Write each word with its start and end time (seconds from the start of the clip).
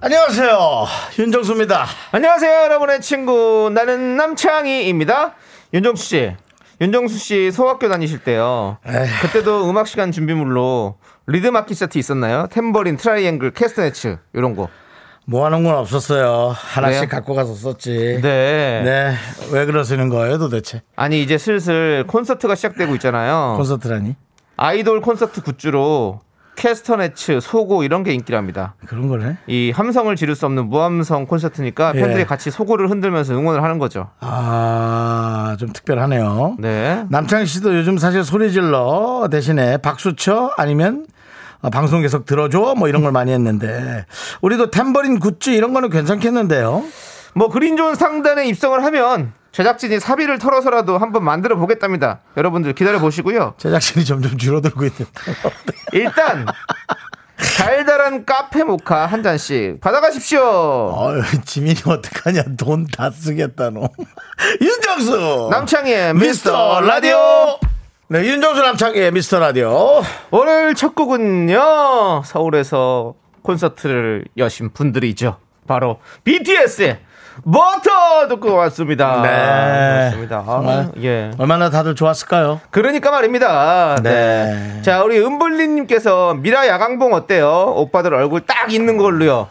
안녕하세요. 0.00 0.86
윤정수입니다. 1.18 1.84
안녕하세요, 2.12 2.52
여러분의 2.66 3.00
친구. 3.00 3.68
나는 3.74 4.16
남창희입니다. 4.16 5.34
윤정수 5.74 6.04
씨. 6.04 6.36
윤정수 6.80 7.18
씨 7.18 7.50
소학교 7.50 7.88
다니실 7.88 8.20
때요. 8.20 8.78
그때도 9.22 9.68
음악 9.68 9.88
시간 9.88 10.12
준비물로 10.12 10.98
리듬 11.26 11.56
악기 11.56 11.74
세트 11.74 11.98
있었나요? 11.98 12.46
탬버린, 12.48 12.96
트라이앵글, 12.96 13.50
캐스터네츠 13.50 14.18
이런 14.34 14.54
거. 14.54 14.68
모아놓은 15.24 15.64
건 15.64 15.74
없었어요. 15.74 16.54
하나씩 16.56 17.00
그래요? 17.00 17.10
갖고 17.10 17.34
가서 17.34 17.54
썼지. 17.54 18.20
네. 18.22 18.82
네. 18.84 19.14
왜 19.50 19.66
그러시는 19.66 20.08
거예요, 20.10 20.38
도대체? 20.38 20.82
아니 20.94 21.20
이제 21.22 21.36
슬슬 21.38 22.04
콘서트가 22.06 22.54
시작되고 22.54 22.94
있잖아요. 22.94 23.54
콘서트라니? 23.56 24.14
아이돌 24.56 25.00
콘서트 25.00 25.42
굿즈로 25.42 26.20
캐스터네츠, 26.58 27.38
소고 27.40 27.84
이런 27.84 28.02
게 28.02 28.12
인기랍니다. 28.12 28.74
그런 28.84 29.08
걸 29.08 29.22
해? 29.22 29.36
이 29.46 29.70
함성을 29.70 30.14
지를 30.16 30.34
수 30.34 30.44
없는 30.46 30.68
무함성 30.68 31.26
콘서트니까 31.26 31.92
예. 31.94 32.00
팬들이 32.00 32.24
같이 32.26 32.50
소고를 32.50 32.90
흔들면서 32.90 33.34
응원을 33.34 33.62
하는 33.62 33.78
거죠. 33.78 34.10
아, 34.20 35.56
좀 35.58 35.72
특별하네요. 35.72 36.56
네. 36.58 37.04
남창희 37.10 37.46
씨도 37.46 37.76
요즘 37.76 37.96
사실 37.96 38.24
소리 38.24 38.50
질러 38.50 39.28
대신에 39.30 39.76
박수 39.76 40.16
쳐 40.16 40.52
아니면 40.56 41.06
아, 41.62 41.70
방송 41.70 42.02
계속 42.02 42.26
들어줘 42.26 42.74
뭐 42.76 42.88
이런 42.88 43.02
걸 43.02 43.12
많이 43.12 43.32
했는데 43.32 44.04
우리도 44.40 44.70
탬버린 44.70 45.20
굿즈 45.20 45.50
이런 45.50 45.72
거는 45.72 45.90
괜찮겠는데요. 45.90 46.82
뭐 47.34 47.48
그린존 47.48 47.94
상단에 47.94 48.46
입성을 48.48 48.82
하면 48.84 49.32
제작진이 49.52 49.98
사비를 50.00 50.38
털어서라도 50.38 50.98
한번 50.98 51.24
만들어 51.24 51.56
보겠답니다. 51.56 52.20
여러분들 52.36 52.74
기다려 52.74 52.98
보시고요. 52.98 53.54
제작진이 53.58 54.04
점점 54.04 54.36
줄어들고 54.36 54.84
있는. 54.84 55.06
일단 55.92 56.46
달달한 57.56 58.24
카페 58.24 58.62
모카 58.64 59.06
한 59.06 59.22
잔씩 59.22 59.80
받아가십시오. 59.80 60.40
어휴, 60.42 61.22
지민이 61.44 61.80
어떡하냐. 61.86 62.42
돈 62.58 62.86
다 62.86 63.10
쓰겠다, 63.10 63.70
너. 63.70 63.88
윤정수! 64.60 65.48
남창희의 65.50 66.14
미스터 66.14 66.80
라디오! 66.80 67.58
네, 68.08 68.20
윤정수 68.24 68.60
남창희의 68.62 69.12
미스터 69.12 69.38
라디오. 69.38 70.02
오늘 70.30 70.74
첫 70.74 70.94
곡은요 70.94 72.22
서울에서 72.24 73.14
콘서트를 73.42 74.24
여신 74.36 74.70
분들이죠. 74.72 75.38
바로 75.66 76.00
BTS의 76.24 76.98
버터 77.44 78.28
듣고 78.28 78.54
왔습니다. 78.54 79.22
네. 79.22 80.08
그렇습니다. 80.10 80.38
아, 80.38 80.44
정말 80.44 80.90
예. 81.02 81.30
얼마나 81.38 81.70
다들 81.70 81.94
좋았을까요? 81.94 82.60
그러니까 82.70 83.10
말입니다. 83.10 83.96
네. 84.02 84.10
네. 84.76 84.82
자, 84.82 85.02
우리 85.02 85.18
은블리님께서 85.18 86.34
미라 86.34 86.66
야광봉 86.68 87.14
어때요? 87.14 87.72
오빠들 87.76 88.14
얼굴 88.14 88.40
딱 88.42 88.72
있는 88.72 88.96
걸로요. 88.96 89.48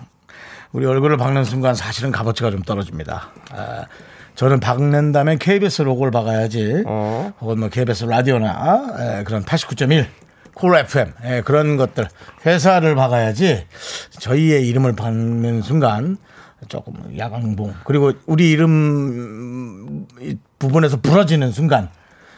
우리 0.71 0.85
얼굴을 0.85 1.17
박는 1.17 1.43
순간 1.45 1.75
사실은 1.75 2.11
값어치가 2.11 2.51
좀 2.51 2.61
떨어집니다. 2.61 3.29
아, 3.55 3.85
저는 4.35 4.59
박는다면 4.59 5.39
KBS 5.39 5.81
로고를 5.83 6.11
박아야지. 6.11 6.83
어. 6.85 7.31
혹은 7.41 7.59
뭐 7.59 7.69
KBS 7.69 8.05
라디오나 8.05 8.83
에, 8.99 9.23
그런 9.23 9.43
89.1 9.43 10.05
콜 10.53 10.75
FM 10.75 11.13
에, 11.23 11.41
그런 11.41 11.77
것들 11.77 12.07
회사를 12.45 12.95
박아야지 12.95 13.65
저희의 14.19 14.67
이름을 14.67 14.95
박는 14.95 15.61
순간 15.61 16.17
조금 16.67 16.93
야광봉 17.17 17.73
그리고 17.85 18.11
우리 18.25 18.49
이름 18.51 20.05
이 20.19 20.35
부분에서 20.59 20.97
부러지는 21.01 21.51
순간 21.51 21.89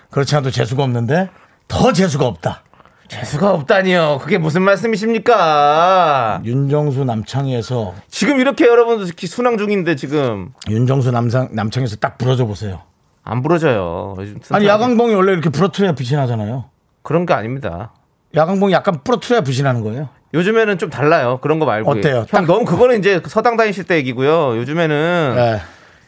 그렇지 0.09 0.35
않아도 0.35 0.52
재수가 0.52 0.84
없는데 0.84 1.30
더 1.68 1.94
재수가 1.94 2.25
없다. 2.25 2.63
재수가 3.08 3.52
없다니요. 3.52 4.19
그게 4.22 4.38
무슨 4.38 4.62
말씀이십니까? 4.62 6.41
윤정수 6.46 7.06
남창에서 7.06 7.96
지금 8.08 8.40
이렇게 8.40 8.68
여러분들 8.68 9.12
순항 9.28 9.58
중인데 9.58 9.96
지금 9.96 10.52
윤정수 10.69 11.12
남상 11.12 11.50
남창에서 11.53 11.96
딱 11.96 12.18
부러져 12.18 12.46
보세요. 12.46 12.81
안 13.24 13.41
부러져요. 13.41 14.16
아니. 14.52 14.68
야광봉이 14.68 15.13
원래 15.16 15.31
이렇게 15.34 15.50
부러뜨려야 15.50 15.94
빛이 15.94 16.16
나잖아요. 16.19 16.66
그런 17.02 17.25
게 17.25 17.34
아닙니다. 17.34 17.94
야광봉이 18.35 18.74
약간 18.74 19.00
부러뜨려야 19.03 19.41
빛이 19.41 19.63
나는 19.63 19.81
거예요. 19.81 20.09
요즘에는 20.34 20.78
좀 20.78 20.90
달라요. 20.90 21.40
그런 21.41 21.59
거 21.59 21.66
말고. 21.66 21.90
어때요? 21.91 22.17
형, 22.17 22.25
딱- 22.28 22.45
너무 22.45 22.66
그거는 22.66 23.00
이제 23.00 23.22
서당 23.28 23.57
다니실 23.57 23.85
때 23.85 23.95
얘기고요. 23.95 24.57
요즘에는 24.57 25.35
예. 25.38 25.62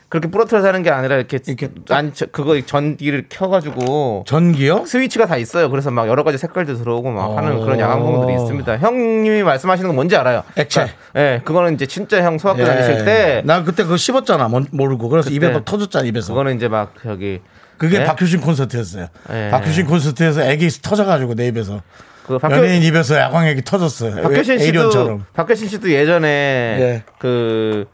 그렇게 0.10 0.28
부러뜨려서 0.30 0.68
하는 0.68 0.84
게 0.84 0.90
아니라 0.90 1.16
이렇게, 1.16 1.40
이렇게 1.48 1.70
안, 1.90 2.12
저- 2.14 2.26
그거 2.28 2.60
전기를 2.64 3.28
켜가지고 3.30 4.26
전기요? 4.28 4.84
스위치가 4.86 5.26
다 5.26 5.38
있어요. 5.38 5.70
그래서 5.70 5.90
막 5.90 6.08
여러 6.10 6.24
가지 6.26 6.38
색깔도 6.38 6.76
들어오고 6.76 7.12
막 7.12 7.38
하는 7.38 7.54
어. 7.58 7.60
그런 7.64 7.80
야광봉들이 7.80 8.34
있습니다. 8.42 8.78
형님이 8.78 9.42
말씀하시는 9.44 9.88
건 9.88 9.96
뭔지 9.96 10.18
알아요. 10.18 10.44
액체. 10.58 10.88
예, 11.16 11.42
그거는 11.46 11.76
이제 11.76 11.86
진짜 11.86 12.22
형 12.22 12.38
소학교 12.38 12.66
다니실 12.66 13.06
때 13.06 13.42
나 13.46 13.64
그때 13.64 13.84
그거 13.84 13.96
씹었잖아. 13.96 14.50
뭔- 14.50 14.68
모르고. 14.72 15.08
그래서 15.08 15.30
그때- 15.30 15.36
입에 15.48 15.50
막 15.54 15.64
터졌잖아, 15.66 16.06
입에서. 16.06 16.34
그거는 16.34 16.58
이제 16.58 16.68
막 16.68 16.94
저기 17.02 17.40
그게 17.78 18.00
네? 18.00 18.04
박효신 18.06 18.42
콘서트였어요. 18.42 19.08
예. 19.34 19.50
박효신 19.50 19.86
콘서트에서 19.88 20.44
애기 20.44 20.68
터져가지고 20.70 21.36
내 21.36 21.48
입에서. 21.48 21.82
그 22.26 22.38
박효, 22.38 22.56
연예인 22.58 22.84
입에서 22.84 23.16
야광액이 23.16 23.64
터졌어요. 23.64 24.22
박효신 24.22 24.60
씨도 24.60 24.64
에이리언처럼. 24.64 25.26
박효신 25.34 25.68
씨도 25.68 25.92
예전에 25.92 26.28
예. 26.28 27.04
그, 27.20 27.86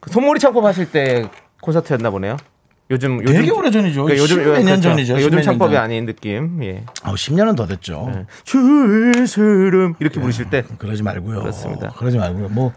그 0.00 0.10
손모리 0.10 0.40
창법 0.40 0.64
하실 0.64 0.90
때 0.90 1.28
콘서트였나 1.60 2.10
보네요. 2.10 2.36
요즘 2.90 3.22
요즘 3.22 3.34
되게 3.34 3.50
오래 3.50 3.70
전이죠. 3.70 4.02
그러니까 4.02 4.22
요즘 4.22 4.36
십몇 4.36 4.54
년 4.56 4.64
그렇죠. 4.64 4.82
전이죠. 4.82 5.14
요즘 5.22 5.40
창법이 5.42 5.74
전. 5.74 5.84
아닌 5.84 6.04
느낌. 6.04 6.62
예. 6.62 6.84
아, 7.02 7.14
10년은 7.14 7.56
더 7.56 7.66
됐죠. 7.66 8.26
주스름 8.44 9.94
이렇게 9.98 10.20
부르실 10.20 10.50
때 10.50 10.62
그러지 10.78 11.02
말고요. 11.02 11.40
그렇습니다. 11.40 11.88
그러지 11.96 12.18
말고요. 12.18 12.48
뭐 12.50 12.72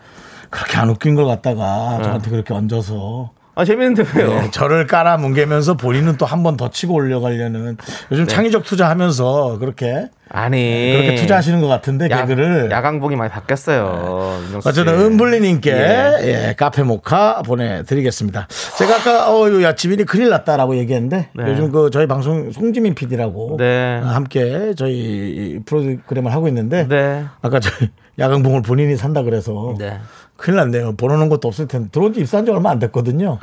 그렇게 0.50 0.78
안 0.78 0.90
웃긴 0.90 1.16
걸 1.16 1.26
갖다가 1.26 2.00
저한테 2.02 2.30
그렇게 2.30 2.54
얹어서 2.54 3.32
아 3.58 3.64
재밌는데 3.64 4.04
왜요? 4.16 4.28
네, 4.42 4.52
저를 4.52 4.86
깔아 4.86 5.16
뭉개면서 5.18 5.76
본인은 5.76 6.18
또 6.18 6.26
한 6.26 6.44
번 6.44 6.58
더 6.58 6.70
치고 6.70 6.94
올려가려는 6.94 7.78
요즘 8.12 8.26
네. 8.26 8.34
창의적 8.34 8.64
투자하면서 8.66 9.60
그렇게 9.60 10.10
아니 10.28 10.92
그렇게 10.94 11.16
투자하시는 11.16 11.62
것 11.62 11.68
같은데 11.68 12.10
야, 12.12 12.26
개그를 12.26 12.70
야광봉이 12.72 13.16
많이 13.16 13.32
바뀌었어요. 13.32 14.42
씨. 14.62 14.68
어쨌든 14.68 14.94
은블리님께 15.00 15.72
예. 15.72 16.20
예, 16.50 16.56
카페 16.58 16.84
모카 16.84 17.44
보내드리겠습니다. 17.44 18.48
제가 18.78 18.96
아까 18.98 19.32
어야 19.34 19.76
지민이 19.76 20.04
큰일 20.04 20.30
났다라고 20.30 20.76
얘기했는데 20.78 21.30
네. 21.34 21.44
요즘 21.48 21.72
그 21.72 21.90
저희 21.92 22.08
방송 22.08 22.52
송지민 22.52 22.94
PD라고 22.96 23.56
네. 23.58 24.00
함께 24.04 24.74
저희 24.76 25.60
프로그램을 25.66 26.34
하고 26.34 26.48
있는데 26.50 26.88
네. 26.90 27.24
아까 27.42 27.60
저희 27.62 27.90
야광봉을 28.20 28.62
본인이 28.64 28.96
산다 28.98 29.24
그래서 29.24 29.76
네. 29.78 30.00
큰일 30.38 30.58
났네요. 30.58 30.96
벌어놓은 30.96 31.30
것도 31.30 31.48
없을 31.48 31.68
텐데 31.68 31.90
들어온 31.92 32.14
지 32.14 32.20
입사한 32.22 32.46
지 32.46 32.52
얼마 32.52 32.72
안 32.72 32.80
됐거든요. 32.80 33.40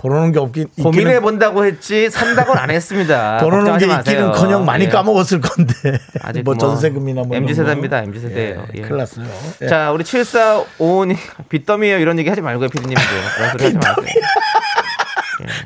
벌어놓은 0.00 0.30
게 0.30 0.38
없긴 0.38 0.68
고민해 0.80 1.18
본다고 1.18 1.64
했지 1.64 2.08
산다고는 2.08 2.62
안 2.62 2.70
했습니다. 2.70 3.38
벌어놓은 3.42 3.78
게 3.78 3.86
있기는-커녕. 3.86 4.64
많이 4.64 4.84
예. 4.84 4.88
까먹었을 4.88 5.40
건데 5.40 5.74
아직 6.22 6.44
뭐 6.44 6.54
뭐 6.54 6.58
전세금이나 6.58 7.22
뭐 7.24 7.36
MZ. 7.36 7.54
세대입니다. 7.56 8.04
MZ 8.04 8.20
세대예요. 8.20 8.66
예, 8.76 8.78
예. 8.78 8.82
큰일 8.82 8.98
났어요. 8.98 9.26
예. 9.62 9.66
자, 9.66 9.90
우리 9.90 10.04
7455님 10.04 11.16
빚더미예요 11.50 11.98
이런 11.98 12.16
얘기 12.20 12.28
하지 12.28 12.40
말고요, 12.40 12.68
피디님도. 12.68 13.00
그런 13.36 13.50
소리 13.50 13.64
하지 13.64 13.76
마세요. 13.76 14.04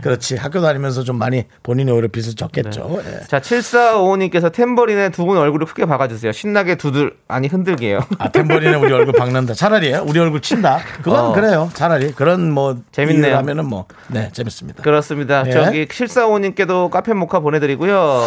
그렇지 0.02 0.36
학교 0.36 0.60
다니면서 0.60 1.02
좀 1.04 1.16
많이 1.18 1.44
본인이 1.62 1.90
오히려 1.90 2.08
빚을 2.08 2.34
졌겠죠. 2.34 3.00
네. 3.04 3.20
예. 3.22 3.26
자, 3.26 3.40
7455님께서 3.40 4.52
탬버린에 4.52 5.10
두분 5.10 5.38
얼굴을 5.38 5.66
크게 5.66 5.86
박아주세요. 5.86 6.32
신나게 6.32 6.74
두들, 6.74 7.14
아니, 7.28 7.48
흔들게요. 7.48 8.00
아 8.18 8.28
탬버린에 8.30 8.74
우리 8.74 8.92
얼굴 8.92 9.12
박는다. 9.14 9.54
차라리 9.54 9.94
우리 9.94 10.18
얼굴 10.18 10.40
친다. 10.40 10.80
그건 11.02 11.26
어. 11.26 11.32
그래요. 11.32 11.70
차라리 11.74 12.12
그런 12.12 12.50
뭐 12.50 12.76
재밌네요. 12.92 13.36
하면은 13.38 13.66
뭐 13.66 13.86
네 14.08 14.30
재밌습니다. 14.32 14.82
그렇습니다. 14.82 15.44
예. 15.46 15.50
저기 15.52 15.86
7455님께도 15.86 16.90
카페 16.90 17.14
모카 17.14 17.40
보내드리고요. 17.40 18.22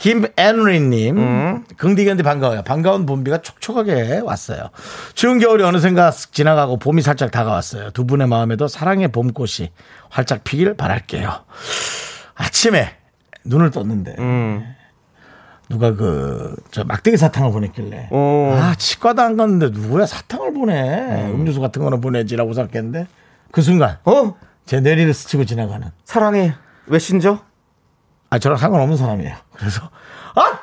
김앤리님, 0.00 1.18
음. 1.18 1.64
긍디견디 1.76 2.22
반가워요. 2.22 2.62
반가운 2.62 3.04
봄비가 3.06 3.38
촉촉하게 3.42 4.20
왔어요. 4.24 4.70
추운 5.14 5.38
겨울이 5.38 5.62
어느샌가 5.62 6.10
쓱 6.10 6.32
지나가고 6.32 6.78
봄이 6.78 7.02
살짝 7.02 7.30
다가왔어요. 7.30 7.90
두 7.90 8.06
분의 8.06 8.26
마음에도 8.26 8.66
사랑의 8.66 9.08
봄꽃이 9.08 9.70
활짝 10.08 10.42
피길 10.42 10.74
바랄게요. 10.74 11.30
아침에 12.34 12.96
눈을 13.44 13.70
떴는데 13.70 14.16
음. 14.18 14.74
누가 15.68 15.94
그 15.94 16.56
저 16.72 16.82
막대기 16.84 17.16
사탕을 17.16 17.52
보냈길래 17.52 18.08
오. 18.10 18.52
아 18.58 18.74
치과도 18.76 19.22
안 19.22 19.36
갔는데 19.36 19.68
누구야 19.78 20.06
사탕을 20.06 20.52
보내 20.54 21.30
음료수 21.32 21.60
같은 21.60 21.82
거는 21.82 22.00
보내지라고 22.00 22.54
생각했는데 22.54 23.06
그 23.52 23.62
순간 23.62 23.98
어? 24.04 24.34
제 24.66 24.80
내리를 24.80 25.12
스치고 25.14 25.44
지나가는 25.44 25.88
사랑해. 26.04 26.54
메신저? 26.86 27.40
아 28.30 28.38
저랑 28.38 28.56
상관없는 28.58 28.96
사람이에요. 28.96 29.34
그래서 29.56 29.90
아 30.34 30.58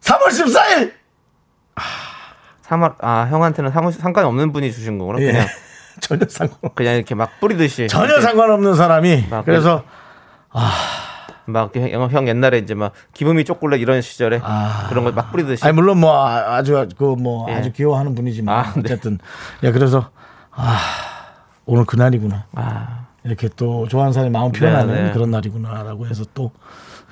3월 0.00 0.28
14일 0.28 0.92
3월, 2.64 2.94
아, 3.00 3.26
형한테는 3.28 3.70
상관, 3.70 3.92
상관없는 3.92 4.52
분이 4.52 4.72
주신 4.72 4.96
거구나. 4.98 5.20
예. 5.20 5.32
그냥, 5.32 5.46
전혀 6.00 6.26
상관 6.28 6.58
그냥 6.74 6.94
이렇게 6.96 7.14
막 7.14 7.38
뿌리듯이. 7.40 7.88
전혀 7.88 8.06
이렇게 8.06 8.22
상관없는 8.22 8.74
사람이 8.74 9.26
막 9.30 9.44
그래서 9.44 9.84
막 11.46 11.76
형, 11.76 12.10
형 12.10 12.26
옛날에 12.28 12.56
이제 12.58 12.72
막 12.74 12.92
기분이 13.12 13.44
쪼꼬라 13.44 13.76
이런 13.76 14.00
시절에 14.00 14.40
아. 14.42 14.86
그런 14.88 15.04
걸 15.04 15.12
막 15.12 15.30
뿌리듯이. 15.30 15.62
아니 15.62 15.74
물론 15.74 16.00
뭐 16.00 16.26
아- 16.26 16.54
아주 16.56 16.88
그뭐 16.96 17.50
예. 17.50 17.54
아주 17.56 17.70
귀여워하는 17.72 18.14
분이지만 18.14 18.58
아, 18.58 18.72
네. 18.74 18.80
어쨌든 18.80 19.18
예 19.62 19.70
그래서 19.70 20.08
아 20.52 20.78
오늘 21.66 21.84
그 21.84 21.96
날이구나 21.96 22.46
아, 22.54 23.04
이렇게 23.24 23.48
또 23.56 23.86
좋아하는 23.88 24.14
사람이 24.14 24.30
마음 24.32 24.52
표현하는 24.52 24.94
네, 24.94 25.02
네. 25.04 25.12
그런 25.12 25.30
날이구나라고 25.30 26.06
해서 26.06 26.24
또 26.32 26.50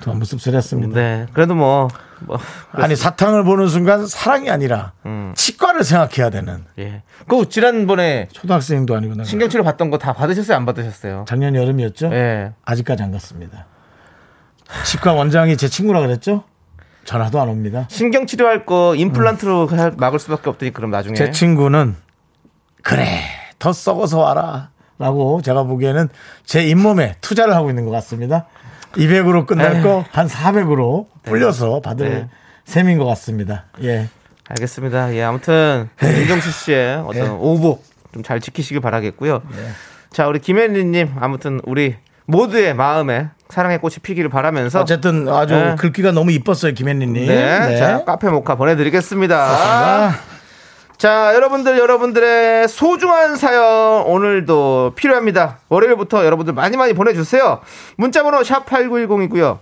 또 0.03 0.11
한번 0.11 0.25
씁쓸했습니다. 0.25 0.99
네. 0.99 1.25
그래도 1.33 1.55
뭐, 1.55 1.87
뭐, 2.19 2.37
아니 2.73 2.95
사탕을 2.95 3.43
보는 3.45 3.67
순간 3.69 4.05
사랑이 4.05 4.49
아니라 4.49 4.91
음. 5.05 5.33
치과를 5.35 5.83
생각해야 5.85 6.29
되는 6.29 6.65
예. 6.77 7.03
그 7.27 7.47
지난번에 7.47 8.27
초등학생도 8.33 8.95
아니고 8.95 9.13
내가 9.15 9.23
신경치료 9.23 9.63
받던 9.63 9.89
거 9.89 9.97
다 9.97 10.11
받으셨어요? 10.13 10.57
안 10.57 10.65
받으셨어요? 10.65 11.23
작년 11.27 11.55
여름이었죠. 11.55 12.09
예. 12.13 12.51
아직까지 12.65 13.01
안 13.03 13.11
갔습니다. 13.13 13.65
치과 14.85 15.13
원장이 15.13 15.55
제 15.55 15.69
친구라 15.69 16.01
그랬죠. 16.01 16.43
전화도 17.05 17.39
안 17.41 17.47
옵니다. 17.49 17.85
신경치료 17.89 18.45
할 18.47 18.65
거 18.65 18.95
임플란트로 18.95 19.67
할- 19.67 19.93
막을 19.97 20.19
수밖에 20.19 20.49
없더니 20.49 20.73
그럼 20.73 20.91
나중에. 20.91 21.13
음. 21.13 21.15
제 21.15 21.31
친구는 21.31 21.95
그래 22.81 23.19
더 23.59 23.71
썩어서 23.71 24.19
와라 24.19 24.69
라고 24.99 25.41
제가 25.41 25.63
보기에는 25.63 26.09
제 26.45 26.65
잇몸에 26.65 27.15
투자를 27.21 27.55
하고 27.55 27.69
있는 27.69 27.85
것 27.85 27.91
같습니다. 27.91 28.45
200으로 28.93 29.45
끝날 29.45 29.81
거 29.81 30.05
한 30.11 30.27
400으로 30.27 31.07
불려서 31.23 31.81
받을 31.81 32.09
네. 32.09 32.27
셈인 32.65 32.97
것 32.97 33.05
같습니다. 33.05 33.65
예. 33.83 34.07
알겠습니다. 34.49 35.13
예, 35.15 35.23
아무튼 35.23 35.89
윤정수 36.01 36.51
씨의 36.51 36.97
어떤 37.07 37.31
오복 37.31 37.83
좀 38.13 38.23
잘 38.23 38.39
지키시길 38.39 38.79
바라겠고요. 38.81 39.41
자, 40.11 40.27
우리 40.27 40.37
김혜리님 40.39 41.13
아무튼 41.19 41.59
우리 41.65 41.95
모두의 42.25 42.75
마음에 42.75 43.29
사랑의 43.49 43.79
꽃이 43.79 43.95
피기를 44.03 44.29
바라면서 44.29 44.81
어쨌든 44.81 45.27
아주 45.27 45.55
네. 45.55 45.75
글귀가 45.79 46.11
너무 46.11 46.31
이뻤어요 46.31 46.73
김현리님. 46.73 47.25
네, 47.27 47.77
자 47.77 48.03
카페 48.05 48.29
모카 48.29 48.55
보내드리겠습니다. 48.55 49.35
그렇습니다. 49.45 50.15
자, 51.03 51.33
여러분들, 51.35 51.77
여러분들의 51.79 52.69
소중한 52.69 53.35
사연 53.35 54.03
오늘도 54.03 54.93
필요합니다. 54.95 55.59
월요일부터 55.67 56.23
여러분들 56.23 56.53
많이 56.53 56.77
많이 56.77 56.93
보내주세요. 56.93 57.59
문자번호 57.97 58.39
샵8910이고요. 58.39 59.59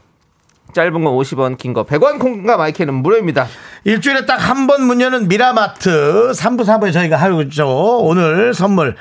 짧은 0.75 0.91
건 0.93 1.03
50원, 1.05 1.57
긴 1.57 1.73
거 1.73 1.83
100원, 1.83 2.19
콩과 2.19 2.57
마이크는 2.57 2.93
무료입니다. 2.93 3.47
일주일에 3.85 4.27
딱 4.27 4.37
한 4.37 4.67
번 4.67 4.83
문 4.83 5.01
여는 5.01 5.27
미라마트 5.29 6.29
3부 6.35 6.61
4부에 6.63 6.93
저희가 6.93 7.17
하죠. 7.17 7.97
오늘 8.03 8.53
선물 8.53 8.95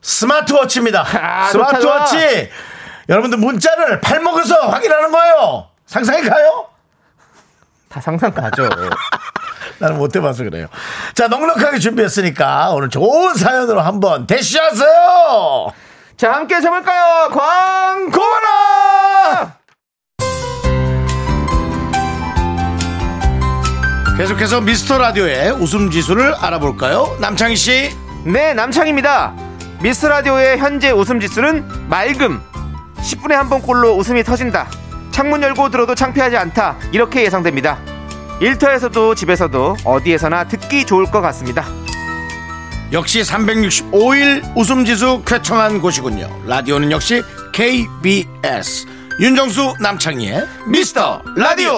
스마트워치입니다. 0.00 1.04
아, 1.20 1.48
스마트워치 1.48 2.48
여러분들 3.10 3.36
문자를 3.38 4.00
팔목에서 4.00 4.54
확인하는 4.68 5.10
거예요. 5.10 5.66
상상이 5.84 6.22
가요? 6.22 6.64
다 7.90 8.00
상상 8.00 8.32
가죠. 8.32 8.70
나는 9.78 9.98
못 9.98 10.14
해봐서 10.16 10.44
그래요. 10.44 10.66
자, 11.14 11.28
넉넉하게 11.28 11.78
준비했으니까 11.78 12.70
오늘 12.72 12.88
좋은 12.90 13.34
사연으로 13.34 13.80
한번 13.80 14.26
대시하세요. 14.26 15.72
자, 16.16 16.32
함께 16.32 16.56
해볼까요? 16.56 17.28
광! 17.30 18.10
고마라! 18.10 19.54
계속해서 24.16 24.60
미스터 24.60 24.98
라디오의 24.98 25.52
웃음 25.52 25.90
지수를 25.90 26.34
알아볼까요? 26.36 27.16
남창희 27.20 27.56
씨. 27.56 27.90
네, 28.24 28.54
남창입니다. 28.54 29.34
미스 29.82 30.06
라디오의 30.06 30.58
현재 30.58 30.90
웃음 30.92 31.18
지수는 31.18 31.88
맑음. 31.88 32.40
10분에 32.98 33.32
한 33.32 33.48
번 33.48 33.60
꼴로 33.60 33.96
웃음이 33.96 34.22
터진다. 34.22 34.68
창문 35.10 35.42
열고 35.42 35.68
들어도 35.70 35.94
창피하지 35.94 36.36
않다. 36.36 36.76
이렇게 36.92 37.22
예상됩니다. 37.24 37.78
일터에서도 38.40 39.14
집에서도 39.14 39.76
어디에서나 39.84 40.44
듣기 40.48 40.84
좋을 40.84 41.06
것 41.06 41.20
같습니다. 41.20 41.64
역시 42.92 43.22
365일 43.22 44.56
웃음지수 44.56 45.22
쾌청한 45.26 45.80
곳이군요. 45.80 46.28
라디오는 46.46 46.90
역시 46.90 47.22
KBS. 47.52 48.86
윤정수 49.20 49.74
남창희의 49.80 50.46
미스터 50.66 51.22
라디오. 51.36 51.72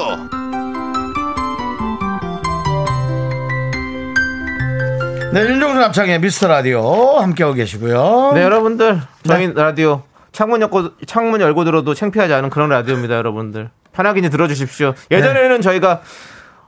네, 5.33 5.41
윤정수 5.43 5.79
남창희의 5.79 6.21
미스터 6.21 6.49
라디오 6.49 7.19
함께하고 7.19 7.55
계시고요. 7.55 8.33
네, 8.35 8.43
여러분들. 8.43 9.03
저희 9.25 9.53
라디오 9.55 10.03
창문 10.33 10.63
열고, 10.63 10.97
창문 11.07 11.43
열고 11.43 11.65
들어도 11.65 11.93
창피하지 11.95 12.33
않은 12.33 12.49
그런 12.49 12.71
라디오입니다, 12.71 13.17
여러분들. 13.17 13.69
편하게 13.93 14.21
이제 14.21 14.29
들어주십시오. 14.29 14.95
예전에는 15.11 15.63
저희가 15.63 16.01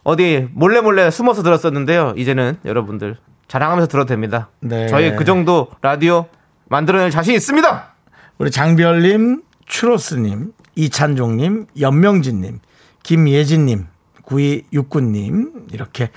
어디 0.08 0.49
몰래 0.55 0.81
몰래 0.81 1.10
숨어서 1.10 1.43
들었었는데요. 1.43 2.14
이제는 2.16 2.56
여러분들 2.64 3.19
자랑하면서 3.46 3.88
들어도 3.88 4.08
됩니다. 4.08 4.49
네. 4.60 4.88
저희 4.88 5.14
그 5.14 5.26
정도 5.26 5.69
라디오 5.82 6.25
만들어낼 6.70 7.10
자신 7.10 7.34
있습니다. 7.34 7.94
우리 8.38 8.50
장별님, 8.50 9.43
추로스님, 9.66 10.55
이찬종님, 10.76 11.66
연명진님, 11.78 12.60
김예진님, 13.02 13.87
9269님, 14.28 15.72
이렇게 15.72 16.10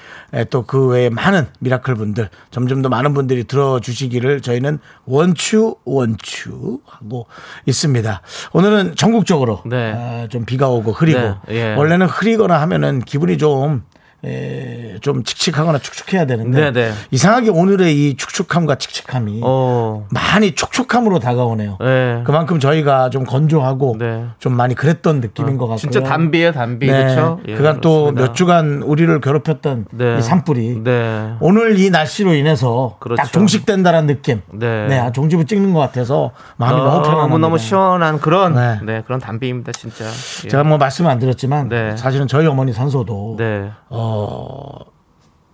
또 0.49 0.61
그 0.63 0.87
외에 0.87 1.09
많은 1.09 1.47
미라클 1.59 1.95
분들, 1.95 2.29
점점 2.51 2.81
더 2.81 2.89
많은 2.89 3.13
분들이 3.13 3.43
들어주시기를 3.43 4.41
저희는 4.41 4.79
원추, 5.05 5.75
원추 5.85 6.79
하고 6.85 7.27
있습니다. 7.65 8.21
오늘은 8.53 8.95
전국적으로 8.95 9.61
네. 9.65 9.93
아, 9.95 10.27
좀 10.29 10.45
비가 10.45 10.69
오고 10.69 10.91
흐리고, 10.91 11.19
네, 11.19 11.35
예. 11.49 11.73
원래는 11.75 12.07
흐리거나 12.07 12.61
하면은 12.61 12.99
기분이 12.99 13.37
좀 13.37 13.83
에, 14.23 14.97
좀 15.01 15.23
칙칙하거나 15.23 15.79
축축해야 15.79 16.25
되는데 16.25 16.71
네, 16.71 16.71
네. 16.71 16.91
이상하게 17.09 17.49
오늘의 17.49 17.95
이 17.95 18.15
축축함과 18.17 18.75
칙칙함이 18.75 19.41
어, 19.43 20.05
많이 20.11 20.53
촉촉함으로 20.53 21.17
다가오네요. 21.19 21.77
네. 21.81 22.21
그만큼 22.23 22.59
저희가 22.59 23.09
좀 23.09 23.25
건조하고 23.25 23.95
네. 23.97 24.25
좀 24.37 24.53
많이 24.55 24.75
그랬던 24.75 25.21
느낌인 25.21 25.57
것 25.57 25.65
같고요. 25.65 25.77
진짜 25.77 26.03
담비예요, 26.03 26.51
담비. 26.51 26.85
네. 26.87 26.93
그렇죠? 26.93 27.39
그간 27.45 27.81
또 27.81 28.11
몇 28.11 28.35
주간 28.35 28.83
우리를 28.83 29.19
괴롭혔던 29.21 29.85
네. 29.91 30.17
이 30.19 30.21
산불이 30.21 30.83
네. 30.83 31.33
오늘 31.39 31.79
이 31.79 31.89
날씨로 31.89 32.33
인해서 32.35 32.97
그렇죠. 32.99 33.21
딱 33.23 33.31
종식된다는 33.31 34.05
느낌. 34.07 34.41
네. 34.53 34.99
아, 34.99 35.11
종지부 35.11 35.45
찍는 35.45 35.73
것 35.73 35.79
같아서 35.79 36.31
마음이 36.57 36.77
너무 36.77 36.89
편안합니다. 37.01 37.21
너무 37.21 37.37
너무 37.39 37.57
시원한 37.57 38.19
그런 38.19 38.53
네. 38.55 38.79
네, 38.83 39.01
그런 39.05 39.19
담비입니다, 39.19 39.71
진짜. 39.71 40.05
예. 40.45 40.47
제가 40.49 40.63
뭐 40.63 40.77
말씀 40.77 41.07
안 41.07 41.17
드렸지만 41.19 41.69
네. 41.69 41.95
사실은 41.97 42.27
저희 42.27 42.45
어머니 42.45 42.71
산소도 42.73 43.35
네. 43.39 43.71
어 44.11 44.75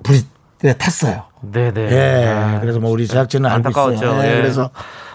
불이 0.04 0.22
네, 0.64 0.74
탔어요. 0.74 1.24
네, 1.42 1.72
네. 1.72 1.88
예. 1.92 2.28
아, 2.28 2.60
그래서 2.60 2.80
뭐 2.80 2.90
우리 2.92 3.06
제작진은 3.08 3.50
알고 3.50 3.70
있어요. 3.70 4.24
예, 4.24 4.32
예. 4.32 4.36
그래서 4.38 4.72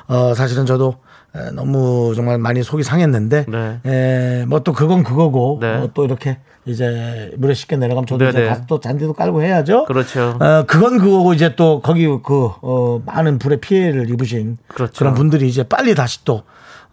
어 0.07 0.35
사실은 0.35 0.67
저도 0.67 0.95
에, 1.35 1.51
너무 1.53 2.13
정말 2.15 2.39
많이 2.39 2.63
속이 2.63 2.83
상했는데 2.85 3.47
네. 3.49 3.81
예, 3.87 4.45
뭐 4.47 4.61
또 4.61 4.73
그건 4.73 5.03
그거고 5.03 5.59
네. 5.61 5.75
어, 5.75 5.91
또 5.95 6.05
이렇게 6.05 6.39
이제 6.65 7.33
물에 7.39 7.55
쉽게 7.55 7.77
내려가면 7.77 8.07
저도 8.07 8.25
네, 8.25 8.31
이제 8.31 8.41
네. 8.43 8.47
가서 8.49 8.63
또 8.69 8.79
잔디도 8.79 9.15
깔고 9.15 9.43
해야죠. 9.43 9.87
그렇죠. 9.87 10.39
어, 10.41 10.65
그건 10.69 10.99
그거고 10.99 11.35
이제 11.35 11.57
또 11.57 11.81
거기 11.81 12.07
그 12.07 12.51
어, 12.63 13.03
많은 13.05 13.39
불에 13.41 13.57
피해를 13.57 14.09
입으신 14.11 14.59
그렇죠. 14.69 14.93
그런 14.97 15.15
분들이 15.15 15.49
이제 15.49 15.65
빨리 15.65 15.97
다시 15.97 16.25
또 16.25 16.43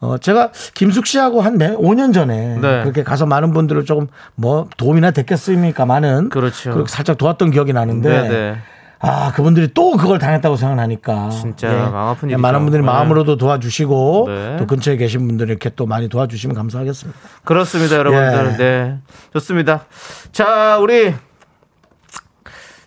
어, 0.02 0.18
제가 0.18 0.52
김숙 0.74 1.06
씨하고 1.06 1.42
한 1.42 1.58
몇, 1.58 1.78
5년 1.78 2.14
전에 2.14 2.58
네. 2.60 2.82
그렇게 2.84 3.04
가서 3.04 3.26
많은 3.26 3.52
분들을 3.54 3.86
조금 3.86 4.08
뭐 4.36 4.68
도움이나 4.78 5.12
됐겠습니까? 5.12 5.86
많은 5.86 6.30
그렇죠. 6.30 6.72
그렇게 6.72 6.90
살짝 6.90 7.18
도왔던 7.18 7.52
기억이 7.52 7.74
나는데 7.74 8.22
네, 8.22 8.30
네. 8.30 8.58
아, 9.02 9.32
그분들이 9.32 9.70
또 9.74 9.92
그걸 9.96 10.20
당했다고 10.20 10.58
생각하니까. 10.58 11.30
진짜 11.30 11.72
예. 11.72 11.78
마음 11.78 11.96
아픈 11.96 12.30
예, 12.30 12.34
일이죠. 12.34 12.42
많은 12.42 12.60
분들이 12.62 12.82
네. 12.82 12.86
마음으로도 12.86 13.38
도와주시고 13.38 14.26
네. 14.28 14.58
또 14.60 14.68
근처에 14.68 14.98
계신 14.98 15.26
분들 15.28 15.50
이렇게 15.50 15.70
또 15.70 15.86
많이 15.86 16.10
도와주시면 16.10 16.56
감사하겠습니다. 16.56 17.20
그렇습니다, 17.46 17.96
여러분들. 17.96 18.52
예. 18.54 18.58
네. 18.58 18.98
좋습니다. 19.34 19.86
자, 20.34 20.78
우리 20.80 21.14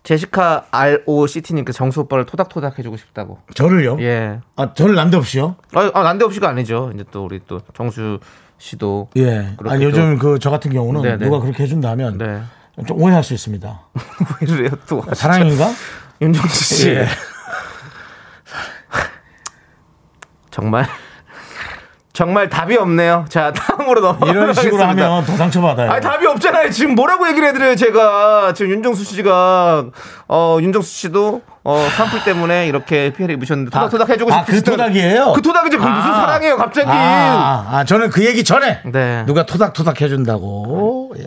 제시카 0.03 0.67
ROCT님께 0.73 1.73
정수 1.73 2.01
오빠를 2.01 2.27
토닥토닥 2.27 2.79
해주고 2.79 2.97
싶다고. 2.97 3.39
저를요? 3.55 3.99
예. 4.01 4.41
아, 4.57 4.75
저를 4.75 4.95
난데없이요? 4.97 5.57
아, 5.75 5.91
아, 5.95 6.03
난데없이가 6.03 6.49
아니죠. 6.49 6.91
이제 6.95 7.05
또 7.13 7.25
우리 7.25 7.41
또 7.47 7.61
정수 7.75 8.19
씨도. 8.59 9.11
예. 9.17 9.55
아니, 9.69 9.85
요즘 9.85 10.19
그 10.19 10.39
저 10.41 10.51
같은 10.51 10.73
경우는 10.73 11.03
네, 11.03 11.17
네. 11.17 11.25
누가 11.27 11.39
그렇게 11.41 11.63
해준다면 11.63 12.19
네. 12.19 12.43
좀 12.87 13.01
오해할 13.01 13.23
수 13.23 13.33
있습니다. 13.35 13.81
왜 14.41 14.47
이래요, 14.55 14.71
또. 14.89 15.03
사랑인가? 15.15 15.71
윤정수 16.21 16.65
씨. 16.75 16.89
예. 16.91 17.07
정말 20.51 20.87
정말 22.13 22.51
답이 22.51 22.77
없네요. 22.77 23.25
자, 23.31 23.53
다음으로 23.57 24.01
넘어가 24.03 24.31
이런 24.31 24.53
식으로 24.53 24.83
하면 24.85 25.25
더 25.25 25.37
상처받아요. 25.37 25.91
아니 25.91 26.03
답이 26.03 26.27
없잖아요. 26.27 26.71
지금 26.71 26.95
뭐라고 26.95 27.27
얘기를 27.29 27.49
해드려요, 27.49 27.75
제가. 27.75 28.53
지금 28.55 28.73
윤정수 28.73 29.05
씨가, 29.05 29.87
어, 30.29 30.59
윤정수 30.61 30.91
씨도, 30.93 31.41
어, 31.65 31.87
산불 31.97 32.25
때문에 32.25 32.67
이렇게 32.67 33.15
피해를 33.15 33.37
입으셨는데, 33.37 33.71
토닥토닥 33.71 34.11
해주고 34.11 34.33
아, 34.33 34.45
그 34.45 34.63
토닥이에요? 34.63 35.33
그 35.33 35.41
토닥이지, 35.41 35.79
그 35.79 35.83
무슨 35.83 36.11
아. 36.11 36.15
사랑이에요, 36.15 36.57
갑자기. 36.59 36.89
아, 36.91 37.67
아, 37.71 37.85
저는 37.85 38.11
그 38.11 38.27
얘기 38.27 38.45
전에 38.45 38.81
네. 38.85 39.25
누가 39.27 39.47
토닥토닥 39.47 40.03
해준다고. 40.03 41.15
예. 41.19 41.27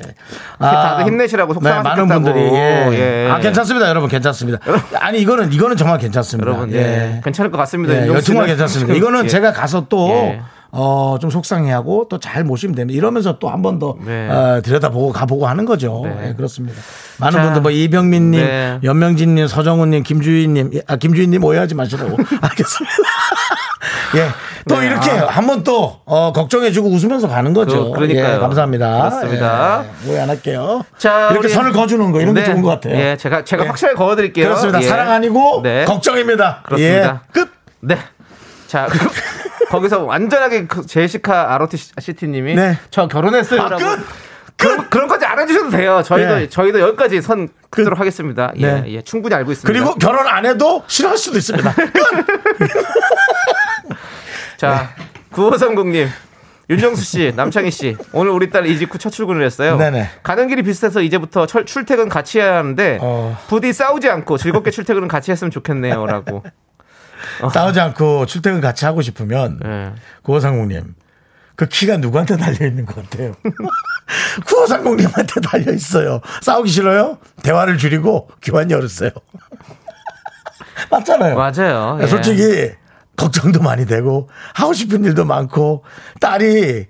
다들 0.60 1.06
힘내시라고 1.06 1.60
네, 1.62 1.82
많은. 1.82 2.08
분들이. 2.08 2.39
예. 2.39 2.89
예. 2.92 3.32
아, 3.32 3.39
괜찮습니다, 3.39 3.89
여러분, 3.89 4.08
괜찮습니다. 4.08 4.60
아니, 5.00 5.20
이거는, 5.20 5.51
이거는 5.51 5.77
정말 5.77 5.98
괜찮습니다. 5.98 6.48
여러분, 6.48 6.72
예. 6.74 6.77
예. 6.77 7.22
괜찮을 7.24 7.50
것 7.50 7.58
같습니다. 7.58 7.96
예, 7.96 8.22
정말. 8.22 8.46
괜찮습니다. 8.46 8.94
이거는 8.94 9.24
예. 9.25 9.27
제가 9.27 9.51
가서 9.51 9.88
또, 9.89 10.10
예. 10.10 10.42
어, 10.77 11.17
좀 11.22 11.29
속상해하고 11.29 12.08
또 12.10 12.17
잘 12.20 12.44
모시면 12.44 12.75
됩니다. 12.75 12.98
이러면서 12.98 13.39
또 13.39 13.50
한 13.50 13.62
번더 13.62 13.98
네. 14.05 14.29
어, 14.29 14.62
들여다보고 14.63 15.12
가보고 15.13 15.48
하는 15.48 15.63
거죠. 15.65 16.01
네. 16.03 16.29
예, 16.29 16.34
그렇습니다. 16.34 16.77
많은 17.17 17.38
자, 17.39 17.44
분들 17.44 17.62
뭐 17.62 17.72
이병민님, 17.72 18.46
네. 18.46 18.79
연명진님, 18.84 19.48
서정훈님, 19.48 20.03
김주희님, 20.03 20.72
예, 20.74 20.82
아, 20.88 20.98
김주희님 20.98 21.44
오해하지 21.44 21.75
마시라고. 21.75 22.17
알겠습니다. 22.41 22.96
예. 24.17 24.27
또 24.67 24.79
네, 24.79 24.88
이렇게 24.88 25.12
아. 25.12 25.27
한번 25.27 25.63
또, 25.63 26.00
어, 26.05 26.34
걱정해주고 26.34 26.89
웃으면서 26.89 27.27
가는 27.27 27.53
거죠. 27.53 27.91
그, 27.91 28.00
그러니까요. 28.00 28.36
예, 28.36 28.39
감사합니다. 28.39 29.10
그렇습니다. 29.10 29.84
예, 30.08 30.12
오해 30.12 30.20
안 30.22 30.29
할게요. 30.29 30.84
자, 30.98 31.27
이렇게 31.32 31.48
우리- 31.48 31.53
선을 31.53 31.72
그어주는 31.72 32.12
거, 32.12 32.20
이런 32.20 32.34
게 32.34 32.41
네. 32.41 32.46
좋은 32.48 32.62
것 32.62 32.70
같아요. 32.70 32.96
예, 33.00 33.15
제가, 33.17 33.44
제가 33.46 33.63
예. 33.63 33.67
확실하게 33.67 33.96
거어드릴게요. 33.98 34.46
그렇습니다. 34.48 34.82
예. 34.82 34.88
사랑 34.88 35.12
아니고 35.12 35.62
네. 35.63 35.86
걱정입니다. 35.86 36.62
그렇습니다. 36.65 37.22
예. 37.27 37.32
끝. 37.32 37.50
네. 37.82 37.98
자, 38.67 38.88
거기서 39.70 40.04
완전하게 40.04 40.68
그 40.68 40.86
제시카 40.86 41.54
아로티 41.54 41.78
시티님이 42.00 42.56
네. 42.56 42.78
저 42.92 43.08
결혼했어요라고. 43.08 43.76
아, 43.76 43.78
끝! 43.96 44.06
그런 44.58 44.90
그런까지 44.90 45.26
안 45.26 45.38
해주셔도 45.40 45.70
돼요. 45.70 46.02
저희도 46.04 46.36
네. 46.36 46.50
저희도 46.50 46.80
여기까지 46.80 47.22
선 47.22 47.50
긋도록 47.70 48.00
하겠습니다. 48.00 48.52
예, 48.56 48.72
네. 48.72 48.84
예, 48.88 49.02
충분히 49.02 49.36
알고 49.36 49.52
있습니다. 49.52 49.68
그리고 49.78 49.96
결혼 50.00 50.26
안 50.28 50.46
해도 50.46 50.82
싫어할 50.88 51.18
수도 51.18 51.38
있습니다. 51.38 51.74
자, 54.58 54.90
9530님. 55.34 56.08
윤정수 56.68 57.04
씨, 57.04 57.32
남창희 57.36 57.70
씨, 57.70 57.96
오늘 58.12 58.32
우리 58.32 58.50
딸 58.50 58.66
이직 58.66 58.92
후 58.92 58.98
첫 58.98 59.12
출근을 59.12 59.46
했어요. 59.46 59.78
네네. 59.78 60.10
가는 60.24 60.48
길이 60.48 60.64
비슷해서 60.64 61.00
이제부터 61.02 61.46
철- 61.46 61.66
출퇴근 61.66 62.10
같이 62.10 62.40
해야 62.40 62.58
하는데 62.58 62.98
어. 63.02 63.38
부디 63.48 63.72
싸우지 63.72 64.10
않고 64.10 64.40
즐겁게 64.40 64.72
출퇴근은 64.72 65.08
같이 65.08 65.30
했으면 65.32 65.52
좋겠네요라고. 65.52 66.44
싸우지 67.53 67.79
않고 67.79 68.25
출퇴근 68.25 68.62
같이 68.62 68.86
하고 68.86 69.01
싶으면 69.01 69.60
예. 69.65 69.94
구호상공님 70.24 70.96
그 71.55 71.67
키가 71.67 71.98
누구한테 71.98 72.38
달려 72.38 72.65
있는 72.67 72.86
것 72.86 72.96
같아요. 72.96 73.34
구호상공님한테 74.46 75.41
달려 75.41 75.74
있어요. 75.74 76.22
싸우기 76.41 76.70
싫어요? 76.70 77.17
대화를 77.44 77.77
줄이고 77.77 78.29
귀만 78.41 78.70
열었어요. 78.72 79.12
맞잖아요. 80.91 81.36
맞아요. 81.36 82.00
예. 82.01 82.08
솔직히 82.08 82.72
걱정도 83.15 83.62
많이 83.62 83.86
되고 83.86 84.29
하고 84.53 84.74
싶은 84.74 85.03
일도 85.05 85.25
많고 85.25 85.84
딸이 86.20 86.88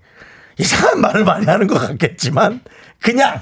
이상한 0.57 1.01
말을 1.01 1.23
많이 1.23 1.45
하는 1.45 1.67
것 1.67 1.79
같겠지만 1.79 2.61
그냥 3.01 3.41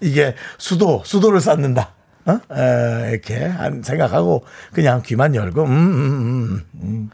이게 0.00 0.34
수도 0.58 1.02
수도를 1.04 1.40
쌓는다. 1.40 1.92
어? 2.26 2.40
에, 2.54 3.10
이렇게 3.12 3.44
한 3.44 3.82
생각하고 3.82 4.44
그냥 4.72 5.02
귀만 5.04 5.34
열고 5.34 5.64
음, 5.64 5.70
음, 5.70 5.72
음, 5.72 6.64
음. 6.82 7.10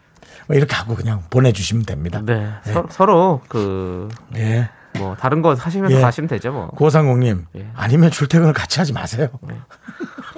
뭐 0.46 0.56
이렇게 0.56 0.74
하고 0.74 0.94
그냥 0.94 1.22
보내주시면 1.30 1.84
됩니다. 1.84 2.20
네. 2.24 2.48
서, 2.64 2.86
서로 2.90 3.40
그 3.48 4.08
예. 4.36 4.68
뭐 4.98 5.14
다른 5.16 5.40
거 5.42 5.54
하시면서 5.54 5.96
예. 5.96 6.00
가시면 6.00 6.28
되죠 6.28 6.52
뭐. 6.52 6.68
고상공님 6.68 7.46
예. 7.56 7.66
아니면 7.74 8.10
출퇴근을 8.10 8.52
같이 8.52 8.78
하지 8.78 8.92
마세요. 8.92 9.28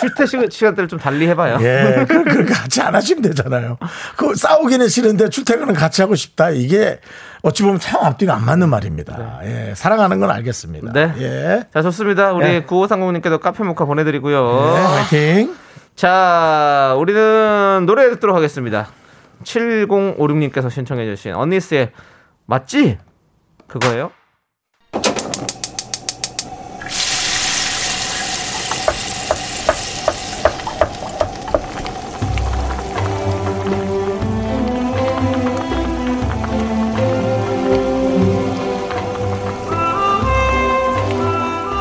출퇴 0.00 0.26
시- 0.26 0.48
시간대를 0.50 0.88
좀 0.88 0.98
달리 0.98 1.28
해봐요. 1.28 1.58
예, 1.60 2.04
그, 2.08 2.24
그 2.24 2.44
같이 2.52 2.80
안 2.80 2.94
하시면 2.94 3.22
되잖아요. 3.22 3.78
그 4.16 4.34
싸우기는 4.34 4.88
싫은데 4.88 5.28
출퇴근은 5.28 5.74
같이 5.74 6.00
하고 6.02 6.14
싶다. 6.14 6.50
이게 6.50 6.98
어찌 7.42 7.62
보면 7.62 7.78
참 7.78 8.02
앞뒤가 8.04 8.34
안 8.34 8.44
맞는 8.44 8.68
말입니다. 8.68 9.40
예, 9.44 9.72
사랑하는 9.76 10.18
건 10.20 10.30
알겠습니다. 10.30 10.92
네. 10.92 11.12
예. 11.18 11.64
자 11.72 11.82
좋습니다. 11.82 12.32
우리 12.32 12.46
예. 12.46 12.64
9530님께도 12.64 13.40
카페 13.40 13.62
모카 13.64 13.84
보내드리고요. 13.84 14.72
네, 14.74 14.80
화이팅. 14.80 15.54
자 15.96 16.94
우리는 16.98 17.84
노래 17.86 18.08
듣도록 18.10 18.34
하겠습니다. 18.36 18.88
7056님께서 19.44 20.70
신청해 20.70 21.04
주신 21.06 21.34
언니스의 21.34 21.90
맞지? 22.46 22.98
그거예요? 23.66 24.10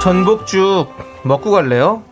전복죽 0.02 0.94
먹고 1.24 1.52
갈래요? 1.52 2.04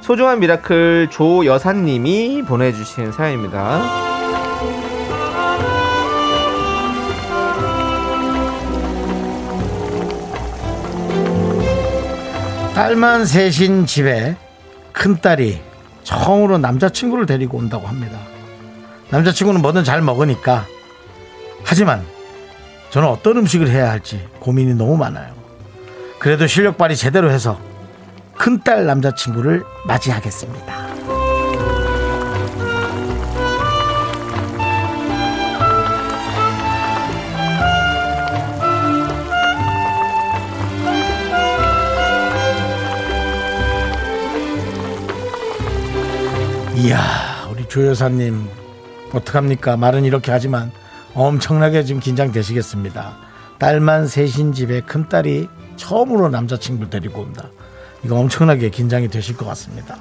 소중한 0.00 0.38
미라클 0.38 1.08
조여사님이 1.10 2.42
보내주신 2.42 3.10
사연입니다. 3.10 3.82
딸만 12.74 13.26
셋인 13.26 13.86
집에 13.86 14.36
큰딸이 14.92 15.60
처음으로 16.04 16.58
남자친구를 16.58 17.26
데리고 17.26 17.58
온다고 17.58 17.88
합니다. 17.88 18.16
남자친구는 19.10 19.60
뭐든 19.60 19.82
잘 19.82 20.00
먹으니까. 20.00 20.64
하지만 21.64 22.04
저는 22.90 23.08
어떤 23.08 23.38
음식을 23.38 23.68
해야 23.68 23.90
할지 23.90 24.24
고민이 24.38 24.74
너무 24.74 24.96
많아요. 24.96 25.37
그래도 26.18 26.46
실력 26.46 26.76
발휘 26.76 26.96
제대로 26.96 27.30
해서 27.30 27.58
큰딸 28.36 28.86
남자친구를 28.86 29.64
맞이하겠습니다. 29.86 30.88
이야, 46.76 47.48
우리 47.50 47.66
조 47.68 47.86
여사님, 47.86 48.48
어떡합니까? 49.12 49.76
말은 49.76 50.04
이렇게 50.04 50.30
하지만 50.30 50.70
엄청나게 51.14 51.84
지금 51.84 52.00
긴장되시겠습니다. 52.00 53.16
딸만 53.58 54.06
셋인 54.06 54.52
집에 54.52 54.80
큰딸이 54.80 55.48
처음으로 55.78 56.28
남자친구를 56.28 56.90
데리고 56.90 57.22
온다. 57.22 57.48
이거 58.04 58.16
엄청나게 58.16 58.68
긴장이 58.68 59.08
되실 59.08 59.36
것 59.36 59.46
같습니다. 59.46 59.96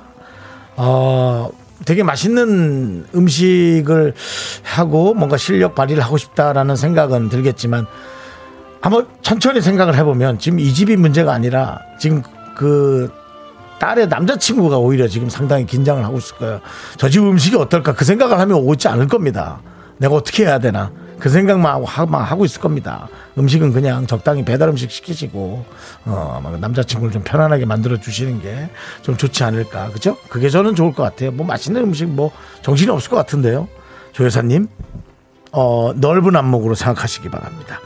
어, 0.75 1.49
되게 1.85 2.03
맛있는 2.03 3.05
음식을 3.15 4.13
하고 4.63 5.13
뭔가 5.13 5.37
실력 5.37 5.73
발휘를 5.75 6.03
하고 6.03 6.17
싶다라는 6.17 6.75
생각은 6.75 7.29
들겠지만 7.29 7.85
한번 8.81 9.07
천천히 9.21 9.61
생각을 9.61 9.95
해보면 9.95 10.39
지금 10.39 10.59
이 10.59 10.73
집이 10.73 10.97
문제가 10.97 11.33
아니라 11.33 11.79
지금 11.99 12.21
그 12.55 13.11
딸의 13.79 14.07
남자친구가 14.07 14.77
오히려 14.77 15.07
지금 15.07 15.29
상당히 15.29 15.65
긴장을 15.65 16.03
하고 16.03 16.17
있을 16.17 16.35
거예요. 16.37 16.61
저 16.97 17.09
집 17.09 17.21
음식이 17.21 17.55
어떨까 17.55 17.93
그 17.93 18.05
생각을 18.05 18.39
하면 18.39 18.57
오지 18.57 18.87
않을 18.87 19.07
겁니다. 19.07 19.61
내가 19.97 20.15
어떻게 20.15 20.43
해야 20.45 20.59
되나 20.59 20.91
그 21.19 21.29
생각만 21.29 21.83
하고, 21.85 22.45
있을 22.45 22.61
겁니다. 22.61 23.07
음식은 23.37 23.73
그냥 23.73 24.05
적당히 24.07 24.43
배달 24.45 24.69
음식 24.69 24.91
시키시고 24.91 25.65
어, 26.05 26.39
막 26.43 26.59
남자친구를 26.59 27.11
좀 27.11 27.23
편안하게 27.23 27.65
만들어 27.65 27.97
주시는 27.97 28.41
게 28.41 28.69
좀 29.01 29.15
좋지 29.17 29.43
않을까 29.43 29.89
그죠? 29.91 30.17
그게 30.29 30.49
저는 30.49 30.75
좋을 30.75 30.93
것 30.93 31.03
같아요. 31.03 31.31
뭐 31.31 31.45
맛있는 31.45 31.81
음식 31.83 32.05
뭐 32.07 32.31
정신이 32.61 32.91
없을 32.91 33.09
것 33.09 33.15
같은데요. 33.15 33.67
조 34.11 34.25
여사님 34.25 34.67
어, 35.51 35.93
넓은 35.95 36.35
안목으로 36.35 36.75
생각하시기 36.75 37.29
바랍니다. 37.29 37.79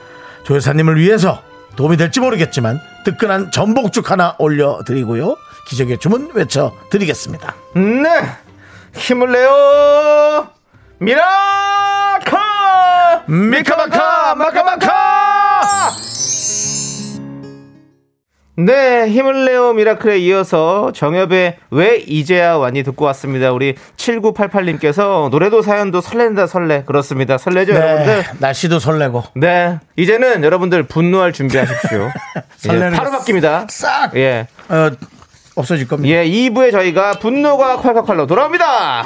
조 0.43 0.55
여사님을 0.55 0.99
위해서 0.99 1.41
도움이 1.75 1.97
될지 1.97 2.19
모르겠지만 2.19 2.79
뜨끈한 3.05 3.51
전복죽 3.51 4.11
하나 4.11 4.35
올려드리고요. 4.39 5.35
기적의 5.67 5.99
주문 5.99 6.31
외쳐드리겠습니다. 6.33 7.55
네 7.75 8.09
힘을 8.95 9.31
내요 9.31 10.47
미라카 10.99 11.60
미카마카 13.31 14.35
마카마카 14.35 15.89
네, 18.57 19.07
힘을 19.07 19.45
내요 19.45 19.71
미라클에 19.71 20.19
이어서 20.19 20.91
정엽의 20.91 21.55
왜 21.71 21.95
이제야 21.95 22.57
왔니 22.57 22.83
듣고 22.83 23.05
왔습니다. 23.05 23.53
우리 23.53 23.75
7988님께서 23.95 25.29
노래도 25.29 25.61
사연도 25.61 26.01
설렌다 26.01 26.45
설레. 26.45 26.83
그렇습니다. 26.83 27.37
설레죠, 27.37 27.73
여러분들? 27.73 28.17
네, 28.17 28.23
날씨도 28.39 28.79
설레고 28.79 29.23
네. 29.37 29.79
이제는 29.95 30.43
여러분들 30.43 30.83
분노할 30.83 31.31
준비하십시오. 31.31 32.09
설레는 32.57 32.91
예, 32.91 32.97
바로 32.97 33.11
바뀝니다. 33.11 33.65
싹 33.69 34.13
예. 34.17 34.47
어, 34.67 34.91
없어질 35.55 35.87
겁니다. 35.87 36.13
예, 36.13 36.25
2부에 36.27 36.71
저희가 36.71 37.13
분노가 37.13 37.77
콸콸콸로 37.77 38.27
돌아옵니다. 38.27 39.05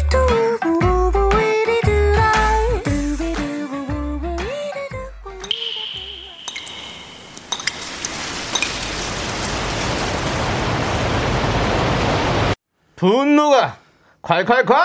분노가 13.01 13.77
콸콸콸! 14.21 14.75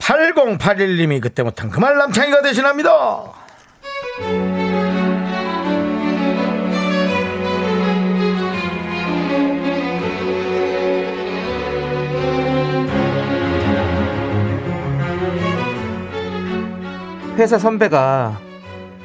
8081님이 0.00 1.20
그때 1.20 1.44
못한 1.44 1.70
그 1.70 1.78
말 1.78 1.96
남창이가 1.96 2.42
대신합니다. 2.42 2.90
회사 17.38 17.58
선배가 17.58 18.38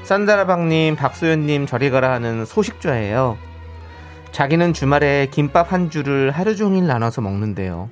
산다라방님, 0.03 0.95
박소연님 0.95 1.65
저리 1.65 1.89
가라 1.89 2.11
하는 2.11 2.45
소식좌예요. 2.45 3.37
자기는 4.37 4.73
주말에 4.73 5.29
김밥 5.31 5.73
한 5.73 5.89
줄을 5.89 6.29
하루 6.29 6.55
종일 6.55 6.85
나눠서 6.85 7.21
먹는데요. 7.21 7.89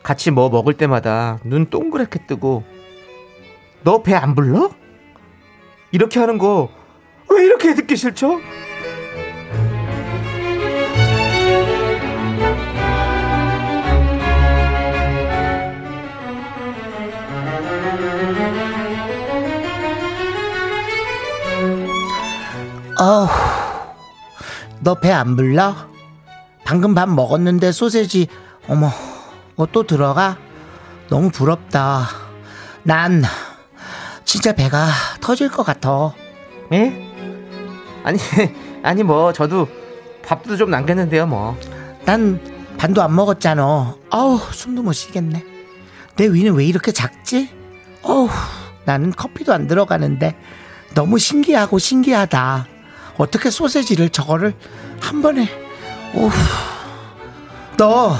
같이 0.00 0.30
뭐 0.30 0.48
먹을 0.48 0.74
때마다 0.74 1.40
눈 1.42 1.66
동그랗게 1.68 2.20
뜨고 2.28 2.62
너 3.82 4.00
배 4.04 4.14
안 4.14 4.36
불러? 4.36 4.70
이렇게 5.90 6.20
하는 6.20 6.38
거 6.38 6.68
왜 7.30 7.44
이렇게 7.44 7.74
듣기 7.74 7.96
싫죠? 7.96 8.38
어우, 22.98 23.26
너 24.82 24.94
배 24.94 25.12
안 25.12 25.36
불러? 25.36 25.74
방금 26.64 26.94
밥 26.94 27.08
먹었는데 27.08 27.72
소세지, 27.72 28.28
어머, 28.68 28.90
어, 29.56 29.66
또 29.72 29.82
들어가? 29.86 30.38
너무 31.08 31.30
부럽다. 31.30 32.06
난 32.82 33.22
진짜 34.24 34.52
배가 34.52 34.86
터질 35.20 35.50
것 35.50 35.64
같아. 35.64 36.14
예? 36.72 37.10
아니 38.04 38.18
아니 38.82 39.02
뭐 39.02 39.32
저도 39.32 39.68
밥도 40.24 40.56
좀 40.56 40.70
남겼는데요 40.70 41.26
뭐. 41.26 41.58
난 42.04 42.40
반도 42.78 43.02
안 43.02 43.14
먹었잖아. 43.14 43.96
어우, 44.10 44.38
숨도 44.52 44.82
못 44.82 44.92
쉬겠네. 44.92 45.44
내 46.16 46.26
위는 46.26 46.54
왜 46.54 46.64
이렇게 46.64 46.92
작지? 46.92 47.50
어우, 48.02 48.28
나는 48.84 49.10
커피도 49.10 49.52
안 49.52 49.66
들어가는데 49.66 50.36
너무 50.94 51.18
신기하고 51.18 51.78
신기하다. 51.78 52.66
어떻게 53.20 53.50
소세지를 53.50 54.08
저거를 54.08 54.54
한 55.02 55.20
번에, 55.20 55.46
오우. 56.14 56.30
너 57.76 58.16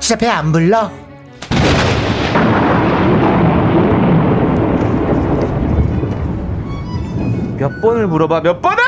진짜 0.00 0.16
배 0.18 0.28
안 0.28 0.50
불러? 0.50 0.90
몇 7.58 7.80
번을 7.80 8.06
물어봐? 8.08 8.40
몇 8.40 8.60
번을! 8.60 8.82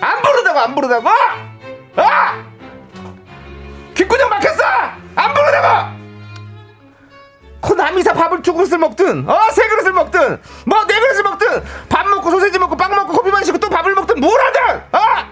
안 0.00 0.22
부르다고 0.22 0.58
안 0.58 0.74
부르다고? 0.74 1.08
아 1.96 2.44
귓구녕 3.94 4.28
막혔어! 4.28 4.62
안 5.16 5.34
부르다고! 5.34 5.96
코 5.96 6.05
남이사 7.74 8.12
밥을 8.12 8.42
두 8.42 8.54
그릇을 8.54 8.78
먹든 8.78 9.28
어 9.28 9.50
세 9.52 9.66
그릇을 9.68 9.92
먹든 9.92 10.40
뭐 10.66 10.86
네 10.86 11.00
그릇을 11.00 11.22
먹든 11.22 11.62
밥 11.88 12.08
먹고 12.08 12.30
소세지 12.30 12.58
먹고 12.58 12.76
빵 12.76 12.90
먹고 12.94 13.12
커피 13.12 13.30
마시고 13.30 13.58
또 13.58 13.68
밥을 13.68 13.94
먹든 13.94 14.20
뭘 14.20 14.32
하든 14.40 14.82
아 14.92 15.26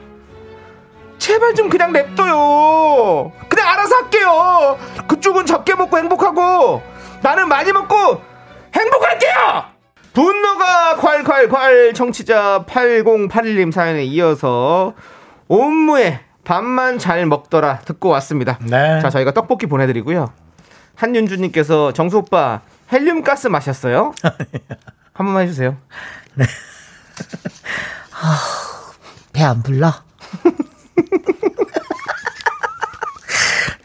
제발 1.18 1.54
좀 1.54 1.68
그냥 1.68 1.92
냅둬요 1.92 3.32
그냥 3.48 3.68
알아서 3.68 3.96
할게요 3.96 4.78
그쪽은 5.08 5.46
적게 5.46 5.74
먹고 5.74 5.96
행복하고 5.98 6.82
나는 7.22 7.48
많이 7.48 7.72
먹고 7.72 8.20
행복할게요 8.74 9.64
분노가 10.12 10.96
콸콸콸 10.96 11.94
청취자 11.94 12.64
8081님 12.68 13.72
사연에 13.72 14.04
이어서 14.04 14.94
옴무에 15.48 16.20
밥만 16.44 16.98
잘 16.98 17.24
먹더라 17.26 17.78
듣고 17.80 18.10
왔습니다. 18.10 18.58
네. 18.60 19.00
자, 19.00 19.08
저희가 19.10 19.32
떡볶이 19.32 19.66
보내드리고요. 19.66 20.30
한윤주님께서 20.96 21.92
정수 21.92 22.18
오빠 22.18 22.60
헬륨 22.92 23.22
가스 23.22 23.48
마셨어요? 23.48 24.12
한 24.22 25.26
번만 25.26 25.42
해주세요. 25.44 25.76
배안 29.32 29.62
불러? 29.62 29.92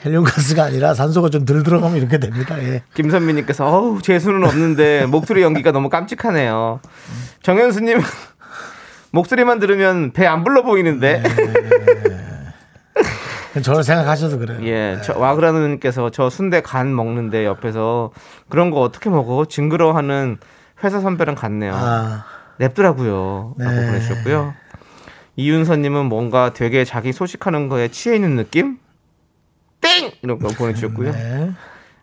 헬륨 0.06 0.24
가스가 0.24 0.64
아니라 0.64 0.94
산소가 0.94 1.30
좀 1.30 1.46
덜 1.46 1.64
들어가면 1.64 1.98
이렇게 1.98 2.18
됩니다. 2.20 2.58
예. 2.64 2.84
김선미님께서 2.94 3.66
어우 3.66 4.02
재수는 4.02 4.44
없는데 4.46 5.06
목소리 5.08 5.42
연기가 5.42 5.72
너무 5.72 5.90
깜찍하네요. 5.90 6.80
정현수님 7.44 8.00
목소리만 9.12 9.60
들으면 9.60 10.12
배 10.14 10.26
안 10.28 10.44
불러 10.44 10.64
보이는데. 10.64 11.22
저를 13.62 13.84
생각하셔도 13.84 14.40
그래요. 14.40 14.60
예, 14.64 15.00
저 15.04 15.18
와그라누님께서 15.18 16.10
저 16.12 16.30
순대 16.30 16.62
간 16.62 16.96
먹는데 16.96 17.46
옆에서 17.46 18.12
그런 18.50 18.72
거 18.72 18.82
어떻게 18.82 19.10
먹어? 19.10 19.46
징그러워하는 19.46 20.38
회사 20.84 21.00
선배랑 21.00 21.36
같네요. 21.36 21.74
아, 21.76 22.26
냅더라고요. 22.58 23.56
라고 23.58 23.72
네. 23.72 23.86
보내주셨고요. 23.88 24.54
이윤서님은 25.36 26.06
뭔가 26.06 26.54
되게 26.54 26.84
자기 26.84 27.14
소식하는 27.14 27.70
거에 27.70 27.88
취해 27.88 28.16
있는 28.16 28.36
느낌? 28.36 28.78
땡! 29.82 30.12
이런 30.22 30.40
거 30.40 30.50
보내주셨고요. 30.50 31.12
네. 31.12 31.52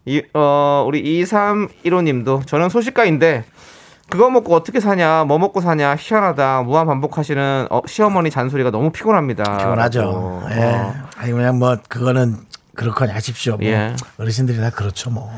이, 0.07 0.23
어, 0.35 0.85
우리 0.87 1.03
2315님도 1.23 2.47
저는 2.47 2.69
소식가인데 2.69 3.45
그거 4.09 4.31
먹고 4.31 4.55
어떻게 4.55 4.79
사냐, 4.81 5.25
뭐 5.25 5.38
먹고 5.38 5.61
사냐, 5.61 5.97
희한하다, 5.99 6.62
무한 6.62 6.87
반복하시는 6.87 7.66
어, 7.71 7.81
시어머니 7.87 8.31
잔소리가 8.31 8.71
너무 8.71 8.90
피곤합니다. 8.90 9.59
피곤하죠. 9.59 10.01
라고. 10.01 10.42
예. 10.53 10.64
어. 10.64 10.95
아니 11.16 11.33
그냥 11.33 11.59
뭐 11.59 11.77
그거는 11.88 12.37
그렇거니 12.77 13.11
하십시오. 13.11 13.57
뭐 13.57 13.66
예. 13.66 13.97
어르신들이 14.19 14.59
다 14.59 14.71
그렇죠 14.71 15.11
뭐. 15.11 15.29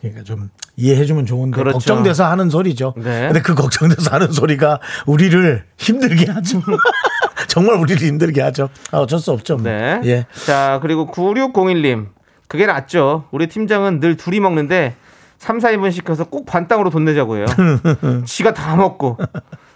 그러니까 0.00 0.24
좀 0.24 0.50
이해해주면 0.76 1.26
좋은데 1.26 1.56
그렇죠. 1.56 1.78
걱정돼서 1.78 2.24
하는 2.24 2.50
소리죠. 2.50 2.94
네. 2.96 3.26
근데 3.26 3.40
그 3.40 3.54
걱정돼서 3.54 4.10
하는 4.10 4.32
소리가 4.32 4.80
우리를 5.06 5.64
힘들게 5.76 6.32
하죠. 6.32 6.60
정말 7.46 7.76
우리를 7.76 8.02
힘들게 8.06 8.40
하죠. 8.42 8.68
아, 8.90 8.98
어쩔 8.98 9.20
수 9.20 9.30
없죠. 9.32 9.56
뭐. 9.56 9.64
네. 9.64 10.00
예. 10.04 10.26
자, 10.46 10.78
그리고 10.82 11.06
9601님. 11.06 12.08
그게 12.48 12.64
낫죠. 12.66 13.24
우리 13.30 13.46
팀장은 13.46 14.00
늘 14.00 14.16
둘이 14.16 14.40
먹는데 14.40 14.94
3, 15.38 15.58
4인분 15.58 15.92
시켜서 15.92 16.24
꼭 16.24 16.46
반땅으로 16.46 16.90
돈 16.90 17.04
내자고 17.04 17.36
해요. 17.36 17.46
지가 18.26 18.52
다 18.54 18.76
먹고. 18.76 19.18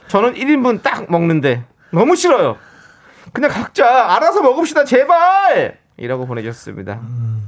저는 0.09 0.35
1인분 0.35 0.83
딱 0.83 1.11
먹는데 1.11 1.65
너무 1.93 2.17
싫어요. 2.17 2.57
그냥 3.33 3.51
각자 3.51 4.15
알아서 4.17 4.43
먹읍시다, 4.43 4.85
제발! 4.85 5.79
이라고 5.99 6.27
보내주셨습니다. 6.27 7.01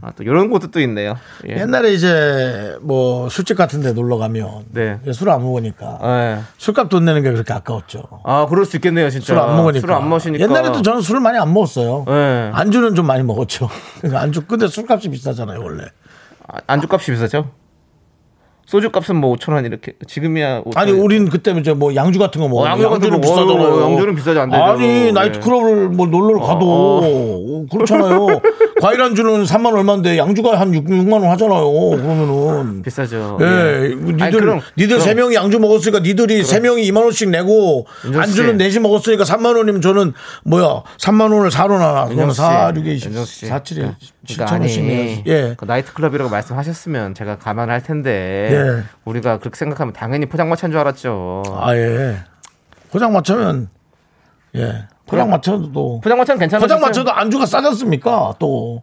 아, 0.02 0.12
또 0.14 0.22
이런 0.22 0.48
곳도 0.48 0.70
또 0.70 0.78
있네요. 0.80 1.16
예. 1.48 1.56
옛날에 1.56 1.92
이제 1.92 2.76
뭐 2.82 3.28
술집 3.28 3.56
같은 3.56 3.80
데 3.80 3.92
놀러 3.92 4.16
가면 4.18 4.66
네. 4.70 5.00
술안 5.12 5.42
먹으니까 5.42 5.98
예. 6.02 6.38
술값 6.58 6.88
돈 6.90 7.04
내는 7.06 7.22
게 7.22 7.32
그렇게 7.32 7.52
아까웠죠. 7.52 8.04
아, 8.22 8.46
그럴 8.46 8.64
수 8.64 8.76
있겠네요, 8.76 9.10
진짜. 9.10 9.26
술 9.26 9.38
안 9.38 9.56
먹으니까. 9.56 9.80
술을 9.80 9.94
안 9.94 10.08
마시니까. 10.08 10.44
옛날에도 10.44 10.82
저는 10.82 11.00
술을 11.00 11.20
많이 11.20 11.38
안 11.38 11.52
먹었어요. 11.52 12.04
네. 12.06 12.50
안주는 12.54 12.94
좀 12.94 13.06
많이 13.06 13.22
먹었죠. 13.24 13.68
그러니까 14.00 14.20
안주 14.20 14.42
근데 14.46 14.68
술값이 14.68 15.08
비싸잖아요 15.08 15.60
원래. 15.60 15.84
아, 16.46 16.58
안주값이 16.66 17.10
비싸죠? 17.10 17.50
소주 18.66 18.90
값은 18.90 19.16
뭐 19.16 19.34
5천 19.36 19.52
원 19.52 19.64
이렇게 19.66 19.92
지금이야 20.06 20.62
5천 20.62 20.76
아니 20.76 20.92
원. 20.92 21.00
우린 21.00 21.28
그때 21.28 21.52
이제 21.52 21.72
뭐 21.74 21.94
양주 21.94 22.18
같은 22.18 22.40
거 22.40 22.48
먹어. 22.48 22.62
어, 22.62 22.66
양주 22.66 22.88
같은 22.88 22.94
양주는 23.12 23.20
거 23.20 23.26
비싸잖아요. 23.26 23.82
양주는 23.82 24.14
비싸지 24.14 24.38
안 24.38 24.50
되죠. 24.50 24.62
아니 24.62 24.86
네. 24.86 25.12
나이트클럽을 25.12 25.88
뭐 25.90 26.06
놀러 26.06 26.40
가도 26.40 26.66
어, 27.02 27.66
그렇잖아요. 27.70 28.26
과일 28.84 29.00
안주는 29.00 29.44
3만 29.44 29.74
얼마인데 29.74 30.18
양주가 30.18 30.60
한 30.60 30.74
6, 30.74 30.84
6만 30.84 31.10
원 31.14 31.24
하잖아요. 31.30 31.70
그러면은 31.72 32.82
비싸죠. 32.82 33.38
예, 33.40 33.94
니들 33.94 34.22
아니, 34.22 34.36
그럼- 34.36 34.60
니들 34.76 35.00
세 35.00 35.14
명이 35.14 35.34
양주 35.34 35.58
먹었으니까 35.58 36.00
니들이 36.00 36.44
세 36.44 36.60
명이 36.60 36.82
2만 36.90 36.98
원씩 36.98 37.30
내고. 37.30 37.86
안주는 38.14 38.58
넷이 38.58 38.78
먹었으니까 38.80 39.24
3만 39.24 39.56
원이면 39.56 39.80
저는 39.80 40.12
뭐야 40.44 40.82
3만 40.98 41.32
원을 41.32 41.48
4로 41.48 41.78
나눠. 41.78 42.08
그러면 42.08 42.34
4, 42.34 42.72
6에 42.74 42.88
20, 42.88 43.06
윤정 43.06 43.24
씨. 43.24 43.46
4, 43.46 43.60
7에 43.62 43.96
7천 44.26 44.34
그러니까 44.36 44.56
원씩 44.58 44.84
내야지. 44.84 45.24
예. 45.28 45.54
그 45.56 45.64
나이트클럽이라고 45.64 46.28
말씀하셨으면 46.28 47.14
제가 47.14 47.38
감안할 47.38 47.82
텐데 47.82 48.50
예. 48.52 48.82
우리가 49.06 49.38
그렇게 49.38 49.56
생각하면 49.56 49.94
당연히 49.94 50.26
포장마차인 50.26 50.70
줄 50.72 50.78
알았죠. 50.80 51.42
아 51.58 51.74
예. 51.74 52.18
포장 52.90 53.14
맞추면 53.14 53.70
예. 54.56 54.84
포장 55.06 55.30
맞춰도 55.30 56.00
포장마차는 56.02 56.38
괜찮아요. 56.40 56.62
포장 56.62 56.80
맞춰도 56.80 57.12
안주가 57.12 57.46
싸졌습니까? 57.46 58.34
또 58.38 58.82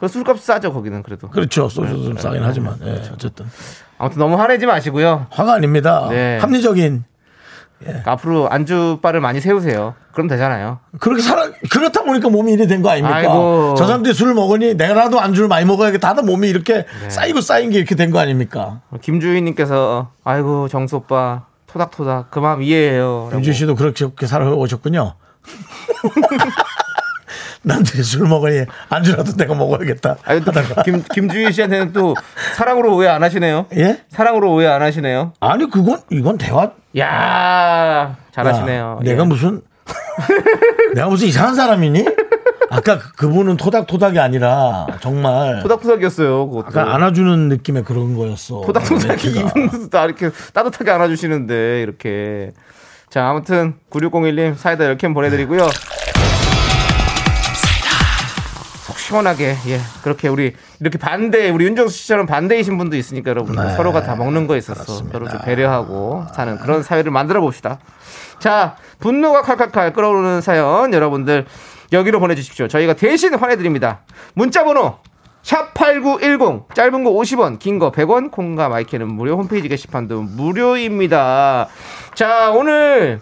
그 0.00 0.08
술값 0.08 0.38
싸죠 0.40 0.72
거기는 0.72 1.02
그래도. 1.02 1.28
그렇죠. 1.28 1.68
소주 1.68 2.02
좀 2.02 2.16
싸긴 2.16 2.42
하지만 2.42 2.74
예. 2.86 3.02
어쨌든 3.12 3.44
아무튼 3.98 4.18
너무 4.18 4.36
화내지 4.40 4.64
마시고요. 4.64 5.26
화가 5.28 5.52
아닙니다. 5.52 6.06
네. 6.08 6.38
합리적인 6.40 7.04
그러니까 7.80 8.12
앞으로 8.12 8.48
안주바를 8.50 9.20
많이 9.20 9.42
세우세요. 9.42 9.94
그럼 10.12 10.26
되잖아요. 10.26 10.78
그렇게 11.00 11.20
살아 11.20 11.50
그렇다 11.70 12.02
보니까 12.04 12.30
몸이 12.30 12.54
이래 12.54 12.66
된 12.66 12.80
거 12.80 12.88
아닙니까? 12.88 13.14
아이고. 13.14 13.74
저 13.76 13.84
사람들이 13.84 14.14
술을 14.14 14.32
먹으니 14.32 14.72
내가라도 14.72 15.20
안주를 15.20 15.48
많이 15.48 15.66
먹어야겠다 15.66 16.08
하다 16.08 16.22
몸이 16.22 16.48
이렇게 16.48 16.86
네. 17.02 17.10
쌓이고 17.10 17.42
쌓인 17.42 17.68
게 17.68 17.76
이렇게 17.76 17.94
된 17.94 18.10
거 18.10 18.18
아닙니까? 18.20 18.80
김주희님께서 19.02 20.12
아이고 20.24 20.68
정수 20.68 20.96
오빠 20.96 21.42
토닥토닥 21.66 22.30
그 22.30 22.38
마음 22.38 22.62
이해해요. 22.62 23.28
윤주 23.34 23.52
씨도 23.52 23.74
그렇게 23.76 24.26
살아오셨군요. 24.26 25.12
남들이 27.62 28.02
술 28.02 28.26
먹으니 28.26 28.64
안주라도 28.88 29.36
내가 29.36 29.54
먹어야겠다. 29.54 30.16
아니 30.24 30.40
또. 30.42 30.50
김, 30.84 31.02
김주희 31.12 31.52
씨한테는 31.52 31.92
또 31.92 32.14
사랑으로 32.56 32.96
오해 32.96 33.08
안 33.08 33.22
하시네요. 33.22 33.66
예? 33.76 34.00
사랑으로 34.08 34.52
오해 34.52 34.66
안 34.66 34.80
하시네요. 34.82 35.34
아니 35.40 35.68
그건 35.70 36.00
이건 36.10 36.38
대화 36.38 36.70
야 36.98 38.16
잘하시네요. 38.32 38.98
야, 39.00 39.04
내가 39.04 39.22
예. 39.22 39.26
무슨 39.26 39.60
내가 40.94 41.08
무슨 41.08 41.28
이상한 41.28 41.54
사람이니? 41.54 42.06
아까 42.70 42.98
그- 42.98 43.12
그분은 43.12 43.56
토닥토닥이 43.56 44.18
아니라 44.18 44.86
정말 45.00 45.60
토닥토닥이었어요. 45.62 46.48
그것도. 46.48 46.66
약간 46.68 46.88
안아주는 46.88 47.48
느낌의 47.48 47.84
그런 47.84 48.14
거였어. 48.16 48.62
토닥토닥이 48.64 49.32
멘트가. 49.34 49.60
이분도 49.60 49.90
다 49.90 50.04
이렇게 50.06 50.30
따뜻하게 50.54 50.90
안아주시는데 50.90 51.82
이렇게. 51.82 52.52
자 53.10 53.28
아무튼 53.28 53.74
9601님 53.90 54.56
사이다 54.56 54.84
10캔 54.94 55.12
보내드리고요. 55.14 55.68
속 58.86 58.98
시원하게 58.98 59.56
예 59.66 59.80
그렇게 60.02 60.28
우리 60.28 60.54
이렇게 60.78 60.96
반대 60.96 61.50
우리 61.50 61.64
윤정수 61.64 61.96
씨처럼 61.96 62.26
반대이신 62.26 62.78
분도 62.78 62.96
있으니까 62.96 63.30
여러분 63.30 63.56
네. 63.56 63.74
서로가 63.74 64.04
다 64.04 64.14
먹는 64.14 64.46
거에 64.46 64.58
있어서 64.58 64.84
서로 65.10 65.28
좀 65.28 65.40
배려하고 65.40 66.24
사는 66.34 66.56
그런 66.58 66.84
사회를 66.84 67.10
만들어 67.10 67.40
봅시다. 67.40 67.80
자 68.38 68.76
분노가 69.00 69.42
칼칼칼 69.42 69.92
끓어오르는 69.92 70.40
사연 70.40 70.94
여러분들 70.94 71.46
여기로 71.92 72.20
보내주십시오. 72.20 72.68
저희가 72.68 72.94
대신 72.94 73.34
환해드립니다. 73.34 74.02
문자번호 74.34 74.98
샵8910 75.42 76.74
짧은 76.74 77.04
거 77.04 77.10
50원 77.10 77.58
긴 77.58 77.78
거 77.78 77.90
100원 77.90 78.30
콩과 78.30 78.68
마이크는 78.68 79.08
무료 79.08 79.36
홈페이지 79.36 79.68
게시판도 79.68 80.22
무료입니다. 80.22 81.68
자 82.14 82.50
오늘 82.50 83.20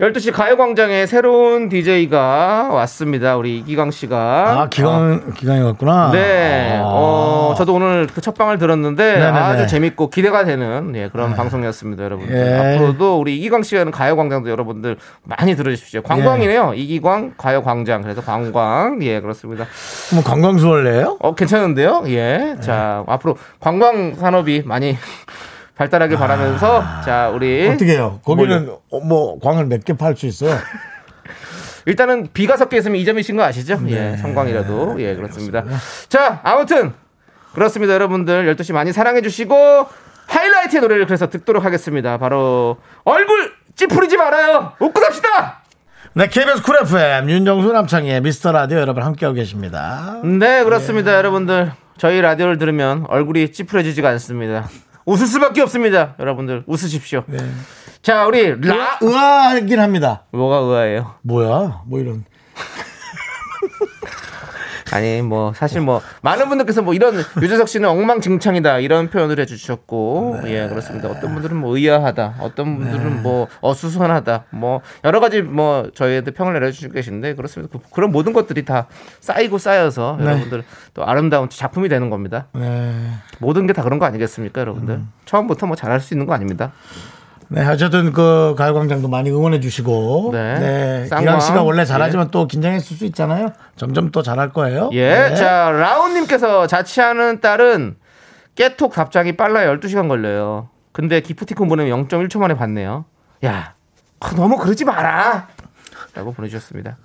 12시 0.00 0.32
가요광장에 0.32 1.06
새로운 1.06 1.68
DJ가 1.68 2.68
왔습니다. 2.72 3.36
우리 3.36 3.58
이기광 3.58 3.92
씨가. 3.92 4.62
아 4.62 4.68
기강 4.68 5.34
기강이 5.34 5.60
왔구나. 5.62 6.10
네. 6.10 6.80
아. 6.80 6.82
어, 6.84 7.54
저도 7.56 7.74
오늘 7.74 8.08
그 8.08 8.20
첫 8.20 8.34
방을 8.34 8.58
들었는데 8.58 9.04
네네네. 9.18 9.38
아주 9.38 9.66
재밌고 9.68 10.10
기대가 10.10 10.44
되는 10.44 10.92
예, 10.96 11.08
그런 11.12 11.34
방송이었습니다, 11.34 12.02
여러분들. 12.02 12.34
예. 12.34 12.74
앞으로도 12.74 13.20
우리 13.20 13.36
이기광 13.36 13.62
씨가 13.62 13.82
하는 13.82 13.92
가요광장도 13.92 14.50
여러분들 14.50 14.96
많이 15.22 15.54
들어주십시오. 15.54 16.02
관광이네요. 16.02 16.72
이기광 16.74 17.34
가요광장. 17.36 18.02
그래서 18.02 18.20
관광. 18.20 18.98
예, 19.02 19.20
그렇습니다. 19.20 19.66
뭐 20.12 20.24
관광수 20.24 20.68
원래요? 20.70 21.18
어, 21.20 21.36
괜찮은데요? 21.36 22.02
예. 22.08 22.56
자, 22.60 23.04
앞으로 23.06 23.36
관광 23.60 24.14
산업이 24.16 24.62
많이 24.66 24.96
발달하길 25.76 26.16
바라면서 26.16 26.82
자, 27.04 27.30
우리 27.34 27.68
어떻게 27.68 27.92
해요? 27.92 28.20
거기는 28.24 28.70
어, 28.90 29.00
뭐 29.00 29.38
광을 29.40 29.66
몇 29.66 29.82
개 29.84 29.94
팔 29.94 30.16
수 30.16 30.26
있어요? 30.26 30.56
일단은 31.86 32.28
비가 32.32 32.56
섞여 32.56 32.76
있으면 32.78 32.96
이 32.96 33.04
점이신 33.04 33.36
거 33.36 33.42
아시죠? 33.42 33.78
네. 33.82 34.12
예, 34.12 34.16
성광이라도. 34.16 34.96
예, 35.00 35.14
그렇습니다. 35.14 35.64
자, 36.08 36.40
아무튼 36.42 36.92
그렇습니다, 37.54 37.92
여러분들. 37.94 38.54
12시 38.54 38.72
많이 38.72 38.92
사랑해 38.92 39.20
주시고 39.20 39.86
하이라이트의 40.26 40.80
노래를 40.80 41.06
그래서 41.06 41.28
듣도록 41.28 41.64
하겠습니다. 41.64 42.16
바로 42.18 42.78
얼굴 43.04 43.52
찌푸리지 43.76 44.16
말아요. 44.16 44.72
웃고 44.78 44.98
삽시다. 45.00 45.62
네, 46.14 46.28
KBS 46.28 46.62
쿨 46.62 46.76
FM 46.82 47.28
윤정수 47.28 47.72
남창희의 47.72 48.20
미스터 48.22 48.52
라디오 48.52 48.78
여러분 48.78 49.02
함께하고 49.02 49.34
계십니다. 49.34 50.20
네, 50.24 50.62
그렇습니다, 50.64 51.14
여러분들. 51.16 51.72
저희 51.98 52.20
라디오를 52.20 52.56
들으면 52.58 53.04
얼굴이 53.08 53.52
찌푸려지지가 53.52 54.08
않습니다. 54.10 54.68
웃을 55.06 55.26
수밖에 55.26 55.60
없습니다. 55.62 56.14
여러분들 56.18 56.64
웃으십시오. 56.66 57.24
자, 58.02 58.26
우리 58.26 58.48
라 58.66 58.98
의아하긴 59.00 59.80
합니다. 59.80 60.24
뭐가 60.32 60.58
의아해요? 60.58 61.14
뭐야? 61.22 61.82
뭐 61.86 62.00
이런. 62.00 62.24
아니 64.94 65.20
뭐 65.20 65.52
사실 65.54 65.82
뭐 65.82 66.00
많은 66.22 66.48
분들께서 66.48 66.80
뭐 66.82 66.94
이런 66.94 67.14
유재석 67.42 67.68
씨는 67.68 67.88
엉망진창이다 67.88 68.78
이런 68.78 69.10
표현을 69.10 69.38
해주셨고 69.40 70.40
예 70.46 70.66
그렇습니다. 70.68 71.08
어떤 71.10 71.34
분들은 71.34 71.56
뭐 71.56 71.76
의아하다 71.76 72.36
어떤 72.40 72.78
분들은 72.78 73.22
뭐 73.22 73.48
어수선하다 73.60 74.44
뭐 74.50 74.80
여러 75.04 75.20
가지 75.20 75.42
뭐 75.42 75.90
저희한테 75.94 76.30
평을 76.30 76.54
내려주시고 76.54 76.94
계신데 76.94 77.34
그렇습니다. 77.34 77.78
그, 77.92 78.00
런 78.00 78.10
모든 78.12 78.32
것들이 78.32 78.64
다 78.64 78.86
쌓이고 79.20 79.58
쌓여서 79.58 80.18
여러분들 80.20 80.64
또 80.94 81.04
아름다운 81.04 81.48
작품이 81.50 81.88
되는 81.88 82.08
겁니다. 82.08 82.46
네. 82.54 82.94
모든 83.40 83.66
게 83.66 83.74
다 83.74 83.82
그런 83.82 83.98
거 83.98 84.06
아니겠습니까 84.06 84.60
여러분들? 84.60 85.00
처음부터 85.24 85.66
뭐 85.66 85.74
잘할 85.74 85.98
수 85.98 86.14
있는 86.14 86.26
거 86.26 86.32
아닙니다 86.32 86.70
네, 87.48 87.66
어쨌든 87.66 88.12
그 88.12 88.54
가요광장도 88.56 89.08
많이 89.08 89.30
응원해 89.30 89.60
주시고. 89.60 90.30
네. 90.32 90.58
네. 90.58 91.06
쌍광. 91.06 91.20
기강 91.24 91.40
씨가 91.40 91.62
원래 91.62 91.84
잘하지만 91.84 92.30
또 92.30 92.46
긴장했을 92.46 92.96
수 92.96 93.04
있잖아요. 93.06 93.52
점점 93.76 94.10
또 94.10 94.22
잘할 94.22 94.52
거예요. 94.52 94.90
예. 94.92 95.08
네. 95.10 95.34
자, 95.34 95.70
라온님께서 95.70 96.66
자취하는 96.66 97.40
딸은 97.40 97.96
깨톡 98.54 98.92
답장이 98.92 99.36
빨라야 99.36 99.74
12시간 99.76 100.08
걸려요. 100.08 100.68
근데 100.92 101.20
기프티콘 101.20 101.68
보내면 101.68 102.08
0.1초 102.08 102.38
만에 102.38 102.54
받네요. 102.54 103.04
야, 103.44 103.74
아, 104.20 104.30
너무 104.36 104.56
그러지 104.56 104.84
마라. 104.84 105.48
라고 106.14 106.32
보내주셨습니다. 106.32 106.96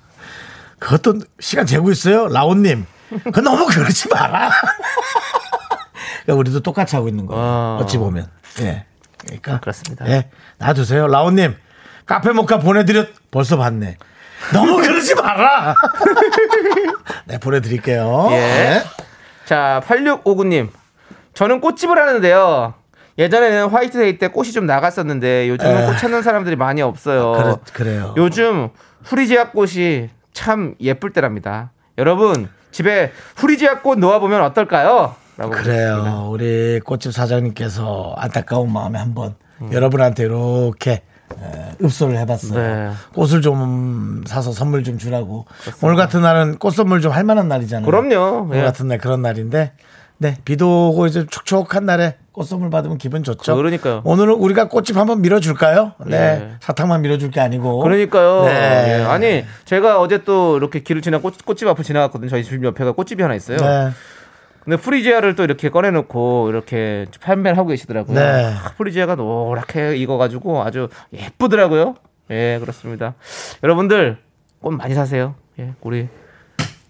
그것도 0.77 1.19
시간 1.39 1.65
재고 1.65 1.91
있어요. 1.91 2.27
라온님. 2.27 2.85
그 3.33 3.39
너무 3.39 3.65
그러지 3.65 4.07
마라. 4.09 4.51
그러니까 6.23 6.39
우리도 6.39 6.59
똑같이 6.61 6.95
하고 6.95 7.07
있는 7.07 7.25
거예요. 7.25 7.43
아. 7.43 7.77
어찌 7.81 7.97
보면. 7.97 8.27
예. 8.61 8.85
그러니까. 9.19 9.59
그렇습니다. 9.59 10.07
예. 10.09 10.29
놔두세요. 10.57 11.07
라온님. 11.07 11.55
카페 12.05 12.31
모카 12.31 12.59
보내드렸, 12.59 13.09
벌써 13.31 13.57
봤네. 13.57 13.97
너무 14.53 14.77
그러지 14.81 15.15
마라. 15.15 15.75
네, 17.25 17.37
보내드릴게요. 17.39 18.27
예. 18.31 18.35
네. 18.35 18.83
자, 19.45 19.81
8659님. 19.85 20.69
저는 21.33 21.61
꽃집을 21.61 21.97
하는데요. 21.97 22.73
예전에는 23.17 23.67
화이트데이 23.69 24.17
때 24.17 24.29
꽃이 24.29 24.51
좀 24.51 24.65
나갔었는데 24.65 25.49
요즘은 25.49 25.83
에. 25.83 25.85
꽃 25.87 25.97
찾는 25.97 26.21
사람들이 26.21 26.55
많이 26.55 26.81
없어요. 26.81 27.31
그래, 27.33 27.55
그래요. 27.73 28.13
요즘 28.17 28.69
후리지아 29.03 29.49
꽃이 29.51 30.09
참 30.33 30.75
예쁠 30.79 31.11
때랍니다. 31.11 31.71
여러분 31.97 32.49
집에 32.71 33.11
후리지아 33.35 33.79
꽃 33.81 33.99
놓아보면 33.99 34.41
어떨까요? 34.43 35.15
그래요. 35.47 36.27
우리 36.31 36.79
꽃집 36.81 37.13
사장님께서 37.13 38.15
안타까운 38.17 38.71
마음에 38.73 38.99
한번 38.99 39.35
여러분한테 39.71 40.23
이렇게 40.23 41.03
에, 41.41 41.75
읍소를 41.83 42.17
해봤어요. 42.17 42.59
네. 42.59 42.89
꽃을 43.13 43.41
좀 43.41 44.23
사서 44.25 44.51
선물 44.51 44.83
좀 44.83 44.97
주라고. 44.97 45.45
오늘 45.81 45.95
같은 45.95 46.21
날은 46.21 46.57
꽃 46.57 46.71
선물 46.71 47.01
좀 47.01 47.11
할 47.13 47.23
만한 47.23 47.47
날이잖아요. 47.47 47.85
그럼요. 47.85 48.47
오늘 48.49 48.57
예. 48.57 48.61
같은 48.63 48.87
날 48.87 48.97
그런 48.97 49.21
날인데, 49.21 49.73
네 50.17 50.37
비도 50.43 50.89
오고 50.89 51.05
이제 51.07 51.25
촉촉한 51.29 51.85
날에 51.85 52.15
꽃 52.31 52.45
선물 52.47 52.69
받으면 52.71 52.97
기분 52.97 53.23
좋죠. 53.23 53.55
그러니까요. 53.55 54.01
오늘은 54.05 54.33
우리가 54.33 54.69
꽃집 54.69 54.97
한번 54.97 55.21
밀어줄까요? 55.21 55.93
네, 56.07 56.17
예. 56.17 56.49
사탕만 56.61 57.01
밀어줄 57.03 57.29
게 57.31 57.39
아니고. 57.39 57.79
그러니까요. 57.79 58.45
네. 58.45 58.99
예. 58.99 59.03
아니 59.05 59.45
제가 59.65 60.01
어제 60.01 60.23
또 60.23 60.57
이렇게 60.57 60.79
길을 60.81 61.01
지나 61.03 61.19
꽃, 61.19 61.45
꽃집 61.45 61.67
앞을 61.67 61.83
지나갔거든요. 61.83 62.29
저희 62.29 62.43
집 62.43 62.63
옆에가 62.63 62.93
꽃집이 62.93 63.21
하나 63.21 63.35
있어요. 63.35 63.57
네. 63.57 63.89
근데 64.69 64.83
프리지아를 64.83 65.33
또 65.33 65.43
이렇게 65.43 65.69
꺼내놓고 65.69 66.49
이렇게 66.49 67.07
판매를 67.21 67.57
하고 67.57 67.69
계시더라고요. 67.69 68.13
네. 68.13 68.53
아, 68.53 68.73
프리지아가 68.77 69.15
노랗게 69.15 69.97
익어가지고 69.97 70.61
아주 70.61 70.89
예쁘더라고요. 71.11 71.95
예, 72.29 72.59
그렇습니다. 72.59 73.15
여러분들 73.63 74.19
꽃 74.61 74.69
많이 74.69 74.93
사세요. 74.93 75.33
예, 75.57 75.73
우리 75.81 76.07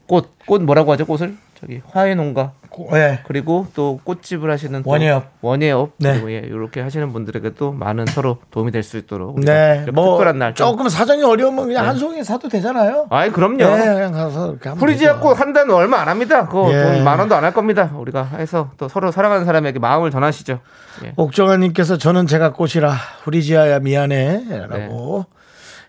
꽃, 0.07 0.37
꽃 0.45 0.61
뭐라고 0.61 0.91
하죠? 0.91 1.05
꽃을 1.05 1.37
저기 1.57 1.81
화훼 1.85 2.15
농가 2.15 2.51
고- 2.87 2.89
네. 2.95 3.19
그리고 3.27 3.67
또 3.75 3.99
꽃집을 4.03 4.49
하시는 4.49 4.81
또 4.83 4.89
원예업. 4.89 5.25
원예업 5.41 5.91
네. 5.97 6.13
그리고 6.13 6.31
예, 6.31 6.37
이렇게 6.37 6.79
하시는 6.81 7.11
분들에게도 7.11 7.73
많은 7.73 8.05
서로 8.05 8.37
도움이 8.51 8.71
될 8.71 8.83
수 8.83 8.97
있도록 8.97 9.39
네, 9.41 9.85
뭐 9.93 10.11
특별한 10.11 10.39
날 10.39 10.55
좀- 10.55 10.67
조금 10.71 10.87
사정이 10.89 11.23
어려우면 11.23 11.67
그냥 11.67 11.85
한 11.85 11.97
송이 11.97 12.23
사도 12.23 12.47
되잖아요. 12.47 13.07
아이 13.09 13.29
그럼요. 13.31 13.57
네, 13.57 13.93
그냥 13.93 14.11
가서 14.13 14.51
이렇게 14.51 14.69
하면 14.69 14.79
프리지아 14.79 15.15
되죠. 15.15 15.21
꽃한단 15.27 15.69
얼마 15.71 15.99
안 15.99 16.07
합니다. 16.07 16.45
그거 16.47 16.71
예. 16.73 16.81
돈만 16.83 17.19
원도 17.19 17.35
안 17.35 17.43
할 17.43 17.53
겁니다. 17.53 17.91
우리가 17.95 18.23
해서 18.37 18.71
또 18.77 18.87
서로 18.87 19.11
사랑하는 19.11 19.45
사람에게 19.45 19.79
마음을 19.79 20.11
전하시죠. 20.11 20.59
예. 21.03 21.13
옥정아님께서 21.17 21.97
저는 21.97 22.27
제가 22.27 22.53
꽃이라 22.53 22.91
후리지아야 23.23 23.79
미안해라고 23.79 25.25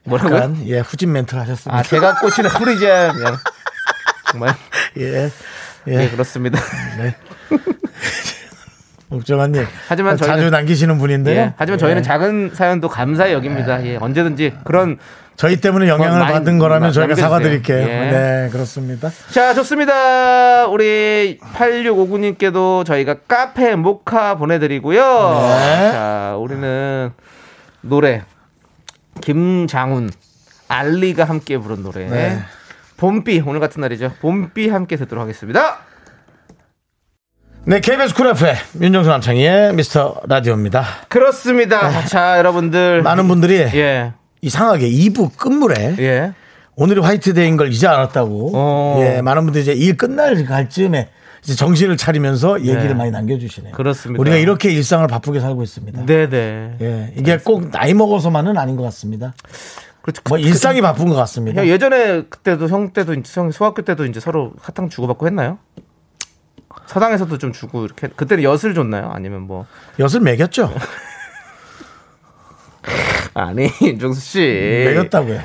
뭐라고요? 0.05 0.37
약간 0.37 0.57
예 0.67 0.79
후진 0.81 1.13
멘트를 1.13 1.41
하셨습니다. 1.43 1.79
아 1.79 1.83
제가 1.83 2.17
꽃이는 2.17 2.51
프리지아 2.59 3.13
미안. 3.13 3.37
정말 4.33 4.55
예. 4.99 5.29
예. 5.91 6.03
예 6.05 6.09
그렇습니다. 6.09 6.59
옥정아님. 9.11 9.67
하지만 9.89 10.17
자주 10.17 10.43
저희는- 10.47 10.51
남기시는 10.51 10.99
분인데요. 10.99 11.37
예, 11.41 11.53
하지만 11.57 11.79
저희는 11.79 12.03
작은 12.05 12.53
사연도 12.55 12.89
감사히 12.89 13.33
여깁니다. 13.33 13.85
예, 13.85 13.97
언제든지 13.97 14.55
그런 14.65 14.99
저희 15.35 15.57
때문에 15.61 15.89
영향을 15.89 16.21
받은 16.21 16.59
거라면 16.59 16.91
나- 16.91 16.93
저희가. 16.93 17.15
사과드릴게요. 17.17 17.79
예. 17.79 18.11
네, 18.11 18.49
그렇습니다. 18.53 19.11
자, 19.31 19.53
좋습니다. 19.55 20.67
우리 20.69 21.39
8659님께도 21.55 22.85
저희가 22.85 23.15
카페 23.27 23.75
모카 23.75 24.37
보내드리고요. 24.37 25.01
네. 25.03 25.91
자, 25.93 26.37
우리는 26.39 27.11
노래. 27.81 28.23
김장훈, 29.23 30.11
알리가 30.69 31.25
함께 31.25 31.59
부른 31.59 31.83
노래. 31.83 32.07
네. 32.07 32.39
봄비, 33.01 33.43
오늘 33.47 33.61
같은 33.61 33.81
날이죠. 33.81 34.13
봄비 34.21 34.69
함께 34.69 34.97
듣도록 34.97 35.23
하겠습니다. 35.23 35.79
네, 37.65 37.81
KBS 37.81 38.15
쿨 38.15 38.27
FM 38.27 38.57
윤정수 38.79 39.09
남창희의 39.09 39.75
미스터 39.75 40.21
라디오입니다. 40.29 40.85
그렇습니다. 41.09 42.05
자, 42.05 42.37
여러분들. 42.37 42.99
네. 42.99 43.03
많은 43.03 43.27
분들이 43.27 43.55
예, 43.55 44.13
이상하게 44.43 44.91
2부 44.91 45.35
끝물에 45.39 45.97
예. 45.99 46.35
오늘이 46.77 47.01
화이트데이인 47.01 47.57
걸 47.57 47.73
이제 47.73 47.87
알았다고. 47.87 48.51
어. 48.55 48.99
예, 49.01 49.23
많은 49.23 49.45
분들이 49.45 49.63
이제 49.63 49.73
일 49.73 49.97
끝날 49.97 50.45
갈 50.45 50.69
즈음에 50.69 51.09
이제 51.43 51.55
정신을 51.55 51.97
차리면서 51.97 52.61
얘기를 52.61 52.89
네. 52.89 52.95
많이 52.95 53.11
남겨주시네요. 53.11 53.73
그렇습니다. 53.73 54.21
우리가 54.21 54.37
이렇게 54.37 54.71
일상을 54.71 55.07
바쁘게 55.07 55.41
살고 55.41 55.63
있습니다. 55.63 56.05
네네. 56.05 56.77
예, 56.83 57.13
이게 57.17 57.39
꼭 57.39 57.71
나이 57.71 57.95
먹어서만은 57.95 58.59
아닌 58.59 58.77
것 58.77 58.83
같습니다. 58.83 59.33
그렇죠. 60.03 60.23
뭐 60.29 60.39
일상이 60.39 60.81
바쁜 60.81 61.09
것 61.09 61.15
같습니다. 61.15 61.61
형, 61.61 61.69
예전에 61.69 62.23
그때도 62.23 62.69
형 62.69 62.93
때도 62.93 63.15
형 63.35 63.51
소학교 63.51 63.83
때도 63.83 64.07
이제 64.07 64.21
서로 64.21 64.53
사탕 64.63 64.89
주고받고 64.89 65.27
했나요? 65.27 65.59
사당에서도 66.87 67.37
좀 67.39 67.53
주고 67.53 67.85
이렇게 67.85 68.09
그때는 68.09 68.45
엿을 68.45 68.75
줬나요? 68.75 69.11
아니면 69.13 69.43
뭐 69.43 69.67
엿을 69.99 70.21
매겼죠. 70.23 70.73
아니 73.35 73.71
윤정수 73.83 74.21
씨 74.21 74.41
매겼다고요. 74.41 75.41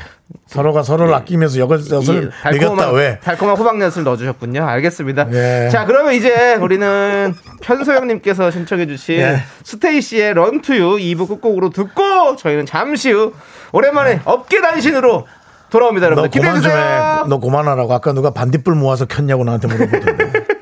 서로가 0.48 0.84
서로를 0.84 1.14
아끼면서 1.14 1.60
엿을, 1.60 1.82
엿을 1.92 2.32
이 2.48 2.52
매겼다 2.54 2.92
왜? 2.92 3.20
달콤한 3.20 3.58
호박엿을 3.58 4.04
넣어주셨군요. 4.04 4.66
알겠습니다. 4.66 5.28
예. 5.32 5.70
자 5.72 5.86
그러면 5.86 6.14
이제 6.14 6.56
우리는 6.56 7.34
편소영님께서 7.62 8.50
신청해주신 8.52 9.16
예. 9.20 9.44
스테이시의 9.64 10.34
런투유 10.34 10.98
2부 10.98 11.28
끝곡으로 11.28 11.70
듣고 11.70 12.36
저희는 12.38 12.66
잠시 12.66 13.12
후 13.12 13.34
오랜만에 13.72 14.22
업계 14.26 14.62
단신으로 14.62 15.28
돌아옵니다. 15.70 16.08
너 16.08 16.12
여러분 16.14 16.30
기대해 16.32 16.50
그만 16.54 16.62
좀 16.64 16.72
해. 16.72 16.76
주세요. 16.76 17.26
너 17.28 17.40
그만하라고. 17.40 17.94
아까 17.94 18.14
누가 18.14 18.32
반딧불 18.32 18.76
모아서 18.76 19.06
켰냐고 19.06 19.44
나한테 19.44 19.68
물어보던데. 19.68 20.26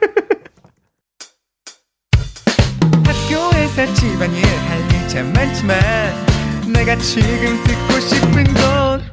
학교에서 3.06 3.94
집안일 3.94 4.44
할일참 4.46 5.32
많지만 5.34 5.78
내가 6.74 6.96
지금 6.98 7.64
듣고 7.64 8.00
싶은 8.00 8.44
건 8.54 9.13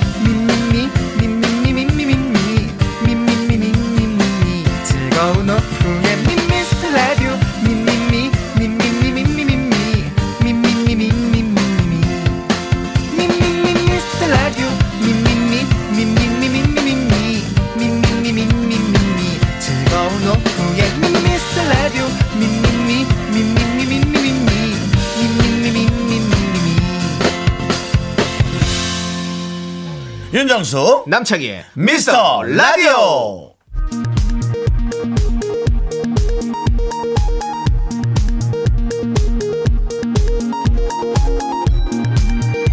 윤정수 30.51 31.05
남창희의 31.07 31.63
미스터 31.75 32.43
라디오. 32.43 33.53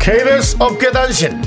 KBS 0.00 0.56
업계 0.58 0.90
단신. 0.90 1.40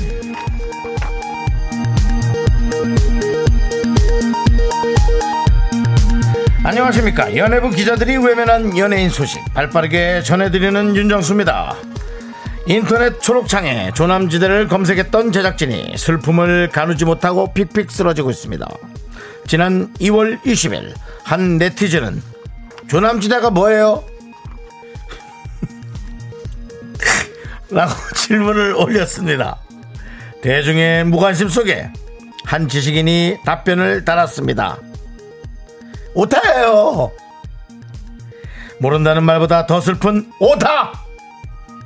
안녕하십니까. 6.64 7.36
연예부 7.36 7.68
기자들이 7.68 8.16
외면한 8.16 8.78
연예인 8.78 9.10
소식 9.10 9.38
발빠르게 9.52 10.22
전해드리는 10.22 10.96
윤정수입니다. 10.96 11.91
인터넷 12.66 13.20
초록창에 13.20 13.92
조남지대를 13.92 14.68
검색했던 14.68 15.32
제작진이 15.32 15.96
슬픔을 15.96 16.68
가누지 16.68 17.04
못하고 17.04 17.52
픽픽 17.52 17.90
쓰러지고 17.90 18.30
있습니다. 18.30 18.66
지난 19.46 19.92
2월 19.94 20.40
20일 20.42 20.94
한 21.24 21.58
네티즌은 21.58 22.22
조남지대가 22.88 23.50
뭐예요? 23.50 24.04
라고 27.70 27.92
질문을 28.14 28.74
올렸습니다. 28.76 29.58
대중의 30.42 31.04
무관심 31.04 31.48
속에 31.48 31.90
한 32.44 32.68
지식인이 32.68 33.38
답변을 33.44 34.04
달았습니다. 34.04 34.78
오타예요. 36.14 37.10
모른다는 38.78 39.24
말보다 39.24 39.66
더 39.66 39.80
슬픈 39.80 40.30
오타! 40.38 41.01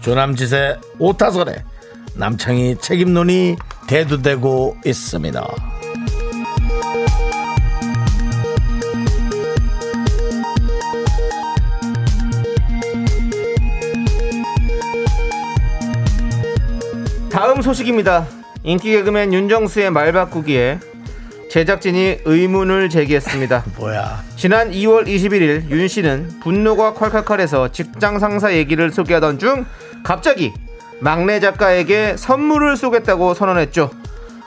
조남지세 0.00 0.76
오타설에 0.98 1.64
남창희 2.14 2.76
책임론이 2.80 3.56
대두되고 3.88 4.76
있습니다. 4.84 5.46
다음 17.30 17.60
소식입니다. 17.60 18.26
인기 18.64 18.90
개그맨 18.92 19.32
윤정수의 19.32 19.90
말 19.90 20.12
바꾸기에 20.12 20.80
제작진이 21.50 22.18
의문을 22.24 22.88
제기했습니다. 22.88 23.64
뭐야? 23.78 24.22
지난 24.36 24.70
2월 24.70 25.06
21일 25.06 25.70
윤 25.70 25.88
씨는 25.88 26.40
분노가 26.42 26.92
콸콸콸해서 26.94 27.72
직장 27.72 28.18
상사 28.18 28.52
얘기를 28.52 28.90
소개하던 28.90 29.38
중 29.38 29.64
갑자기 30.02 30.52
막내 31.00 31.40
작가에게 31.40 32.16
선물을 32.16 32.76
쏘겠다고 32.76 33.34
선언했죠. 33.34 33.90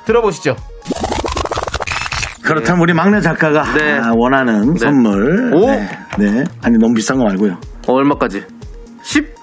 들어보시죠. 0.05 0.55
그렇다면 2.43 2.81
우리 2.81 2.93
막내 2.93 3.21
작가가 3.21 3.63
네. 3.77 3.93
아, 3.93 4.12
원하는 4.15 4.75
선물. 4.75 5.53
오? 5.53 5.67
네. 5.67 5.88
네. 6.17 6.43
아니 6.63 6.77
너무 6.79 6.93
비싼 6.95 7.17
거 7.17 7.23
말고요. 7.25 7.53
어, 7.88 7.93
얼마까지? 7.93 8.43
10? 9.03 9.35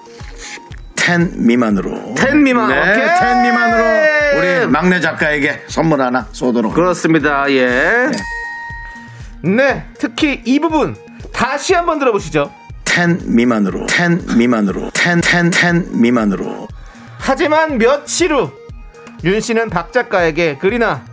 10 0.97 1.31
미만으로. 1.37 2.15
10 2.17 2.35
미만. 2.35 2.67
네, 2.69 2.79
오케이. 2.81 3.07
10 3.15 3.41
미만으로 3.43 4.16
우리 4.35 4.67
막내 4.67 4.99
작가에게 4.99 5.63
선물 5.67 6.01
하나 6.01 6.27
쏘도록. 6.31 6.73
그렇습니다. 6.73 7.49
예. 7.51 8.09
네, 9.43 9.85
특히 9.99 10.41
이 10.45 10.59
부분 10.59 10.95
다시 11.31 11.73
한번 11.73 11.99
들어보시죠. 11.99 12.51
10 12.85 13.19
미만으로. 13.25 13.87
10 13.87 14.35
미만으로. 14.37 14.91
10, 14.93 15.21
10, 15.23 15.53
10 15.53 15.97
미만으로. 16.01 16.67
하지만 17.19 17.77
며칠 17.77 18.33
후 18.33 18.51
윤 19.23 19.39
씨는 19.41 19.69
박 19.69 19.91
작가에게 19.91 20.57
그리나 20.61 21.03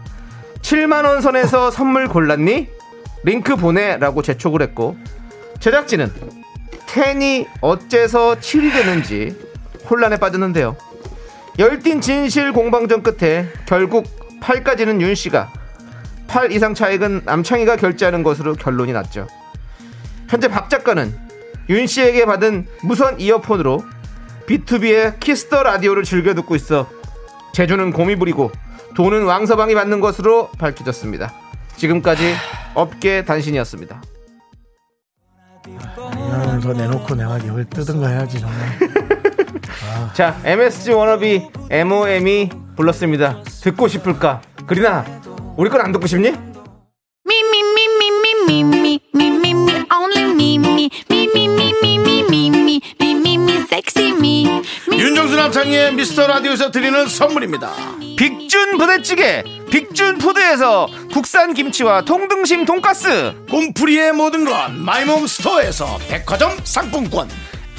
7만 0.62 1.04
원 1.04 1.20
선에서 1.22 1.70
선물 1.72 2.06
골랐니? 2.08 2.68
링크 3.22 3.56
보내라고 3.56 4.20
재촉을 4.22 4.60
했고 4.60 4.96
제작진은 5.60 6.12
텐이 6.86 7.46
어째서 7.62 8.36
7이 8.36 8.72
되는지 8.72 9.34
혼란에 9.88 10.18
빠졌는데요. 10.18 10.76
열띤 11.58 12.00
진실 12.00 12.52
공방전 12.52 13.02
끝에 13.02 13.46
결국 13.66 14.04
8까지는 14.40 15.00
윤 15.00 15.14
씨가 15.14 15.52
8 16.26 16.52
이상 16.52 16.74
차액은 16.74 17.22
남창희가 17.24 17.76
결제하는 17.76 18.22
것으로 18.22 18.54
결론이 18.54 18.92
났죠. 18.92 19.28
현재 20.28 20.48
박 20.48 20.68
작가는 20.68 21.16
윤 21.68 21.86
씨에게 21.86 22.26
받은 22.26 22.66
무선 22.82 23.20
이어폰으로 23.20 23.84
B2B의 24.46 25.20
키스 25.20 25.46
더 25.46 25.62
라디오를 25.62 26.02
즐겨 26.02 26.34
듣고 26.34 26.56
있어 26.56 26.88
재주는 27.54 27.92
곰이 27.92 28.16
부리고 28.16 28.50
돈은 28.96 29.24
왕서방이 29.24 29.74
받는 29.74 30.00
것으로 30.00 30.50
밝혀졌습니다. 30.58 31.32
지금까지 31.76 32.34
업계 32.74 33.24
단신이었습니다. 33.24 34.02
이거는 35.66 36.60
더 36.60 36.72
내놓고 36.72 37.14
내가 37.14 37.38
이걸 37.38 37.64
뜯은가 37.64 38.08
해야지 38.08 38.40
정말. 38.40 38.58
자, 40.14 40.38
MSG 40.44 40.92
워너비 40.92 41.42
MOM이 41.70 42.50
불렀습니다. 42.76 43.42
듣고 43.62 43.88
싶을까? 43.88 44.40
그리나, 44.66 45.04
우리 45.56 45.70
건 45.70 45.80
안 45.80 45.92
듣고 45.92 46.06
싶니? 46.06 46.32
윤정수 54.92 55.36
남창희의 55.36 55.94
미스터 55.94 56.26
라디오에서 56.26 56.70
드리는 56.70 57.06
선물입니다. 57.08 57.72
빅준 58.16 58.78
부대찌개, 58.78 59.42
빅준 59.70 60.18
푸드에서 60.18 60.86
국산 61.12 61.52
김치와 61.54 62.02
통등심 62.02 62.64
돈가스, 62.64 63.34
곰풀이의 63.50 64.12
모든 64.12 64.44
건 64.44 64.80
마이몸 64.84 65.26
스토어에서 65.26 65.98
백화점 66.08 66.56
상품권. 66.64 67.28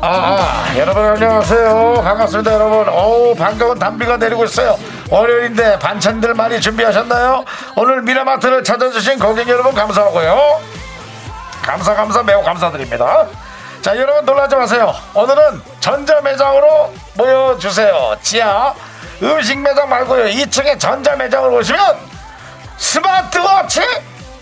아, 0.00 0.72
여러분 0.76 1.04
안녕하세요. 1.04 2.02
반갑습니다, 2.04 2.54
여러분. 2.54 2.88
오, 2.88 3.34
반가운 3.34 3.76
단비가 3.78 4.16
내리고 4.16 4.44
있어요. 4.44 4.78
월요일인데 5.10 5.78
반찬들 5.80 6.34
많이 6.34 6.60
준비하셨나요? 6.60 7.44
오늘 7.74 8.02
미라마트를 8.02 8.62
찾아주신 8.62 9.18
고객 9.18 9.48
여러분 9.48 9.74
감사하고요. 9.74 10.60
감사 11.62 11.94
감사 11.94 12.22
매우 12.22 12.42
감사드립니다. 12.44 13.26
자, 13.82 13.96
여러분 13.96 14.24
놀라지 14.24 14.54
마세요. 14.54 14.94
오늘은 15.14 15.62
전자 15.80 16.20
매장으로 16.20 16.94
모여 17.14 17.56
주세요. 17.58 18.14
지하 18.22 18.72
음식 19.22 19.58
매장 19.58 19.88
말고요. 19.88 20.26
2층에 20.26 20.78
전자 20.78 21.16
매장으로 21.16 21.56
오시면 21.56 21.80
스마트워치, 22.76 23.80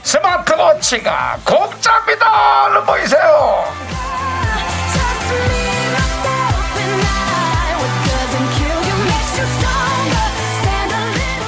스마트워치가 0.02 1.38
공짜입니다. 1.44 2.64
얼른 2.66 2.84
모이세요. 2.84 3.64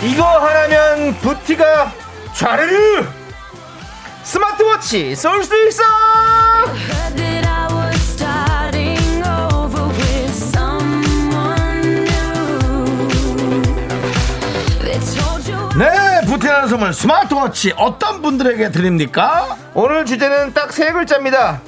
이거 0.03 0.25
하나면 0.25 1.14
부티가 1.19 1.93
좌르르! 2.35 3.05
스마트워치 4.23 5.14
쏠 5.17 5.43
수 5.43 5.69
있어! 5.69 5.83
네, 15.79 16.21
부티나는 16.27 16.69
선물 16.69 16.93
스마트워치 16.93 17.73
어떤 17.77 18.21
분들에게 18.23 18.71
드립니까? 18.71 19.57
오늘 19.75 20.05
주제는 20.05 20.53
딱 20.53 20.73
세 20.73 20.93
글자입니다 20.93 21.61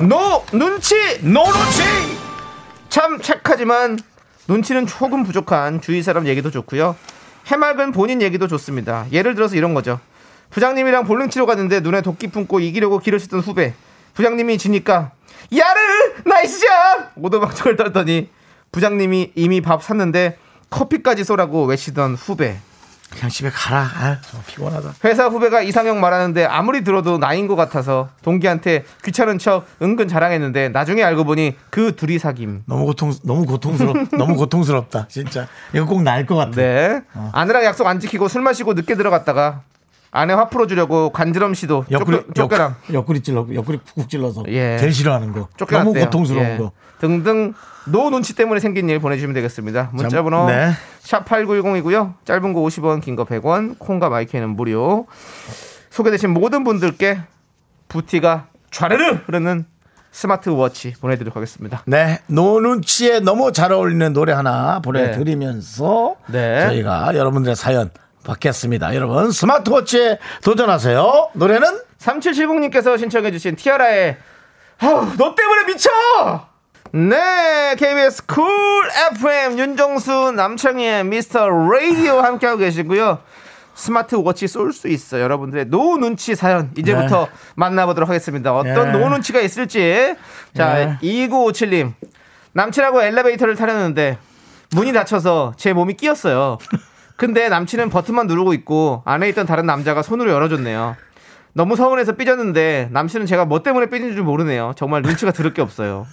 노 0.00 0.42
눈치 0.52 0.94
노루치 1.20 1.82
참 2.88 3.20
착하지만 3.20 3.98
눈치는 4.48 4.86
조금 4.86 5.24
부족한 5.24 5.82
주위 5.82 6.02
사람 6.02 6.26
얘기도 6.26 6.50
좋고요. 6.50 6.96
해맑은 7.46 7.92
본인 7.92 8.22
얘기도 8.22 8.48
좋습니다. 8.48 9.06
예를 9.12 9.34
들어서 9.34 9.56
이런 9.56 9.74
거죠. 9.74 10.00
부장님이랑 10.50 11.04
볼링 11.04 11.28
치러 11.28 11.44
갔는데 11.44 11.80
눈에 11.80 12.00
독기 12.00 12.28
품고 12.28 12.60
이기려고 12.60 12.98
기를 12.98 13.20
쓰던 13.20 13.40
후배. 13.40 13.74
부장님이 14.14 14.56
지니까 14.56 15.12
야르 15.54 15.78
nice 16.24 16.68
shot 16.68 17.12
오도방정을 17.16 17.76
떨더니 17.76 18.30
부장님이 18.72 19.32
이미 19.34 19.60
밥 19.60 19.82
샀는데 19.82 20.38
커피까지 20.70 21.24
쏘라고 21.24 21.66
외치던 21.66 22.14
후배. 22.14 22.56
그냥 23.10 23.28
집에 23.28 23.50
가라. 23.50 23.80
아, 23.80 24.20
좀 24.30 24.40
피곤하다. 24.46 24.94
회사 25.04 25.26
후배가 25.26 25.62
이상형 25.62 26.00
말하는데 26.00 26.44
아무리 26.44 26.84
들어도 26.84 27.18
나인 27.18 27.48
것 27.48 27.56
같아서 27.56 28.08
동기한테 28.22 28.84
귀찮은 29.04 29.38
척 29.38 29.66
은근 29.82 30.08
자랑했는데 30.08 30.68
나중에 30.70 31.02
알고 31.02 31.24
보니 31.24 31.56
그 31.70 31.96
둘이 31.96 32.18
사귐. 32.18 32.62
너무 32.66 32.86
고통 32.86 33.12
너무 33.24 33.44
고통스럽 33.46 33.96
너무 34.16 34.36
고통스럽다 34.36 35.08
진짜. 35.08 35.46
이거 35.74 35.86
꼭날것 35.86 36.36
같아. 36.38 36.50
네. 36.56 37.00
아내랑 37.32 37.64
약속 37.64 37.86
안 37.86 37.98
지키고 38.00 38.28
술 38.28 38.42
마시고 38.42 38.74
늦게 38.74 38.94
들어갔다가 38.94 39.62
아내 40.12 40.32
화 40.32 40.48
풀어주려고 40.48 41.10
간지럼 41.10 41.54
시도 41.54 41.84
옆구리 41.90 42.16
옆, 42.36 42.50
옆구리 42.92 43.20
찔러 43.22 43.46
옆구리 43.54 43.78
푹 43.78 44.08
찔러서 44.08 44.44
예. 44.48 44.76
제일 44.78 44.92
싫어하는 44.92 45.32
거 45.32 45.48
쫓겨났대요. 45.56 45.92
너무 45.94 46.04
고통스러운 46.04 46.46
예. 46.46 46.56
거 46.56 46.72
등등 46.98 47.54
no 47.86 48.10
눈치 48.10 48.34
때문에 48.34 48.60
생긴 48.60 48.88
일 48.88 48.98
보내주시면 48.98 49.34
되겠습니다. 49.34 49.90
문자번호 49.92 50.46
네. 50.46 50.72
샵 50.98 51.24
#8910이고요. 51.26 52.14
짧은 52.24 52.52
거 52.52 52.60
50원, 52.60 53.00
긴 53.00 53.16
거 53.16 53.24
100원, 53.24 53.78
콩과 53.78 54.08
마이크는 54.08 54.50
무료. 54.50 55.06
소개되신 55.90 56.30
모든 56.30 56.62
분들께 56.64 57.20
부티가 57.88 58.46
좌르르 58.70 59.18
흐르는 59.26 59.64
스마트워치 60.12 60.94
보내드리도록 61.00 61.36
하겠습니다. 61.36 61.82
네 61.86 62.18
no 62.26 62.50
눈치에 62.50 63.20
너무 63.20 63.52
잘 63.52 63.72
어울리는 63.72 64.12
노래 64.12 64.32
하나 64.32 64.80
보내드리면서 64.80 66.16
네. 66.28 66.66
저희가 66.66 67.14
여러분들의 67.14 67.54
사연 67.56 67.90
받겠습니다 68.24 68.94
여러분 68.94 69.30
스마트워치에 69.30 70.18
도전하세요 70.44 71.30
노래는 71.34 71.80
3770님께서 71.98 72.98
신청해주신 72.98 73.56
티아라의 73.56 74.16
아우, 74.82 75.06
너 75.18 75.34
때문에 75.34 75.64
미쳐! 75.66 75.90
네, 76.92 77.76
KBS 77.78 78.26
쿨 78.26 78.42
FM 79.12 79.58
윤정수 79.58 80.32
남창희의 80.32 81.04
미스터 81.04 81.48
라디오 81.48 82.18
함께하고 82.20 82.58
계시고요. 82.58 83.18
스마트워치 83.74 84.48
쏠 84.48 84.72
수 84.72 84.88
있어. 84.88 85.20
여러분들의 85.20 85.66
no 85.66 85.98
눈치 85.98 86.34
사연 86.34 86.70
이제부터 86.76 87.26
네. 87.26 87.30
만나보도록 87.56 88.08
하겠습니다. 88.08 88.54
어떤 88.54 88.92
네. 88.92 88.98
노 88.98 89.08
눈치가 89.08 89.40
있을지. 89.40 90.16
자, 90.56 90.74
네. 90.74 90.98
2957님. 91.28 91.92
남친하고 92.52 93.02
엘리베이터를 93.02 93.54
타려는데 93.54 94.18
문이 94.72 94.92
닫혀서 94.92 95.54
제 95.56 95.72
몸이 95.72 95.94
끼었어요. 95.94 96.58
근데 97.20 97.50
남친은 97.50 97.90
버튼만 97.90 98.26
누르고 98.28 98.54
있고 98.54 99.02
안에 99.04 99.28
있던 99.28 99.44
다른 99.44 99.66
남자가 99.66 100.00
손으로 100.00 100.30
열어줬네요. 100.30 100.96
너무 101.52 101.76
서운해서 101.76 102.12
삐졌는데 102.12 102.88
남친은 102.92 103.26
제가 103.26 103.44
뭐 103.44 103.62
때문에 103.62 103.90
삐진 103.90 104.14
줄 104.14 104.22
모르네요. 104.22 104.72
정말 104.74 105.02
눈치가 105.02 105.30
들을 105.30 105.52
게 105.52 105.60
없어요. 105.60 106.06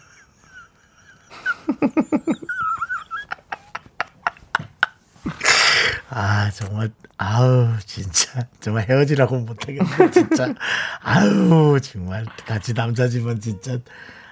아 6.10 6.50
정말 6.52 6.90
아우 7.18 7.70
진짜 7.86 8.46
정말 8.60 8.86
헤어지라고 8.90 9.38
못하겠네 9.40 10.12
진짜 10.12 10.54
아우 11.02 11.80
정말 11.80 12.26
같이 12.46 12.74
남자지만 12.74 13.40
진짜 13.40 13.78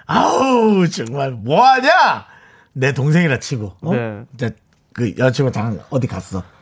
아우 0.04 0.86
정말 0.88 1.30
뭐하냐 1.30 2.26
내 2.74 2.92
동생이라 2.92 3.38
치고 3.38 3.76
어? 3.80 3.94
네. 3.94 4.24
진짜 4.36 4.54
그 4.92 5.14
여자친구 5.16 5.52
당 5.52 5.80
어디 5.90 6.06
갔어 6.06 6.40
화- 6.40 6.55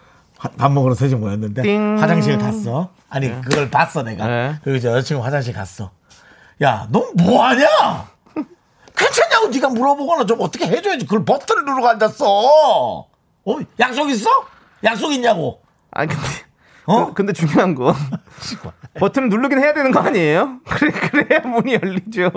밥 0.57 0.73
먹으러 0.73 0.95
셋이 0.95 1.15
모였는데 1.15 1.63
띵. 1.63 1.99
화장실 2.01 2.39
갔어. 2.39 2.91
아니 3.09 3.29
그걸 3.43 3.71
봤어 3.71 4.03
내가. 4.03 4.27
네. 4.27 4.57
그리고 4.63 4.77
이제 4.79 4.89
여자친구 4.89 5.25
화장실 5.25 5.53
갔어. 5.53 5.91
야너 6.61 7.11
뭐하냐? 7.17 7.67
괜찮냐고 8.97 9.49
네가 9.49 9.69
물어보거나 9.71 10.27
좀 10.27 10.41
어떻게 10.41 10.67
해줘야지. 10.67 11.07
그걸 11.07 11.25
버튼을 11.25 11.65
누르고 11.65 11.89
앉았어. 11.89 12.25
어? 12.27 13.07
약속 13.81 14.09
있어? 14.11 14.29
약속 14.85 15.13
있냐고. 15.13 15.61
아니 15.91 16.09
근데 16.09 16.23
어? 16.87 17.07
그- 17.07 17.15
근데 17.15 17.33
중요한 17.33 17.75
거. 17.75 17.95
버튼을 18.99 19.29
누르긴 19.31 19.59
해야 19.59 19.73
되는 19.75 19.91
거 19.91 20.01
아니에요? 20.01 20.61
그래 20.69 20.91
그래야 20.93 21.41
문이 21.41 21.75
열리죠. 21.75 22.31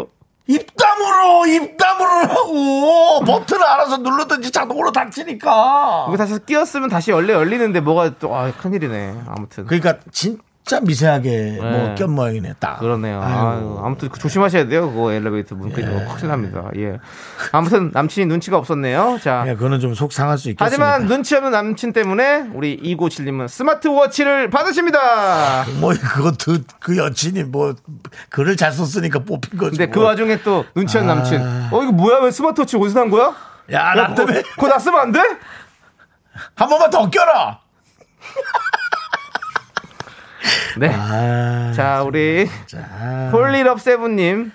입담으로 0.48 1.46
입담으로 1.46 2.10
하고 2.10 3.20
버튼을 3.26 3.64
알아서 3.64 3.98
누르든지 3.98 4.52
자동으로 4.52 4.92
닫히니까 4.92 6.06
이거 6.08 6.18
다시 6.18 6.38
끼었으면 6.46 6.90
다시 6.90 7.12
열려 7.12 7.34
열리는데 7.36 7.82
뭐가 7.82 8.18
또 8.20 8.34
아, 8.36 8.52
큰일이네. 8.52 9.24
아무튼 9.28 9.66
그러니까 9.66 9.98
진 10.12 10.40
짜 10.68 10.80
미세하게 10.82 11.30
네. 11.62 11.78
뭐꼈 11.88 12.08
모양이네 12.08 12.56
딱 12.60 12.80
그러네요. 12.80 13.22
아유, 13.22 13.80
아무튼 13.84 14.10
그 14.10 14.20
조심하셔야 14.20 14.68
돼요. 14.68 14.92
그거 14.92 15.12
엘리베이터 15.14 15.56
문 15.56 15.72
끊는 15.72 16.06
거 16.06 16.14
큰일 16.16 16.28
납니다. 16.28 16.70
예. 16.76 17.00
아무튼 17.54 17.90
남친이 17.94 18.26
눈치가 18.28 18.58
없었네요. 18.58 19.18
자. 19.22 19.46
예, 19.48 19.54
그거는 19.56 19.80
좀 19.80 19.94
속 19.96 20.12
상할 20.14 20.38
수 20.38 20.50
있겠습니다 20.50 20.66
하지만 20.66 21.08
눈치 21.08 21.36
없는 21.36 21.52
남친 21.52 21.94
때문에 21.94 22.50
우리 22.54 22.78
2977님은 22.98 23.48
스마트워치를 23.48 24.50
받으십니다. 24.50 25.66
뭐 25.80 25.94
그것도 25.94 26.58
그 26.80 26.98
여친이 26.98 27.46
뭐 27.46 27.74
글을 28.30 28.58
잘 28.58 28.72
썼으니까 28.72 29.20
뽑힌 29.20 29.58
거지 29.58 29.78
근데 29.78 29.92
그 29.92 30.00
뭐. 30.00 30.10
와중에 30.10 30.42
또 30.44 30.66
눈치 30.76 30.98
없는 30.98 31.16
남친. 31.16 31.42
어, 31.72 31.82
이거 31.84 31.92
뭐야? 31.94 32.20
왜 32.20 32.30
스마트워치 32.32 32.78
어디서 32.78 32.94
산 32.94 33.10
거야? 33.10 33.34
야, 33.72 33.94
나 33.96 34.08
그거, 34.08 34.16
때문에 34.16 34.42
그거 34.56 34.68
나 34.68 34.78
쓰면 34.78 35.00
안 35.00 35.12
돼? 35.12 35.20
한 36.56 36.70
번만 36.70 36.90
더 36.90 37.10
껴라 37.10 37.60
네. 40.78 40.90
아, 40.94 41.72
자, 41.76 42.04
우리 42.04 42.50
자. 42.66 43.30
폴리럽 43.32 43.80
세븐님. 43.82 44.52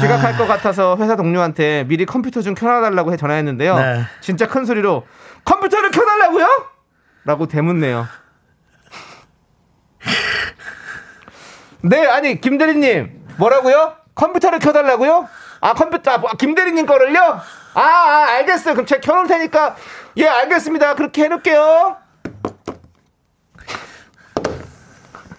지각할 0.00 0.36
것 0.36 0.46
같아서 0.46 0.96
회사 1.00 1.16
동료한테 1.16 1.84
미리 1.88 2.04
컴퓨터 2.04 2.42
좀 2.42 2.54
켜놔달라고 2.54 3.12
해 3.12 3.16
전화했는데요. 3.16 3.74
네. 3.76 4.02
진짜 4.20 4.46
큰 4.46 4.66
소리로 4.66 5.06
컴퓨터를 5.44 5.90
켜달라고요? 5.90 6.46
라고 7.24 7.46
대묻네요. 7.46 8.06
네, 11.82 12.06
아니 12.06 12.40
김대리님 12.40 13.28
뭐라고요? 13.38 13.94
컴퓨터를 14.14 14.58
켜달라고요? 14.58 15.28
아 15.60 15.74
컴퓨터 15.74 16.10
아, 16.12 16.20
김대리님 16.38 16.86
거를요? 16.86 17.40
아, 17.74 17.80
아 17.80 18.26
알겠어요. 18.32 18.74
그럼 18.74 18.86
제가 18.86 19.00
켜놓을 19.00 19.26
테니까 19.26 19.76
예 20.18 20.26
알겠습니다. 20.26 20.94
그렇게 20.96 21.24
해놓을게요. 21.24 21.96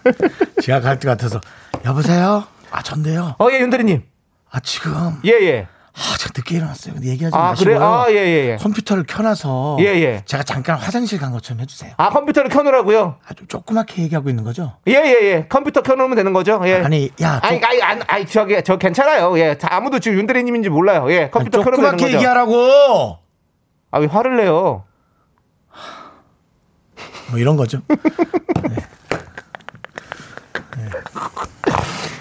지각할 0.62 0.98
것 0.98 1.08
같아서 1.08 1.40
여보세요 1.84 2.44
아 2.70 2.82
전데요 2.82 3.34
어 3.38 3.48
예 3.50 3.60
윤대리님 3.60 4.02
아 4.50 4.60
지금 4.60 5.20
예 5.24 5.30
예. 5.42 5.66
아, 5.92 6.16
저 6.18 6.30
늦게 6.34 6.56
일어났어요. 6.56 6.94
근데 6.94 7.08
얘기하지 7.08 7.36
아 7.36 7.48
마시고요. 7.50 7.74
그래 7.78 7.84
아 7.84 8.06
예 8.08 8.14
예 8.16 8.50
예. 8.52 8.56
컴퓨터를 8.56 9.04
켜놔서 9.06 9.78
예, 9.80 9.86
예. 9.86 10.22
제가 10.24 10.44
잠깐 10.44 10.78
화장실 10.78 11.18
간 11.18 11.32
것처럼 11.32 11.60
해주세요. 11.60 11.92
아 11.96 12.08
컴퓨터를 12.10 12.48
켜놓으라고요? 12.48 13.16
아주 13.26 13.44
조그맣게 13.48 14.02
얘기하고 14.04 14.30
있는 14.30 14.44
거죠? 14.44 14.76
예 14.86 14.92
예 14.94 15.24
예 15.24 15.46
컴퓨터 15.48 15.82
켜놓으면 15.82 16.16
되는 16.16 16.32
거죠? 16.32 16.60
예. 16.64 16.76
아니, 16.76 17.10
야, 17.20 17.40
아니 17.42 17.60
조- 17.60 17.66
아니 17.66 17.82
아니, 17.82 18.00
아니 18.06 18.26
저기 18.26 18.62
저 18.64 18.78
괜찮아요. 18.78 19.36
예. 19.40 19.58
다 19.58 19.68
아무도 19.72 19.98
지금 19.98 20.16
윤대리님인지 20.18 20.68
몰라요. 20.70 21.10
예. 21.12 21.22
아니, 21.22 21.30
컴퓨터 21.32 21.58
켜놓으면 21.62 21.76
되는 21.76 21.98
조그맣게 21.98 22.04
거죠. 22.04 22.16
얘기하라고. 22.16 23.18
아 23.90 23.98
왜 23.98 24.06
화를 24.06 24.36
내요? 24.36 24.84
뭐 27.30 27.38
이런 27.38 27.56
거죠. 27.56 27.80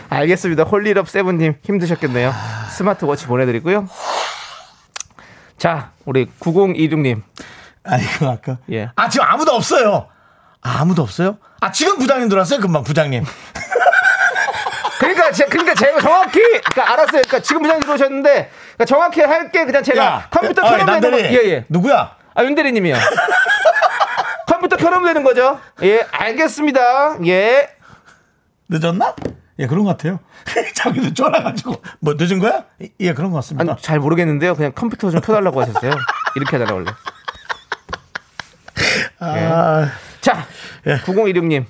알겠습니다. 0.10 0.64
홀리럽 0.64 1.08
세븐님 1.10 1.56
힘드셨겠네요. 1.64 2.34
스마트워치 2.72 3.28
보내드리고요. 3.28 3.88
자 5.58 5.92
우리 6.06 6.26
9026님 6.40 7.22
아니 7.84 8.04
그 8.18 8.28
아까. 8.28 8.58
예. 8.72 8.90
아 8.96 9.10
지금 9.10 9.26
아무도 9.28 9.52
없어요. 9.54 10.08
아, 10.62 10.80
아무도 10.82 11.04
없어요? 11.04 11.38
아 11.62 11.72
지금 11.72 11.98
부장님 12.00 12.28
들어왔어요? 12.30 12.60
금방 12.60 12.84
부장님. 12.84 13.24
그러니까 15.00 15.32
제 15.32 15.46
그러니까 15.46 15.74
제가 15.76 16.02
정확히 16.02 16.40
그러니까 16.40 16.84
알았어요. 16.94 17.22
그러니까 17.22 17.40
지금 17.40 17.62
부장님 17.62 17.82
들어오셨는데 17.84 18.30
그러니까 18.74 18.86
정확히 18.86 19.22
할 19.22 19.52
게 19.52 19.66
그냥 19.66 19.84
제가 19.84 20.28
컴퓨터 20.32 20.62
어, 20.62 20.70
켜놓으면 20.72 21.02
되는 21.02 21.18
거. 21.18 21.24
남들이 21.24 21.48
예예. 21.50 21.66
누구야? 21.70 22.16
아 22.34 22.44
윤대리님이요. 22.44 22.96
컴퓨터 24.48 24.76
켜놓으면 24.76 25.06
되는 25.08 25.24
거죠? 25.24 25.60
예 25.84 26.06
알겠습니다. 26.12 27.18
예. 27.28 27.70
늦었나? 28.68 29.16
예 29.60 29.68
그런 29.68 29.84
것 29.84 29.92
같아요. 29.92 30.20
자기도 30.74 31.14
쫄아가지고 31.14 31.76
뭐 32.00 32.16
늦은 32.18 32.40
거야? 32.40 32.64
예 33.00 33.14
그런 33.14 33.30
것 33.32 33.38
같습니다. 33.38 33.72
아니 33.74 33.82
잘 33.82 34.00
모르겠는데요. 34.00 34.56
그냥 34.56 34.72
컴퓨터 34.74 35.12
좀 35.12 35.22
켜달라고 35.22 35.62
하셨어요. 35.62 35.92
이렇게 36.36 36.58
하잖아 36.58 36.74
원래. 36.74 36.92
아, 39.20 39.90
자, 40.22 40.46
예. 40.88 40.98
9016님. 41.00 41.66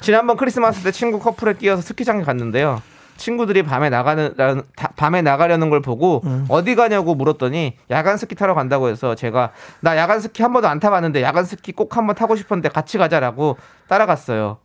지난번 0.00 0.36
크리스마스 0.36 0.82
때 0.82 0.90
친구 0.90 1.18
커플에 1.20 1.54
끼어서 1.54 1.82
스키장에 1.82 2.22
갔는데요. 2.22 2.82
친구들이 3.16 3.64
밤에 3.64 3.90
나가는 3.90 4.32
다- 4.76 4.92
밤에 4.96 5.22
나가려는 5.22 5.70
걸 5.70 5.82
보고 5.82 6.22
음. 6.24 6.46
어디 6.48 6.76
가냐고 6.76 7.16
물었더니 7.16 7.76
야간 7.90 8.16
스키 8.16 8.36
타러 8.36 8.54
간다고 8.54 8.88
해서 8.88 9.16
제가 9.16 9.50
나 9.80 9.96
야간 9.96 10.20
스키 10.20 10.42
한 10.42 10.52
번도 10.52 10.68
안 10.68 10.78
타봤는데 10.78 11.20
야간 11.22 11.44
스키 11.44 11.72
꼭 11.72 11.96
한번 11.96 12.14
타고 12.14 12.36
싶었는데 12.36 12.68
같이 12.68 12.96
가자라고 12.96 13.56
따라갔어요. 13.88 14.58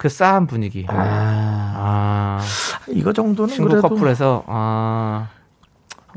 그 0.00 0.08
싸한 0.08 0.46
분위기. 0.46 0.86
아, 0.88 2.40
이거 2.88 3.12
정도는 3.12 3.54
친구 3.54 3.68
그래도 3.68 3.86
커플에서 3.86 4.42
아, 4.46 5.28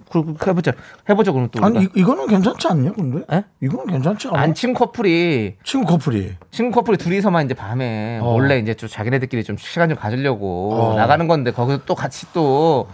그, 0.09 0.23
그 0.35 0.49
해보자. 0.49 0.71
해보자 1.09 1.33
그럼 1.33 1.49
또 1.51 1.59
우리가. 1.61 1.79
아니 1.79 1.85
이, 1.87 1.89
이거는 1.93 2.27
괜찮지 2.27 2.65
않냐 2.65 2.93
근데? 2.93 3.25
에? 3.35 3.43
이거는 3.61 3.87
괜찮지 3.87 4.29
않아? 4.29 4.39
안 4.39 4.53
친구 4.53 4.79
커플이 4.85 5.57
친구 5.65 5.85
커플이 5.85 6.33
친구 6.49 6.73
커플이 6.75 6.95
둘이서만 6.95 7.43
이제 7.43 7.53
밤에 7.53 8.19
어. 8.21 8.31
몰래 8.31 8.57
이제 8.57 8.73
좀 8.73 8.87
자기네들끼리 8.87 9.43
좀 9.43 9.57
시간 9.57 9.89
좀 9.89 9.97
가지려고 9.97 10.73
어. 10.73 10.95
나가는 10.95 11.27
건데 11.27 11.51
거기서 11.51 11.81
또 11.85 11.93
같이 11.93 12.25
또 12.31 12.87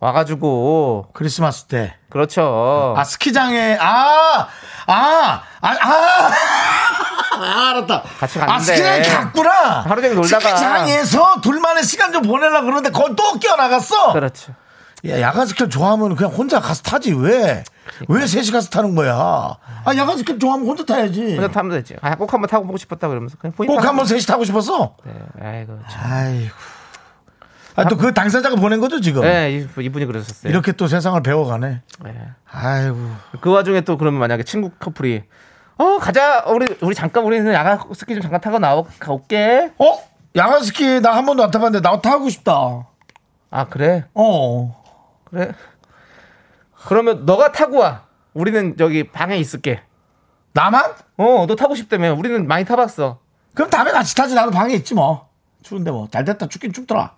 와가지고 0.00 1.10
크리스마스 1.12 1.66
때. 1.66 1.94
그렇죠. 2.10 2.94
아 2.96 3.04
스키장에 3.04 3.76
아아아 3.80 4.48
아, 4.86 5.42
아, 5.60 5.68
아, 5.70 6.30
알았다. 7.42 8.02
같이 8.20 8.40
아 8.40 8.46
갔는데. 8.46 8.64
스키장에 8.76 9.02
갔구나. 9.02 9.80
하루 9.82 10.00
종일 10.02 10.16
놀다가. 10.16 10.40
스키장에서 10.56 11.40
둘만의 11.40 11.82
시간 11.84 12.12
좀 12.12 12.22
보내려고 12.22 12.64
그러는데 12.66 12.90
거기 12.90 13.14
또 13.16 13.38
끼어나갔어. 13.38 14.12
그렇죠. 14.12 14.52
야, 15.06 15.20
야간 15.20 15.46
스키 15.46 15.68
좋아하면 15.68 16.16
그냥 16.16 16.32
혼자 16.32 16.60
가서 16.60 16.82
타지 16.82 17.12
왜? 17.12 17.62
왜 18.08 18.26
셋이 18.26 18.50
가서 18.50 18.70
타는 18.70 18.94
거야? 18.94 19.14
아 19.14 19.94
야간 19.96 20.16
스키 20.16 20.38
좋아하면 20.38 20.66
혼자 20.66 20.84
타야지. 20.84 21.34
혼자 21.36 21.48
타면 21.48 21.72
되지. 21.72 21.96
아, 22.00 22.14
꼭 22.14 22.32
한번 22.32 22.48
타고 22.48 22.64
보고 22.64 22.78
싶었다 22.78 23.08
그러면서 23.08 23.36
그냥 23.38 23.52
꼭 23.54 23.84
한번 23.84 24.06
셋이 24.06 24.22
타고 24.22 24.44
싶었어. 24.44 24.96
네, 25.04 25.12
아이고. 25.42 25.78
참. 25.90 26.00
아이고. 26.10 26.54
아, 27.76 27.84
또 27.88 27.96
그 27.96 28.14
당사자가 28.14 28.54
보낸 28.56 28.80
거죠, 28.80 29.00
지금? 29.00 29.22
네, 29.22 29.50
이- 29.76 29.84
이분이 29.84 30.06
그러셨어요. 30.06 30.48
이렇게 30.50 30.70
또 30.72 30.86
세상을 30.86 31.20
배워가네. 31.22 31.82
네. 32.04 32.28
아이고. 32.50 33.10
그 33.40 33.50
와중에 33.50 33.80
또 33.80 33.98
그러면 33.98 34.20
만약에 34.20 34.44
친구 34.44 34.70
커플이 34.78 35.24
어 35.76 35.98
가자 35.98 36.44
우리 36.46 36.66
우리 36.82 36.94
잠깐 36.94 37.24
우리는 37.24 37.52
야간 37.52 37.78
스키 37.94 38.14
좀 38.14 38.22
잠깐 38.22 38.40
타고 38.40 38.58
나오 38.58 38.86
가올게. 38.98 39.72
어? 39.78 39.98
야간 40.36 40.62
스키 40.62 41.00
나 41.00 41.14
한 41.14 41.26
번도 41.26 41.42
안 41.44 41.50
타봤는데 41.50 41.88
나 41.88 42.00
타고 42.00 42.28
싶다. 42.28 42.86
아 43.50 43.64
그래 43.66 44.04
어. 44.14 44.82
그래. 45.24 45.52
그러면 46.86 47.24
너가 47.26 47.50
타고 47.52 47.78
와. 47.78 48.02
우리는 48.34 48.76
저기 48.76 49.04
방에 49.10 49.36
있을게. 49.36 49.80
나만? 50.52 50.92
어, 51.16 51.46
너 51.48 51.56
타고 51.56 51.74
싶다며. 51.74 52.14
우리는 52.14 52.46
많이 52.46 52.64
타봤어. 52.64 53.18
그럼 53.54 53.70
다음에 53.70 53.90
같이 53.90 54.14
타지. 54.14 54.34
나도 54.34 54.50
방에 54.50 54.74
있지 54.74 54.94
뭐. 54.94 55.28
추운데 55.62 55.90
뭐. 55.90 56.08
잘 56.10 56.24
됐다. 56.24 56.48
춥긴 56.48 56.72
춥더라. 56.72 57.14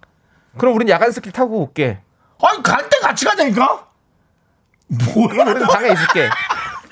그럼 0.56 0.74
우린 0.74 0.88
야간 0.88 1.10
스키 1.10 1.32
타고 1.32 1.62
올게. 1.62 1.98
아니, 2.42 2.62
갈 2.62 2.88
때 2.88 2.98
같이 3.00 3.24
가자니까? 3.24 3.86
뭐야? 4.88 5.42
우리는 5.44 5.66
방에 5.66 5.88
있을게. 5.88 6.28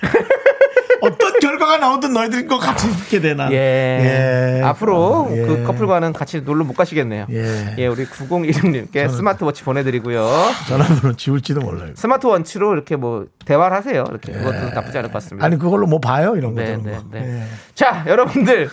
어떤 1.02 1.38
드라마가 1.64 1.78
나오든 1.78 2.12
너희들이 2.12 2.46
거 2.46 2.58
같이 2.58 2.88
듣게 2.96 3.20
되나. 3.20 3.50
예. 3.50 4.60
앞으로 4.62 5.28
예. 5.32 5.42
그 5.42 5.64
커플과는 5.64 6.12
같이 6.12 6.42
놀러 6.42 6.64
못 6.64 6.74
가시겠네요. 6.74 7.26
예. 7.30 7.74
예, 7.78 7.86
우리 7.86 8.04
9016님께 8.06 9.10
스마트워치 9.10 9.64
보내드리고요. 9.64 10.28
전화번호 10.68 11.16
지울지도 11.16 11.60
몰라요. 11.60 11.92
스마트워치로 11.96 12.74
이렇게 12.74 12.96
뭐 12.96 13.26
대화를 13.44 13.76
하세요. 13.76 14.04
이렇게 14.08 14.32
그것도 14.32 14.70
나쁘지 14.74 14.98
않을 14.98 15.10
것 15.10 15.14
같습니다. 15.14 15.44
아니 15.44 15.58
그걸로 15.58 15.86
뭐 15.86 15.98
봐요 15.98 16.36
이런 16.36 16.54
거. 16.54 16.60
네, 16.60 16.76
네, 16.76 16.92
거. 16.92 17.02
네. 17.10 17.20
예. 17.20 17.42
자, 17.74 18.04
여러분들. 18.06 18.70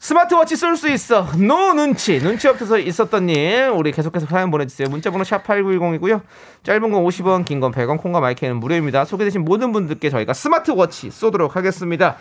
스마트워치 0.00 0.56
쏠 0.56 0.76
수 0.78 0.88
있어. 0.88 1.26
no 1.36 1.74
눈치. 1.74 2.18
눈치 2.20 2.48
없어서 2.48 2.78
있었던 2.78 3.28
일. 3.28 3.68
우리 3.74 3.92
계속해서 3.92 4.24
사연 4.26 4.50
보내주세요. 4.50 4.88
문자번호 4.88 5.24
샵8910이고요. 5.24 6.22
짧은 6.62 6.80
건 6.90 7.04
50원, 7.04 7.44
긴 7.44 7.60
건 7.60 7.70
100원, 7.70 7.98
콩과 8.00 8.20
my 8.20 8.30
K는 8.30 8.56
무료입니다. 8.56 9.04
소개되신 9.04 9.44
모든 9.44 9.72
분들께 9.72 10.08
저희가 10.08 10.32
스마트워치 10.32 11.10
쏘도록 11.10 11.54
하겠습니다. 11.54 12.16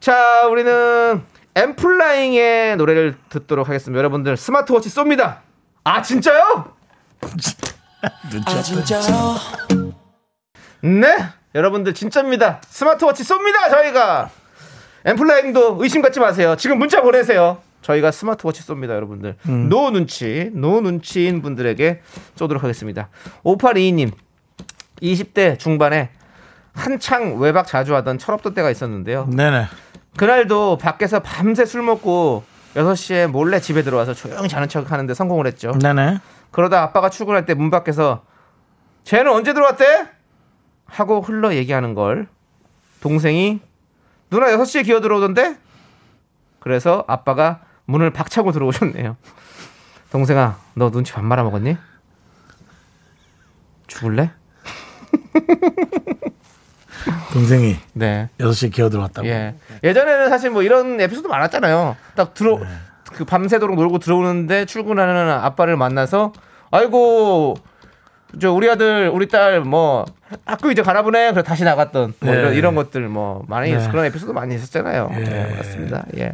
자, 0.00 0.46
우리는 0.46 1.22
N.Flying의 1.54 2.76
노래를 2.78 3.16
듣도록 3.28 3.68
하겠습니다. 3.68 3.98
여러분들 3.98 4.38
스마트워치 4.38 4.88
쏩니다. 4.88 5.40
아, 5.84 6.00
진짜요? 6.00 6.72
눈치 8.30 8.94
없어. 8.94 9.34
네, 10.80 11.18
여러분들 11.54 11.92
진짜입니다. 11.92 12.62
스마트워치 12.68 13.22
쏩니다. 13.24 13.68
저희가 13.70 14.30
N.Flying도 15.04 15.78
의심 15.80 16.02
갖지 16.02 16.20
마세요. 16.20 16.56
지금 16.56 16.78
문자 16.78 17.00
보내세요. 17.02 17.58
저희가 17.82 18.10
스마트워치 18.10 18.62
쏩니다, 18.66 18.90
여러분들. 18.90 19.36
no 19.68 19.90
눈치, 19.90 20.50
no 20.52 20.80
눈치인 20.80 21.42
분들에게 21.42 22.00
쏘도록 22.34 22.62
하겠습니다. 22.64 23.08
5822님, 23.44 24.10
20대 25.00 25.58
중반에 25.58 26.10
한창 26.72 27.38
외박 27.40 27.66
자주 27.66 27.94
하던 27.96 28.18
철없던 28.18 28.54
때가 28.54 28.70
있었는데요. 28.70 29.28
네네. 29.30 29.66
그날도 30.16 30.78
밖에서 30.78 31.20
밤새 31.20 31.64
술 31.64 31.82
먹고 31.82 32.42
6시에 32.74 33.28
몰래 33.28 33.60
집에 33.60 33.82
들어와서 33.82 34.12
조용히 34.14 34.48
자는 34.48 34.68
척 34.68 34.90
하는데 34.90 35.12
성공을 35.14 35.46
했죠. 35.46 35.72
네네. 35.80 36.18
그러다 36.50 36.82
아빠가 36.82 37.10
출근할 37.10 37.46
때 37.46 37.54
문 37.54 37.70
밖에서 37.70 38.24
쟤는 39.04 39.32
언제 39.32 39.54
들어왔대? 39.54 40.06
하고 40.86 41.20
흘러 41.20 41.54
얘기하는 41.54 41.94
걸 41.94 42.26
동생이 43.00 43.60
누나 44.30 44.46
6시에 44.48 44.84
기어 44.84 45.00
들어오던데? 45.00 45.56
그래서 46.60 47.04
아빠가 47.06 47.60
문을 47.86 48.10
박차고 48.10 48.52
들어오셨네요. 48.52 49.16
동생아, 50.10 50.58
너 50.74 50.90
눈치 50.90 51.12
반 51.12 51.24
말아 51.24 51.42
먹었니? 51.44 51.76
죽을래? 53.86 54.30
동생이 57.32 57.76
네. 57.94 58.28
6시에 58.38 58.72
기어 58.72 58.90
들어왔다고. 58.90 59.26
예. 59.28 59.54
예전에는 59.82 60.28
사실 60.28 60.50
뭐 60.50 60.62
이런 60.62 61.00
에피소드 61.00 61.26
많았잖아요. 61.26 61.96
딱 62.14 62.34
들어 62.34 62.58
그 63.12 63.24
밤새도록 63.24 63.76
놀고 63.76 63.98
들어오는데 63.98 64.66
출근하는 64.66 65.30
아빠를 65.30 65.76
만나서 65.76 66.32
아이고 66.70 67.56
저 68.40 68.52
우리 68.52 68.68
아들 68.70 69.08
우리 69.12 69.26
딸 69.28 69.60
뭐 69.62 70.04
학교 70.44 70.70
이제 70.70 70.82
가나 70.82 71.02
보네. 71.02 71.32
그래 71.32 71.42
다시 71.42 71.64
나갔던 71.64 72.14
뭐 72.20 72.32
네. 72.32 72.38
이런, 72.40 72.54
이런 72.54 72.74
것들 72.74 73.08
뭐 73.08 73.44
많이 73.48 73.72
네. 73.72 73.88
그런 73.90 74.04
에피소드 74.04 74.32
많이 74.32 74.54
있었잖아요. 74.54 75.08
예. 75.14 75.18
네, 75.20 75.54
맞습니다. 75.56 76.04
예. 76.18 76.32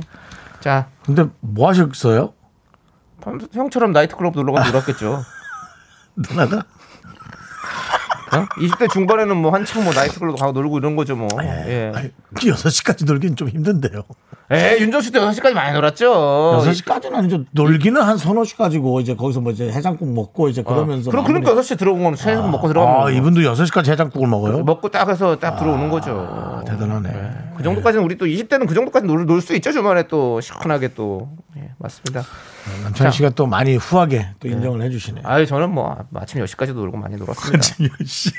자, 0.61 0.87
근데 1.05 1.27
뭐 1.41 1.69
하셨어요? 1.69 2.33
밤- 3.21 3.39
형처럼 3.53 3.93
나이트클럽 3.93 4.35
놀러 4.35 4.53
가서 4.53 4.71
놀았겠죠. 4.73 5.23
누나가? 6.17 6.65
어? 8.41 8.47
20대 8.57 8.91
중반에는 8.93 9.37
뭐 9.37 9.53
한창 9.53 9.85
뭐 9.85 9.93
나이트클럽 9.93 10.39
가고 10.39 10.53
놀고 10.53 10.79
이런 10.79 10.97
거죠 10.97 11.17
뭐. 11.17 11.29
예. 11.43 11.93
아니, 11.95 12.11
6시까지 12.35 13.07
놀긴 13.07 13.37
좀 13.37 13.49
힘든데요. 13.49 14.03
에 14.51 14.79
윤정 14.81 15.01
씨도 15.01 15.21
6시까지 15.21 15.55
많이 15.55 15.73
놀았죠. 15.73 16.63
6시까지는 16.65 17.15
아니죠. 17.15 17.45
놀기는 17.53 18.01
한 18.01 18.19
서너 18.19 18.45
시까지고 18.45 19.01
이제 19.01 19.15
거기서 19.15 19.41
뭐 19.41 19.53
이제 19.53 19.71
해장국 19.71 20.13
먹고 20.13 20.49
이제 20.49 20.63
그러면서. 20.63 21.09
어. 21.09 21.13
그럼 21.13 21.25
그러니까 21.25 21.55
6시 21.55 21.79
들어온 21.79 22.03
거는 22.03 22.17
새벽 22.17 22.51
먹고 22.51 22.69
들어가면 22.69 22.97
아, 22.97 23.01
뭐. 23.01 23.11
이분도 23.11 23.41
6시까지 23.41 23.89
해장국을 23.93 24.29
먹어요? 24.29 24.63
먹고 24.63 24.91
딱 24.91 25.09
해서 25.09 25.37
딱 25.37 25.57
들어오는 25.57 25.89
거죠. 25.89 26.63
대단하네. 26.67 27.11
그 27.57 27.63
정도까지는 27.63 28.05
우리 28.05 28.17
또 28.17 28.27
20대는 28.27 28.67
그 28.69 28.75
정도까지 28.75 29.07
놀 29.07 29.41
수 29.41 29.55
있죠 29.57 29.73
주말에 29.73 30.07
또 30.09 30.41
시원하게 30.41 30.95
또 30.95 31.29
예, 31.57 31.71
맞습니다. 31.79 32.23
남창희 32.83 33.13
씨가 33.13 33.31
또 33.31 33.47
많이 33.47 33.77
후하게 33.77 34.29
또 34.41 34.49
인정을 34.49 34.83
해주시네. 34.83 35.23
아유 35.25 35.47
저는 35.47 35.71
뭐 35.71 35.97
아침 36.15 36.43
10시까지도 36.43 36.75
놀고 36.75 36.97
많이 36.97 37.17
놀았습니다. 37.17 37.65
씨. 38.05 38.31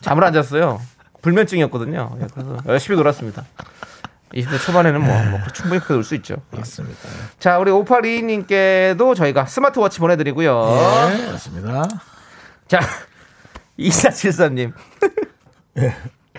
잠을 0.00 0.24
안 0.24 0.32
잤어요. 0.32 0.80
불면증이었거든요. 1.22 2.18
예, 2.22 2.26
그래서 2.32 2.56
열심히 2.66 2.96
놀았습니다. 2.98 3.44
20대 4.34 4.60
초반에는 4.60 5.00
뭐, 5.00 5.24
뭐 5.26 5.40
충분히 5.52 5.78
그렇게 5.78 5.94
놀 5.94 6.02
수 6.04 6.14
있죠. 6.16 6.36
예. 6.54 6.58
맞습니다. 6.58 6.98
자 7.38 7.58
우리 7.58 7.70
5822님께도 7.70 9.14
저희가 9.14 9.46
스마트워치 9.46 10.00
보내드리고요. 10.00 10.64
네, 11.16 11.30
맞습니다. 11.32 11.84
자 12.66 12.80
2473님 13.78 14.72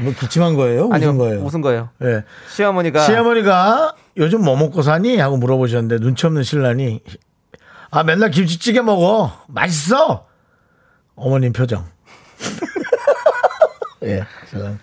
뭐 0.01 0.13
기침한 0.19 0.55
거예요? 0.55 0.89
아니요 0.91 1.09
웃은 1.09 1.17
거예요? 1.17 1.39
웃은 1.41 1.61
거예요. 1.61 1.89
네. 1.99 2.23
시어머니가 2.49 2.99
시어머니가 3.05 3.95
요즘 4.17 4.43
뭐 4.43 4.55
먹고 4.57 4.81
사니? 4.81 5.17
하고 5.17 5.37
물어보셨는데 5.37 5.99
눈치 6.03 6.25
없는 6.25 6.43
신랑이 6.43 7.01
아 7.91 8.03
맨날 8.03 8.29
김치찌개 8.31 8.81
먹어 8.81 9.31
맛있어 9.47 10.25
어머님 11.15 11.53
표정 11.53 11.85
예 14.03 14.25
죄송. 14.51 14.77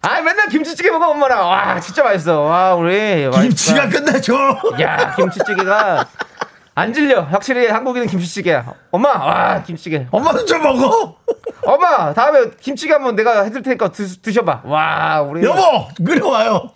아 0.00 0.20
맨날 0.22 0.48
김치찌개 0.48 0.90
먹어 0.90 1.10
엄마랑 1.10 1.46
와 1.48 1.78
진짜 1.78 2.02
맛있어 2.02 2.40
와 2.40 2.74
우리 2.74 3.30
김치가 3.30 3.84
맛있다. 3.86 3.88
끝내줘 4.04 4.34
야 4.80 5.14
김치찌개가 5.14 6.06
안 6.74 6.92
질려 6.94 7.20
확실히 7.20 7.68
한국인은 7.68 8.06
김치찌개야 8.06 8.72
엄마 8.90 9.10
와 9.10 9.62
김치찌개 9.62 10.06
엄마는 10.10 10.46
좀 10.46 10.62
먹어 10.62 11.16
엄마 11.64 12.12
다음에 12.12 12.50
김치찌개 12.60 12.92
한번 12.92 13.14
내가 13.14 13.42
해줄 13.44 13.62
테니까 13.62 13.90
드, 13.92 14.20
드셔봐 14.20 14.62
와 14.64 15.20
우리 15.22 15.44
여보 15.44 15.86
끓여와요 16.04 16.70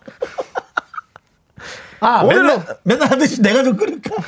아 2.01 2.23
오늘은- 2.25 2.29
맨날 2.29 2.67
맨날 2.85 3.11
하듯이 3.11 3.43
내가 3.43 3.63
좀 3.65 3.77
끓일까 3.77 4.11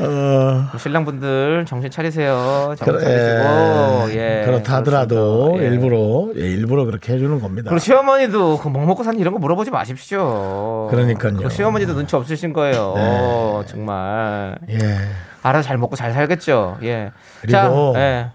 어, 0.00 0.68
신랑분들 0.78 1.64
정신 1.66 1.90
차리세요 1.90 2.74
정신 2.78 2.98
그래, 2.98 3.04
차리시고 3.04 4.18
예 4.18 4.42
그렇다 4.44 4.76
하더라도. 4.76 5.56
예. 5.58 5.66
일부러 5.66 6.28
예, 6.36 6.40
일부러 6.40 6.84
그렇게 6.84 7.12
해주는 7.12 7.40
겁니다. 7.40 7.68
그리고 7.70 7.78
시어머니도 7.78 8.58
그뭐 8.58 8.84
먹고 8.84 9.04
사는 9.04 9.18
이런 9.18 9.32
거 9.32 9.38
물어보지 9.38 9.70
마십시오. 9.70 10.88
그러니까요. 10.90 11.36
네. 11.38 11.42
그 11.44 11.50
시어머니도 11.50 11.94
눈치 11.94 12.16
없으신 12.16 12.52
거예요. 12.52 13.64
정말. 13.66 14.58
예. 14.70 14.78
알아서 15.42 15.66
잘 15.66 15.78
먹고 15.78 15.96
잘 15.96 16.12
살겠죠. 16.12 16.78
예. 16.82 17.12
그리고 17.40 17.92
자, 17.94 18.00
예. 18.00 18.30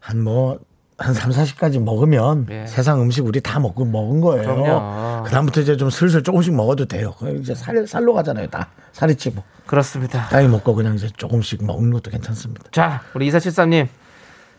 한 0.00 0.22
뭐, 0.22 0.58
한 0.98 1.14
3, 1.14 1.30
40까지 1.30 1.80
먹으면 1.80 2.46
예. 2.50 2.66
세상 2.66 3.00
음식 3.00 3.24
우리 3.24 3.40
다 3.40 3.60
먹고 3.60 3.84
먹은 3.84 4.20
거예요. 4.20 4.42
그럼요. 4.42 5.22
그다음부터 5.24 5.60
이제 5.60 5.76
좀 5.76 5.90
슬슬 5.90 6.22
조금씩 6.22 6.54
먹어도 6.54 6.86
돼요. 6.86 7.14
이제 7.40 7.54
살, 7.54 7.86
살로 7.86 8.12
가잖아요. 8.14 8.48
다. 8.48 8.68
살이 8.92 9.14
찌고. 9.14 9.42
그렇습니다. 9.66 10.28
땅이 10.28 10.48
먹고 10.48 10.74
그냥 10.74 10.96
이제 10.96 11.08
조금씩 11.16 11.64
먹는 11.64 11.92
것도 11.92 12.10
괜찮습니다. 12.10 12.64
자, 12.72 13.02
우리 13.14 13.30
2473님 13.30 13.86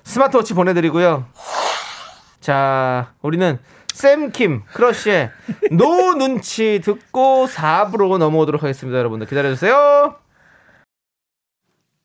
스마트워치 0.04 0.54
보내드리고요. 0.54 1.26
자, 2.40 3.14
우리는 3.22 3.60
샘김 3.94 4.64
크러쉬의 4.72 5.32
no 5.72 6.14
눈치 6.14 6.80
듣고 6.84 7.48
4부로 7.48 8.18
넘어오도록 8.18 8.64
하겠습니다. 8.64 8.98
여러분들 8.98 9.28
기다려주세요. 9.28 10.16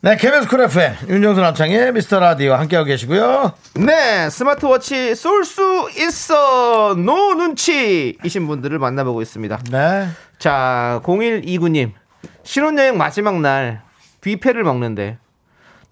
네, 0.00 0.16
KBS 0.16 0.46
Cool 0.46 0.60
FM, 0.60 1.08
윤정수 1.08 1.40
남창희의 1.40 1.92
미스터 1.92 2.20
라디오 2.20 2.54
함께하고 2.54 2.86
계시고요. 2.86 3.52
네, 3.74 4.30
스마트워치 4.30 5.16
쏠 5.16 5.44
수 5.44 5.90
있어 5.98 6.94
no 6.94 7.34
눈치이신 7.34 8.46
분들을 8.46 8.78
만나보고 8.78 9.22
있습니다. 9.22 9.58
네. 9.72 10.06
자, 10.38 11.00
0129님. 11.02 11.92
신혼여행 12.44 12.96
마지막 12.96 13.40
날 13.40 13.82
뷔페를 14.20 14.62
먹는데 14.62 15.18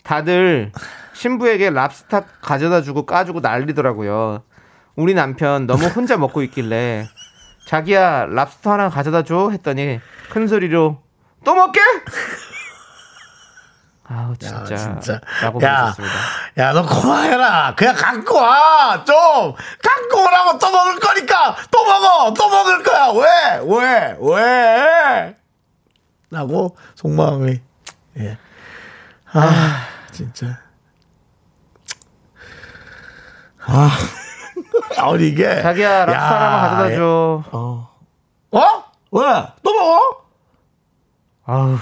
다들 0.05 0.71
신부에게 1.15 1.71
랍스타 1.71 2.27
가져다 2.43 2.83
주고 2.83 3.07
까주고 3.07 3.41
난리더라고요. 3.41 4.45
우리 4.95 5.15
남편 5.15 5.67
너무 5.67 5.87
혼자 5.87 6.17
먹고 6.17 6.43
있길래 6.43 7.07
자기야 7.67 8.27
랍스터 8.31 8.71
하나 8.73 8.89
가져다 8.89 9.25
줘 9.25 9.51
했더니 9.51 9.99
큰 10.31 10.47
소리로 10.47 11.03
또 11.45 11.55
먹게? 11.57 11.81
아우 14.09 14.31
야, 14.33 14.35
진짜. 14.39 14.77
진짜. 14.77 15.21
라고 15.43 15.61
야. 15.63 15.93
야, 16.59 16.73
너 16.73 16.87
그만해라. 16.87 17.75
그냥 17.77 17.95
갖고 17.97 18.37
와. 18.37 19.05
좀. 19.05 19.15
갖고 19.83 20.23
오라고 20.23 20.59
또 20.59 20.71
먹을 20.71 20.99
거니까. 21.01 21.57
또 21.71 21.85
먹어. 21.85 22.33
또 22.35 22.49
먹을 22.49 22.83
거야. 22.83 23.09
왜? 23.09 23.61
왜? 23.65 24.17
왜? 24.21 25.37
라고 26.31 26.77
속마음이. 26.95 27.61
예. 28.19 28.39
아, 29.33 29.87
진짜. 30.13 30.59
아. 33.67 33.91
아니, 34.99 35.29
이게. 35.29 35.63
자기야 35.63 36.05
랍스터 36.05 36.15
야, 36.15 36.41
하나만 36.41 36.61
가져다 36.71 36.93
예. 36.93 36.97
줘. 36.97 37.43
어? 37.53 38.85
왜? 39.11 39.23
또 39.63 39.73
먹어? 39.75 40.01
아우 41.49 41.77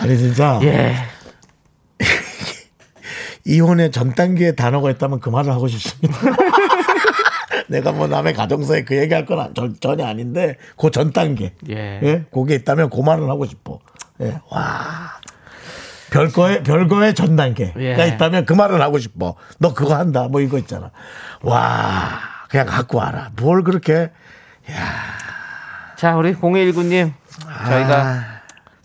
아니, 0.00 0.16
진짜. 0.18 0.58
예. 0.62 0.94
이혼의 3.44 3.90
전 3.90 4.14
단계의 4.14 4.56
단어가 4.56 4.90
있다면 4.90 5.20
그 5.20 5.28
말을 5.30 5.50
하고 5.52 5.66
싶습니다. 5.68 6.18
내가 7.68 7.92
뭐 7.92 8.06
남의 8.06 8.34
가정사에 8.34 8.84
그 8.84 8.96
얘기할 8.96 9.24
건 9.26 9.40
안- 9.40 9.54
전- 9.54 9.76
전혀 9.80 10.04
아닌데 10.06 10.56
그 10.76 10.90
전 10.90 11.12
단계. 11.12 11.54
예. 11.68 12.00
예? 12.02 12.24
그게 12.32 12.54
있다면 12.56 12.90
그 12.90 13.00
말을 13.00 13.28
하고 13.30 13.46
싶어. 13.46 13.78
예. 14.20 14.38
와. 14.50 15.12
별거의 16.10 16.64
별거의 16.64 17.14
전 17.14 17.36
단계가 17.36 17.80
예. 17.80 18.08
있다면 18.08 18.44
그 18.44 18.52
말을 18.52 18.80
하고 18.82 18.98
싶어. 18.98 19.36
너 19.58 19.72
그거 19.72 19.94
한다. 19.96 20.26
뭐 20.28 20.40
이거 20.40 20.58
있잖아. 20.58 20.90
와. 21.42 22.18
그냥 22.48 22.66
갖고 22.66 22.98
와라. 22.98 23.30
뭘 23.40 23.62
그렇게 23.62 24.10
자 25.96 26.16
우리 26.16 26.34
0219님 26.34 27.12
저희가 27.68 28.39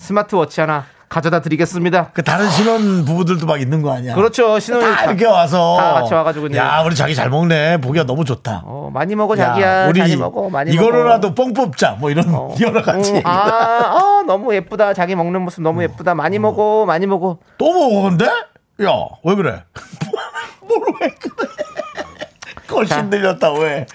스마트워치 0.06 0.62
하나 0.62 0.86
가져다 1.10 1.39
드리겠습니다. 1.41 2.10
그 2.14 2.24
다른 2.24 2.49
신혼 2.49 3.06
부부들도 3.06 3.45
막 3.45 3.62
있는 3.62 3.82
거 3.82 3.93
아니야? 3.93 4.16
그렇죠 4.16 4.60
신혼이 4.60 4.84
다 4.95 5.03
이렇게 5.06 5.26
와서 5.26 5.78
다 5.80 5.93
같이 5.93 6.14
와가지고 6.14 6.47
그냥. 6.49 6.66
야 6.66 6.82
우리 6.84 6.95
자기 6.95 7.14
잘 7.16 7.30
먹네 7.30 7.80
보기가 7.80 8.06
너무 8.06 8.26
좋다. 8.26 8.64
어, 8.66 8.89
많이 8.93 9.16
먹어 9.16 9.36
자기야. 9.36 9.88
우리 9.88 9.99
많이 9.99 10.16
먹어 10.16 10.49
많이 10.49 10.72
이거로라도 10.74 11.30
먹어. 11.30 11.36
뽕 11.43 11.53
뽑자 11.53 11.97
뭐 11.99 12.10
이런 12.10 12.26
어. 12.34 12.53
여러 12.60 12.82
가지 12.82 13.14
음, 13.14 13.22
아, 13.24 13.97
어, 13.97 14.24
너무 14.24 14.53
예쁘다. 14.56 14.93
자기 14.93 15.16
먹는 15.16 15.41
모습 15.41 15.62
너무 15.62 15.84
예쁘다. 15.84 16.16
많이 16.16 16.39
먹어, 16.39 16.86
많이 16.86 17.06
먹어. 17.08 17.38
또 17.58 17.72
먹었는데 17.72 18.26
야 18.26 18.91
왜 19.24 19.36
그래 19.36 19.64
뭘 20.68 20.80
왜 21.01 21.10
그래 21.10 21.47
꼴 22.68 22.86
자. 22.88 22.95
신들렸다 22.99 23.51
왜 23.53 23.86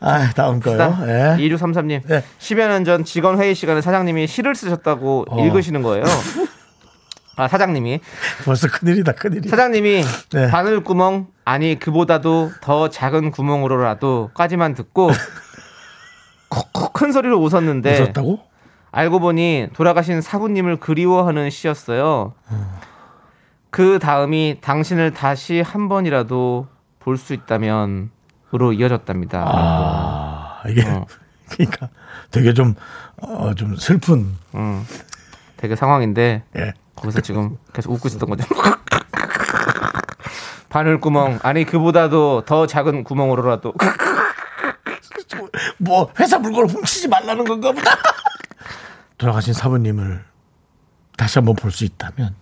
아, 0.00 0.30
다음 0.34 0.60
거요. 0.60 0.76
예. 1.06 1.36
2633님. 1.38 2.02
네. 2.06 2.22
10여 2.38 2.68
년 2.68 2.84
전 2.84 3.04
직원 3.04 3.38
회의 3.40 3.54
시간에 3.54 3.80
사장님이 3.80 4.26
시를 4.26 4.54
쓰셨다고 4.54 5.26
어. 5.28 5.44
읽으시는 5.44 5.82
거예요. 5.82 6.04
아, 7.36 7.48
사장님이. 7.48 8.00
벌써 8.44 8.68
큰일이다, 8.68 9.12
큰일이. 9.12 9.48
사장님이 9.48 10.02
네. 10.32 10.48
바늘 10.50 10.82
구멍, 10.82 11.26
아니, 11.44 11.78
그보다도 11.78 12.50
더 12.62 12.88
작은 12.88 13.30
구멍으로라도 13.30 14.30
까지만 14.34 14.74
듣고 14.74 15.10
콕콕 16.48 16.92
큰 16.92 17.12
소리로 17.12 17.38
웃었는데 17.38 18.00
웃었다고? 18.00 18.40
알고 18.92 19.18
보니 19.20 19.68
돌아가신 19.74 20.22
사부님을 20.22 20.76
그리워하는 20.78 21.50
시였어요. 21.50 22.32
그 23.70 23.98
다음이 23.98 24.58
당신을 24.62 25.12
다시 25.12 25.60
한 25.60 25.88
번이라도 25.90 26.68
볼 27.00 27.18
수 27.18 27.34
있다면 27.34 28.10
으로 28.54 28.72
이어졌답니다. 28.72 29.44
아, 29.46 30.62
이게, 30.68 30.82
어. 30.88 31.06
그러니까 31.50 31.88
되게 32.30 32.54
좀, 32.54 32.74
어, 33.22 33.54
좀 33.54 33.76
슬픈, 33.76 34.34
음, 34.54 34.86
되게 35.56 35.76
상황인데 35.76 36.44
예. 36.56 36.72
거기서 36.94 37.20
지금 37.20 37.56
계속 37.72 37.92
웃고 37.92 38.08
있었던 38.08 38.28
거죠. 38.28 38.44
바늘구멍 40.68 41.38
아니 41.42 41.64
그보다도 41.64 42.44
더 42.44 42.66
작은 42.66 43.04
구멍으로라도 43.04 43.72
뭐, 45.78 46.10
회사 46.18 46.38
물건을 46.38 46.68
훔치지 46.68 47.08
말라는 47.08 47.44
건가 47.44 47.72
보다. 47.72 47.92
돌아가신 49.18 49.54
사부님을 49.54 50.24
다시 51.16 51.38
한번 51.38 51.54
볼 51.56 51.70
수 51.70 51.84
있다면. 51.84 52.34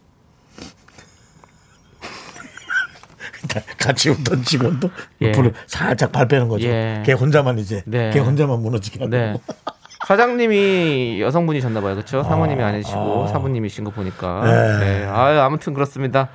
같이 3.79 4.11
웃던 4.11 4.43
직원도 4.45 4.91
예. 5.23 5.29
옆으로 5.29 5.51
살짝 5.67 6.13
발 6.13 6.27
빼는 6.29 6.49
거죠. 6.49 6.67
예. 6.67 7.03
걔 7.05 7.13
혼자만 7.13 7.59
이제, 7.59 7.83
네. 7.87 8.11
걔 8.13 8.19
혼자만 8.21 8.61
무너지게 8.61 8.99
하고. 9.01 9.11
네. 9.11 9.35
사장님이 10.07 11.21
여성분이셨나 11.23 11.81
봐요. 11.81 11.95
그렇죠? 11.95 12.23
사모님이 12.23 12.63
아. 12.63 12.67
아니시고 12.69 13.27
사부님이신 13.29 13.85
거 13.85 13.91
보니까. 13.91 14.43
네. 14.45 14.79
네. 14.79 15.07
아유, 15.07 15.41
아무튼 15.41 15.73
그렇습니다. 15.73 16.29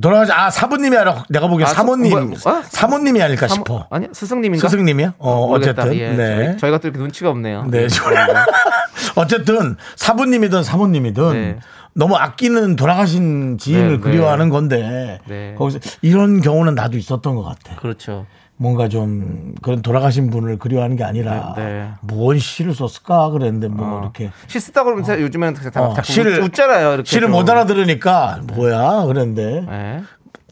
돌아가시, 0.00 0.30
아, 0.30 0.50
사부님이 0.50 0.96
아니라 0.96 1.24
내가 1.28 1.48
보기엔 1.48 1.66
아, 1.66 1.70
사- 1.70 1.76
사모님, 1.76 2.10
뭐? 2.12 2.62
사모님이 2.68 3.20
아닐까 3.22 3.46
사모- 3.48 3.54
싶어. 3.54 3.86
아니, 3.90 4.06
스승님인가? 4.12 4.68
스승님이야? 4.68 5.14
어, 5.18 5.46
모르겠다. 5.48 5.82
어쨌든. 5.84 5.98
예, 5.98 6.10
네. 6.10 6.36
저희, 6.36 6.58
저희가 6.58 6.78
또 6.78 6.88
이렇게 6.88 7.00
눈치가 7.00 7.30
없네요. 7.30 7.64
네. 7.68 7.86
어쨌든 9.16 9.76
사부님이든 9.96 10.62
사모님이든 10.62 11.32
네. 11.32 11.58
너무 11.94 12.16
아끼는 12.16 12.76
돌아가신 12.76 13.56
지인을 13.58 13.82
네, 13.88 13.94
네. 13.96 14.00
그리워하는 14.00 14.48
건데 14.48 15.20
네. 15.26 15.54
거기서 15.56 15.78
이런 16.02 16.40
경우는 16.40 16.74
나도 16.74 16.96
있었던 16.98 17.34
것 17.36 17.42
같아. 17.42 17.76
그렇죠. 17.76 18.26
뭔가 18.56 18.88
좀 18.88 19.54
그런 19.62 19.82
돌아가신 19.82 20.30
분을 20.30 20.58
그리워하는 20.58 20.96
게 20.96 21.02
아니라 21.04 21.54
네, 21.56 21.64
네. 21.64 21.90
뭔 22.02 22.38
시를 22.38 22.72
썼을까 22.74 23.30
그랬는데 23.30 23.68
뭐 23.68 23.96
어. 23.98 24.00
이렇게 24.00 24.30
시 24.46 24.60
쓰다 24.60 24.84
그러면서 24.84 25.20
요즘에는 25.20 25.54
다, 25.72 25.82
어, 25.82 25.94
시를- 26.02 26.38
웃, 26.40 26.44
웃잖아요. 26.46 27.02
시를 27.04 27.22
좀. 27.28 27.32
못 27.32 27.48
알아들으니까 27.48 28.42
뭐야 28.54 29.04
그랬는데 29.06 29.60
네. 29.68 30.02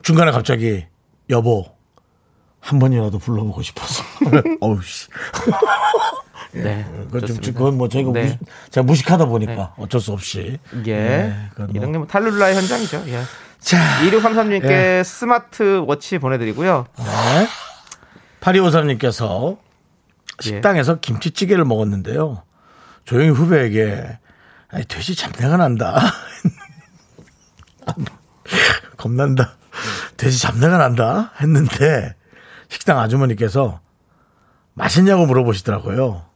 중간에 0.03 0.33
갑자기 0.33 0.85
여보 1.31 1.65
한 2.61 2.79
번이라도 2.81 3.19
불러보고 3.19 3.63
싶어서 3.63 4.03
어우 4.61 4.81
씨 4.83 5.09
네. 6.53 6.85
그건 7.11 7.27
좀. 7.27 7.37
그건 7.41 7.79
뭐 7.79 7.89
저희가 7.89 8.13
네. 8.13 8.23
무식, 8.25 8.39
제가 8.71 8.85
무식하다 8.85 9.27
보니까 9.27 9.75
어쩔 9.79 10.01
수 10.01 10.13
없이 10.13 10.59
예. 10.87 10.97
네, 10.97 11.49
뭐. 11.57 11.69
이런 11.73 11.93
게뭐 11.93 12.07
탈룰라의 12.07 12.55
현장이죠. 12.57 13.05
예. 13.09 13.23
자 13.59 13.79
2633님께 14.05 14.71
예. 14.71 15.03
스마트워치 15.05 16.19
보내드리고요. 16.19 16.87
네. 16.99 17.49
8253님께서 18.41 19.59
식당에서 20.41 20.99
김치찌개를 21.01 21.65
먹었는데요. 21.65 22.43
조용히 23.05 23.31
후배에게 23.31 24.19
아니, 24.69 24.85
돼지 24.87 25.15
잡내가 25.15 25.57
난다. 25.57 26.01
겁난다. 28.97 29.57
돼지 30.17 30.39
잡내가 30.41 30.79
난다. 30.79 31.33
했는데 31.41 32.15
식당 32.69 32.99
아주머니께서 32.99 33.81
맛있냐고 34.75 35.27
물어보시더라고요. 35.27 36.32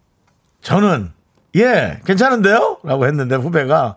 저는 0.62 1.12
예, 1.56 2.00
괜찮은데요? 2.04 2.78
라고 2.84 3.06
했는데 3.06 3.34
후배가 3.36 3.96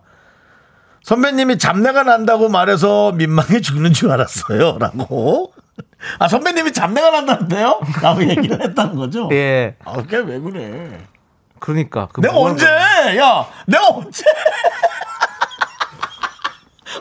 선배님이 1.02 1.58
잡내가 1.58 2.02
난다고 2.04 2.48
말해서 2.48 3.12
민망해 3.12 3.60
죽는 3.60 3.92
줄 3.92 4.10
알았어요. 4.10 4.78
라고. 4.80 5.52
아, 6.18 6.28
선배님이 6.28 6.72
잡내가 6.72 7.10
난다는데요? 7.10 7.80
라고 8.02 8.22
얘기를 8.22 8.60
했다는 8.62 8.96
거죠. 8.96 9.28
예. 9.32 9.76
아, 9.84 9.94
그게 9.94 10.18
왜 10.18 10.38
그래? 10.38 10.98
그러니까. 11.58 12.08
그 12.12 12.20
내가 12.20 12.38
언제? 12.38 12.66
야, 12.66 13.46
내가 13.66 13.88
언제? 13.88 14.24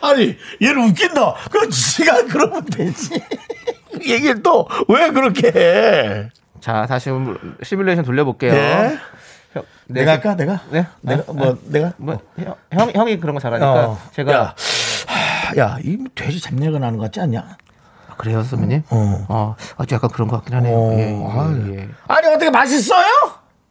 아니, 0.02 0.38
얘는 0.62 0.90
웃긴다. 0.90 1.34
그럼 1.52 1.70
지가 1.70 2.26
그러면 2.26 2.66
되지. 2.66 3.22
그 3.92 4.00
얘기를 4.10 4.42
또 4.44 4.68
왜 4.88 5.10
그렇게 5.12 5.48
해? 5.48 6.30
자, 6.62 6.86
다시 6.86 7.10
시뮬레이션 7.64 8.04
돌려볼게요. 8.06 8.52
네. 8.54 8.98
형, 9.54 9.64
네, 9.88 10.02
내가 10.02 10.12
할까? 10.12 10.36
내가? 10.36 10.62
네. 10.70 10.86
내가, 11.02 11.24
아, 11.28 11.34
뭐, 11.34 11.58
내가? 11.66 11.94
뭐, 11.98 12.20
형, 12.38 12.56
형, 12.72 12.92
형이 12.94 13.20
그런 13.20 13.34
거 13.36 13.42
잘하니까 13.42 13.90
어. 13.90 14.00
제가 14.12 14.32
야, 14.32 14.56
하, 15.08 15.58
야, 15.58 15.78
이 15.84 15.98
돼지 16.14 16.40
잡내가 16.40 16.78
나는 16.78 16.98
것 16.98 17.06
같지 17.06 17.20
않냐? 17.22 17.40
아, 18.10 18.16
그래요, 18.18 18.44
선배님? 18.44 18.84
어. 18.90 19.26
어, 19.28 19.56
아주 19.78 19.96
약간 19.96 20.10
그런 20.12 20.28
것 20.28 20.38
같긴 20.38 20.56
하네요. 20.56 20.76
어, 20.76 20.94
예, 20.94 21.00
예, 21.00 21.28
아유. 21.28 21.76
예. 21.78 21.90
아니, 22.08 22.28
어떻게 22.28 22.52
맛있어요? 22.52 23.06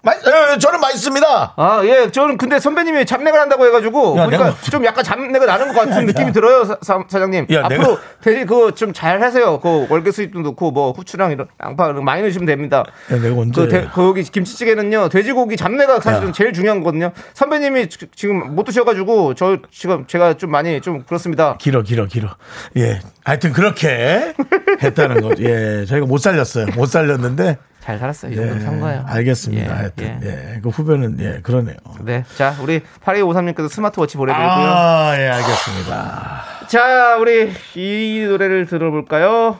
맛, 0.01 0.17
예, 0.25 0.59
저는 0.59 0.81
맛있습니다. 0.81 1.55
아, 1.57 1.81
예, 1.85 2.09
저는 2.11 2.39
근데 2.39 2.61
선배님이 2.61 3.05
잡내가 3.05 3.37
난다고 3.39 3.67
해가지고, 3.67 4.17
야, 4.17 4.27
그러니까 4.27 4.51
내가- 4.51 4.71
좀 4.71 4.85
약간 4.85 5.03
잡내가 5.03 5.45
나는 5.45 5.73
것 5.75 5.81
같은 5.89 6.07
느낌이 6.07 6.33
들어요, 6.33 6.65
사, 6.83 7.05
장님 7.09 7.47
야, 7.51 7.63
앞으로 7.65 7.99
돼지 8.23 8.45
그거 8.47 8.71
좀 8.71 8.93
잘 8.93 9.21
하세요. 9.23 9.59
그 9.59 9.87
월계 9.91 10.13
수입도 10.13 10.41
넣고, 10.41 10.71
뭐, 10.71 10.93
후추랑 10.93 11.33
이런 11.33 11.49
양파 11.63 11.87
이런 11.87 11.97
거 11.97 12.03
많이 12.03 12.23
넣으시면 12.23 12.47
됩니다. 12.47 12.85
야, 13.13 13.21
내가 13.21 13.41
언제- 13.41 13.61
그, 13.61 13.69
대- 13.69 13.89
그 13.93 14.03
여기 14.07 14.23
김치찌개는요, 14.23 15.09
돼지고기 15.09 15.57
잡내가 15.57 15.99
사실은 16.01 16.29
야. 16.29 16.33
제일 16.33 16.53
중요한 16.53 16.79
거거든요. 16.79 17.11
선배님이 17.35 17.89
지- 17.89 17.99
지금 18.15 18.55
못 18.55 18.63
드셔가지고, 18.65 19.35
저 19.35 19.59
지금 19.73 20.07
제가 20.07 20.35
좀 20.35 20.53
많이 20.53 20.81
좀 20.81 21.03
그렇습니다. 21.03 21.57
길어, 21.59 21.83
길어, 21.83 22.07
길어. 22.07 22.37
예. 22.77 23.01
하여튼 23.25 23.53
그렇게 23.53 24.33
했다는 24.81 25.21
거. 25.23 25.31
예. 25.41 25.85
저희가 25.87 26.07
못 26.07 26.19
살렸어요. 26.19 26.67
못 26.77 26.87
살렸는데. 26.87 27.59
잘 27.89 27.99
살았어요. 27.99 28.33
이 28.33 28.37
정도면 28.37 28.61
산 28.61 28.81
거예요. 28.81 29.03
알겠습니다. 29.07 29.65
예, 29.65 29.67
하여튼 29.67 30.21
예. 30.23 30.57
예. 30.57 30.61
그 30.61 30.69
후배는 30.69 31.21
예 31.21 31.41
그러네요. 31.41 31.77
네. 32.03 32.23
자, 32.37 32.55
우리 32.61 32.83
8253님께도 33.03 33.71
스마트워치 33.71 34.19
보내드리고요. 34.19 34.47
아, 34.47 35.15
예, 35.19 35.27
알겠습니다. 35.29 36.45
자, 36.67 37.17
우리 37.17 37.51
이 37.77 38.27
노래를 38.29 38.67
들어볼까요? 38.67 39.59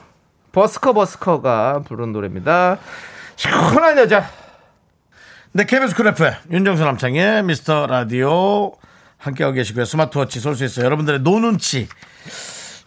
버스커 0.53 0.93
버스커가 0.93 1.85
부른 1.87 2.13
노래입니다. 2.13 2.77
시원한 3.37 3.97
여자. 3.97 4.27
네, 5.53 5.65
KBS 5.65 5.95
Cool 5.95 6.09
FM 6.09 6.35
윤정수 6.51 6.85
남창희의 6.85 7.45
미스터 7.45 7.87
라디오 7.87 8.73
함께하고 9.17 9.55
계시고요. 9.55 9.87
스마트워치 9.87 10.39
쏠 10.41 10.55
수 10.55 10.67
있어요. 10.67 10.85
여러분들의 10.85 11.21
no 11.21 11.38
눈치. 11.38 11.89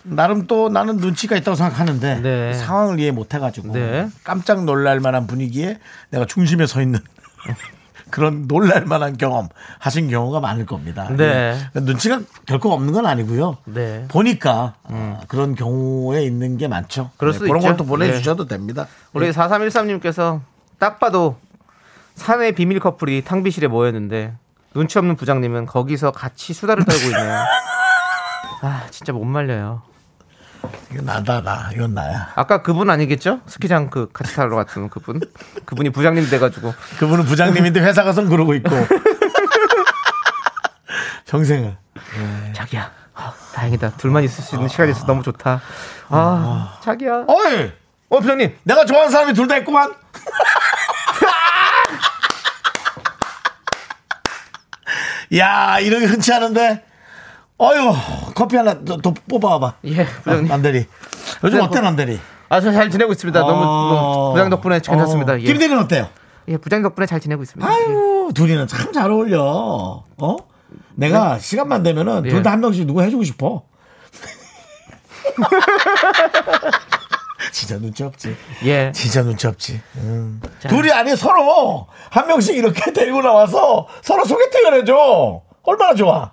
나름 0.04 0.48
또 0.48 0.70
나는 0.70 0.98
눈치가 0.98 1.36
있다고 1.36 1.56
생각하는데 1.56 2.22
네. 2.22 2.54
상황을 2.54 3.00
이해 3.00 3.12
못 3.12 3.34
해가지고 3.34 3.74
네. 3.74 4.10
깜짝 4.24 4.64
놀랄 4.66 5.00
만한 5.00 5.28
분위기에 5.28 5.80
내가 6.10 6.26
중심에 6.26 6.66
서 6.66 6.82
있는 6.82 7.00
그런 8.10 8.46
놀랄 8.48 8.86
만한 8.86 9.16
경험 9.16 9.48
하신 9.80 10.10
경우가 10.10 10.40
많을 10.42 10.66
겁니다. 10.66 11.08
네. 11.16 11.58
예. 11.76 11.80
눈치가 11.80 12.20
결코 12.46 12.74
없는 12.74 12.92
건 12.94 13.06
아니고요. 13.06 13.58
네. 13.66 14.06
보니까 14.10 14.74
어, 14.84 15.22
그런 15.30 15.56
경우에 15.56 16.24
있는 16.24 16.58
게 16.58 16.68
많죠. 16.68 17.12
그럴 17.18 17.34
수도 17.34 17.46
그런. 17.46 17.62
걸 17.62 17.78
또 17.78 17.86
보내주셔도 17.86 18.48
됩니다. 18.48 18.88
우리 19.14 19.32
4313님께서 19.32 20.42
딱 20.78 21.00
봐도 21.00 21.38
사내 22.16 22.52
비밀 22.52 22.80
커플이 22.82 23.24
탕비실에 23.24 23.68
모였는데 23.68 24.34
눈치 24.74 24.98
없는 24.98 25.16
부장님은 25.16 25.66
거기서 25.68 26.12
같이 26.12 26.54
수다를 26.54 26.84
떨고 26.84 27.02
있네요. 27.06 27.40
아, 28.64 28.84
진짜 28.92 29.14
못 29.14 29.24
말려요. 29.24 29.84
이건 30.92 31.06
나다 31.06 31.42
나 31.42 31.70
이건 31.74 31.94
나야. 31.94 32.32
아까 32.36 32.62
그분 32.62 32.90
아니겠죠? 32.90 33.40
스키장 33.48 33.90
그 33.90 34.10
같이 34.12 34.36
타러 34.36 34.56
갔던 34.58 34.90
그분. 34.90 35.22
그분이 35.66 35.90
부장님 35.92 36.30
돼가지고 36.30 36.74
그분은 37.00 37.24
부장님인데 37.26 37.80
회사 37.82 38.04
가서 38.04 38.26
그러고 38.26 38.54
있고 38.56 38.70
평생을 41.28 41.78
자기야, 42.54 42.92
아, 43.16 43.34
다행이다. 43.54 43.92
둘만 43.92 44.24
있을 44.26 44.44
수 44.44 44.56
있는 44.56 44.68
시간이 44.68 44.92
있어 44.92 45.06
너무 45.06 45.24
좋다. 45.24 45.62
아, 46.10 46.78
자기야. 46.84 47.24
어이 47.28 47.72
어, 48.10 48.20
부장님. 48.20 48.58
내가 48.64 48.84
좋아하는 48.86 49.10
사람이 49.12 49.34
둘 49.34 49.48
다 49.48 49.56
있구만 49.58 49.94
야 55.38 55.80
이런 55.80 56.02
게 56.02 56.08
흔치 56.08 56.34
않은데 56.34 56.84
어휴 57.58 57.94
커피 58.42 58.58
하나 58.58 58.74
더, 58.84 58.98
더 58.98 59.14
뽑아봐 59.30 59.76
예, 59.86 60.04
부장님. 60.24 60.48
남대리 60.48 60.88
요즘 61.44 61.60
네, 61.60 61.64
어때 61.64 61.80
부- 61.80 61.86
남대리 61.86 62.20
아, 62.50 62.60
저 62.60 62.72
잘 62.72 62.90
지내고 62.90 63.12
있습니다. 63.12 63.40
너무, 63.40 63.64
너무 63.64 64.34
부장 64.34 64.50
덕분에 64.50 64.80
괜찮습니다. 64.80 65.34
어, 65.34 65.40
예. 65.40 65.44
김대리는 65.44 65.78
어때요? 65.80 66.10
예, 66.48 66.58
부장 66.58 66.82
덕분에 66.82 67.06
잘 67.06 67.20
지내고 67.20 67.44
있습니다. 67.44 67.72
예. 67.72 67.76
아유 67.76 68.32
둘이는 68.34 68.66
참 68.68 68.92
잘 68.92 69.12
어울려 69.12 70.04
어 70.18 70.38
내가 70.96 71.38
시간만 71.38 71.84
되면은 71.84 72.26
예. 72.26 72.30
둘다 72.32 72.52
한 72.52 72.62
명씩 72.62 72.88
누구 72.88 73.04
해주고 73.04 73.24
싶어 73.24 73.62
진짜 77.52 77.78
눈치 77.78 78.04
없지 78.04 78.36
예. 78.66 78.92
진짜 78.94 79.22
눈치 79.24 79.46
없지. 79.48 79.80
음. 79.98 80.42
둘이 80.68 80.92
아니 80.92 81.16
서로 81.16 81.88
한 82.10 82.26
명씩 82.28 82.56
이렇게 82.58 82.92
데리고 82.92 83.22
나와서 83.22 83.88
서로 84.02 84.26
소개팅을 84.26 84.82
해줘. 84.82 85.42
얼마나 85.64 85.94
좋아. 85.94 86.32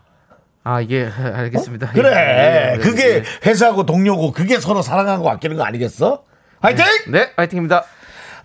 아, 0.69 0.83
예, 0.91 1.07
알겠습니다. 1.35 1.93
그래. 1.93 2.11
예, 2.11 2.15
예, 2.15 2.73
예, 2.75 2.79
그게 2.79 3.17
예. 3.17 3.23
회사고 3.47 3.87
동료고 3.87 4.33
그게 4.33 4.61
서로 4.61 4.83
사랑하고 4.83 5.31
아끼는 5.31 5.57
거 5.57 5.65
아니겠어? 5.65 6.25
화이팅! 6.61 6.85
네, 7.11 7.35
파이팅입니다. 7.37 7.85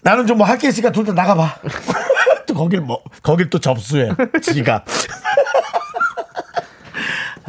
나는 0.03 0.25
좀 0.27 0.37
뭐 0.37 0.45
할 0.45 0.57
게 0.57 0.69
있으니까 0.69 0.91
둘 0.91 1.05
다 1.05 1.11
나가봐. 1.13 1.55
또 2.47 2.53
거길 2.53 2.79
뭐 2.81 3.01
거길 3.23 3.49
또 3.49 3.59
접수해. 3.59 4.09
지가. 4.41 4.83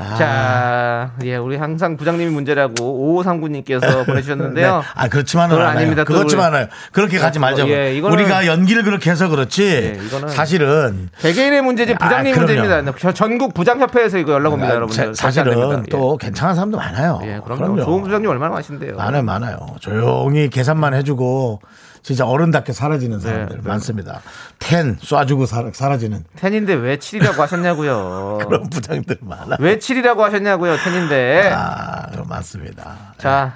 아. 0.04 0.14
자, 0.16 1.10
예, 1.24 1.36
우리 1.36 1.56
항상 1.56 1.96
부장님이 1.96 2.30
문제라고 2.30 2.74
5539님께서 3.22 4.04
보내주셨는데요. 4.06 4.76
네. 4.78 4.82
아 4.94 5.08
그렇지만은 5.08 5.56
않아요. 5.56 5.68
아닙니다. 5.68 6.04
그렇지만은 6.04 6.66
그렇게 6.92 7.18
가지 7.18 7.38
말자고. 7.38 7.70
예, 7.70 7.98
이거는- 8.00 8.12
우리가 8.12 8.46
연기를 8.46 8.82
그렇게 8.82 9.10
해서 9.10 9.28
그렇지. 9.28 9.64
예, 9.64 9.98
이거는- 10.08 10.28
사실은 10.28 11.08
개개인의 11.20 11.62
문제지 11.62 11.94
부장님 11.94 12.32
아, 12.32 12.36
그럼요. 12.36 12.60
문제입니다. 12.60 12.98
저- 13.00 13.12
전국 13.12 13.54
부장협회에서 13.54 14.18
이거 14.18 14.32
연락 14.32 14.52
옵니다, 14.52 14.72
아, 14.72 14.76
여러분들. 14.76 15.02
됩니다. 15.04 15.20
사실은 15.22 15.84
또 15.90 16.16
괜찮은 16.16 16.54
사람도 16.54 16.76
많아요. 16.78 17.20
예, 17.24 17.34
예 17.36 17.40
그럼요. 17.44 17.82
좋은 17.84 18.02
부장님 18.02 18.28
얼마나 18.28 18.52
많으신데요. 18.52 18.96
많아요, 18.96 19.22
많아요. 19.22 19.56
조용히 19.80 20.48
계산만 20.50 20.94
해주고 20.94 21.60
진짜 22.04 22.26
어른답게 22.26 22.74
사라지는 22.74 23.18
사람들 23.18 23.62
네. 23.62 23.68
많습니다. 23.68 24.20
ten 24.58 24.98
쏴주고 24.98 25.46
사, 25.46 25.64
사라지는 25.72 26.22
ten인데 26.36 26.74
왜 26.74 26.98
7이라고 26.98 27.38
하셨냐고요. 27.38 28.40
그런 28.44 28.68
부장들 28.68 29.16
많아. 29.22 29.56
왜 29.58 29.78
7이라고 29.78 30.18
하셨냐고요, 30.18 30.76
ten인데. 30.76 31.50
아, 31.54 32.06
그럼 32.10 32.28
많습니다. 32.28 33.14
자, 33.16 33.54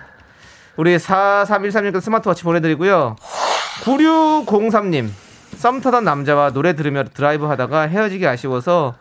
우리 0.76 0.96
4313님께 0.96 2.00
스마트워치 2.00 2.42
보내드리고요. 2.44 3.16
9603님, 3.82 5.10
썸 5.58 5.80
타던 5.82 6.04
남자와 6.04 6.52
노래 6.52 6.74
들으며 6.74 7.04
드라이브 7.04 7.44
하다가 7.44 7.82
헤어지기 7.82 8.26
아쉬워서 8.26 8.94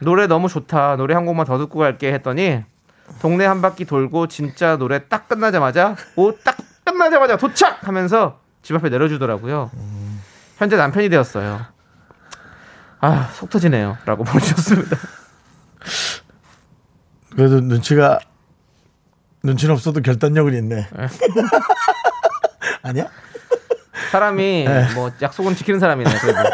노래 0.00 0.26
너무 0.26 0.46
좋다. 0.48 0.96
노래 0.96 1.14
한 1.14 1.24
곡만 1.24 1.46
더 1.46 1.56
듣고 1.56 1.78
갈게 1.78 2.12
했더니 2.12 2.62
동네 3.22 3.46
한 3.46 3.62
바퀴 3.62 3.86
돌고 3.86 4.28
진짜 4.28 4.76
노래 4.76 5.08
딱 5.08 5.26
끝나자마자 5.26 5.96
오, 6.16 6.36
딱 6.36 6.58
끝나자마자 6.84 7.38
도착! 7.38 7.88
하면서 7.88 8.43
집 8.64 8.74
앞에 8.74 8.88
내려주더라고요. 8.88 9.70
현재 10.56 10.76
남편이 10.76 11.08
되었어요. 11.10 11.60
아, 13.00 13.28
속 13.34 13.50
터지네요. 13.50 13.98
라고 14.06 14.24
보내주셨습니다. 14.24 14.96
그래도 17.36 17.60
눈치가 17.60 18.18
눈치는 19.42 19.74
없어도 19.74 20.00
결단력은 20.00 20.54
있네. 20.54 20.88
아니야? 22.82 23.06
사람이 24.10 24.66
뭐 24.94 25.10
약속은 25.20 25.54
지키는 25.56 25.78
사람이네. 25.80 26.10
그래도. 26.18 26.38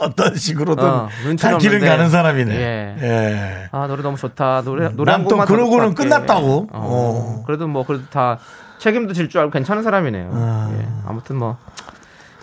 어떤 0.00 0.34
식으로든 0.34 0.84
어, 0.84 1.08
길은 1.30 1.54
없는데. 1.54 1.86
가는 1.88 2.10
사람이네. 2.10 2.54
예. 2.56 2.96
예. 3.00 3.68
아 3.70 3.86
노래 3.86 4.02
너무 4.02 4.16
좋다 4.16 4.62
노래 4.62 4.88
노래 4.88 5.12
난한또 5.12 5.28
곡만 5.30 5.46
더 5.46 5.54
그러고는. 5.54 5.94
끝났다고. 5.94 6.68
어, 6.72 7.38
어. 7.40 7.42
그래도 7.46 7.68
뭐 7.68 7.86
그래도 7.86 8.04
다 8.10 8.38
책임도 8.78 9.12
질 9.14 9.28
줄 9.28 9.40
알고 9.40 9.50
괜찮은 9.52 9.82
사람이네요. 9.82 10.30
예, 10.78 10.88
아무튼 11.06 11.36
뭐 11.36 11.58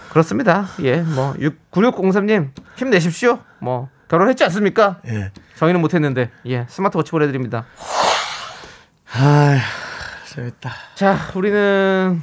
그렇습니다. 0.10 0.68
예, 0.82 1.02
뭐 1.02 1.34
9603님 1.72 2.50
힘내십시오. 2.76 3.40
뭐 3.60 3.90
결혼했지 4.10 4.44
않습니까? 4.46 5.00
예. 5.08 5.32
저희는 5.58 5.80
못했는데 5.82 6.32
예 6.48 6.66
스마트워치 6.70 7.12
보내드립니다. 7.12 7.66
아, 9.14 9.60
재밌다. 10.28 10.72
자 10.96 11.18
우리는 11.36 12.22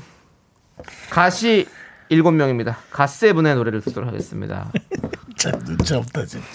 가시 1.11 1.68
일곱 2.09 2.32
명입니다. 2.32 2.78
갓세븐의 2.90 3.54
노래를 3.54 3.80
듣도록 3.82 4.09
하겠습니다. 4.09 4.70
참 5.36 5.52
눈치 5.64 5.94
없다 5.94 6.24
진짜. 6.26 6.46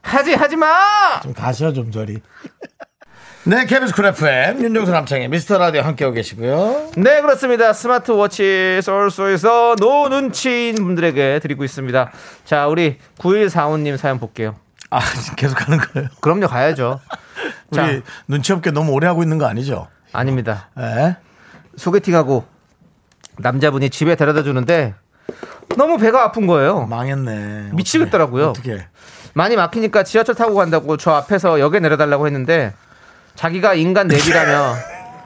하지 0.00 0.34
하지 0.34 0.56
마. 0.56 1.20
좀 1.22 1.32
가셔 1.34 1.72
좀 1.72 1.90
저리. 1.90 2.20
네, 3.44 3.66
KBS 3.66 3.92
Cool 3.94 4.06
FM 4.06 4.62
윤정수 4.62 4.92
남창희의 4.92 5.28
미스터 5.28 5.58
라디오 5.58 5.82
함께하고 5.82 6.14
계시고요. 6.14 6.90
네 6.96 7.20
그렇습니다 7.20 7.72
스마트워치 7.72 8.80
쏠 8.82 9.16
수 9.16 9.32
있어 9.32 9.74
no 9.80 10.08
눈치인 10.08 10.76
분들에게 10.76 11.40
드리고 11.40 11.64
있습니다 11.64 12.12
자 12.44 12.68
우리 12.68 12.98
9145님 13.18 13.96
사연 13.96 14.20
볼게요 14.20 14.54
아, 14.90 15.00
계속 15.36 15.56
가는 15.56 15.78
거예요. 15.78 16.08
그럼요 16.20 16.46
가야죠 16.46 17.00
우리 17.70 17.76
자 17.76 18.00
눈치 18.28 18.52
없게 18.52 18.70
너무 18.70 18.92
오래 18.92 19.08
하고 19.08 19.22
있는 19.24 19.38
거 19.38 19.46
아니죠? 19.46 19.88
아닙니다 20.12 20.68
예? 20.78 21.16
소개팅하고 21.76 22.44
남자분이 23.38 23.90
집에 23.90 24.14
데려다 24.14 24.44
주는데 24.44 24.94
너무 25.76 25.98
배가 25.98 26.22
아픈 26.22 26.46
거예요 26.46 26.86
망했네. 26.86 27.70
미치겠더라고요. 27.72 28.50
어떻게? 28.50 28.86
많이 29.34 29.56
막히니까 29.56 30.04
지하철 30.04 30.34
타고 30.34 30.54
간다고 30.54 30.96
저 30.98 31.12
앞에서 31.12 31.58
역에 31.58 31.80
내려달라고 31.80 32.26
했는데 32.26 32.74
자기가 33.34 33.74
인간 33.74 34.08
내비라며 34.08 34.74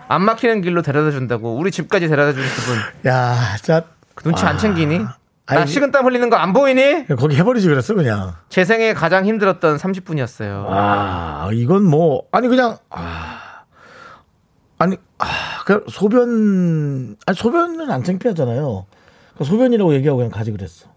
안 0.08 0.22
막히는 0.22 0.60
길로 0.62 0.82
데려다 0.82 1.10
준다고 1.10 1.56
우리 1.56 1.70
집까지 1.70 2.08
데려다 2.08 2.32
주는 2.32 2.46
그분 2.48 2.76
야, 3.12 3.56
자 3.62 3.82
눈치 4.22 4.44
안 4.44 4.56
챙기니? 4.58 4.98
나 4.98 5.16
아니, 5.60 5.70
식은땀 5.70 6.04
흘리는 6.06 6.28
거 6.30 6.36
안 6.36 6.52
보이니? 6.52 7.06
거기 7.16 7.36
해버리지 7.36 7.68
그랬어 7.68 7.94
그냥. 7.94 8.34
제 8.48 8.64
생에 8.64 8.94
가장 8.94 9.26
힘들었던 9.26 9.76
30분이었어요. 9.76 10.66
아, 10.68 11.48
이건 11.52 11.84
뭐 11.84 12.24
아니 12.32 12.48
그냥 12.48 12.78
아, 12.90 13.62
아니 14.78 14.96
아, 15.18 15.26
그 15.64 15.84
소변 15.88 17.16
아니 17.26 17.36
소변은 17.36 17.90
안 17.90 18.02
창피하잖아요. 18.02 18.86
그 19.38 19.44
소변이라고 19.44 19.94
얘기하고 19.94 20.16
그냥 20.18 20.30
가지 20.32 20.50
그랬어. 20.50 20.88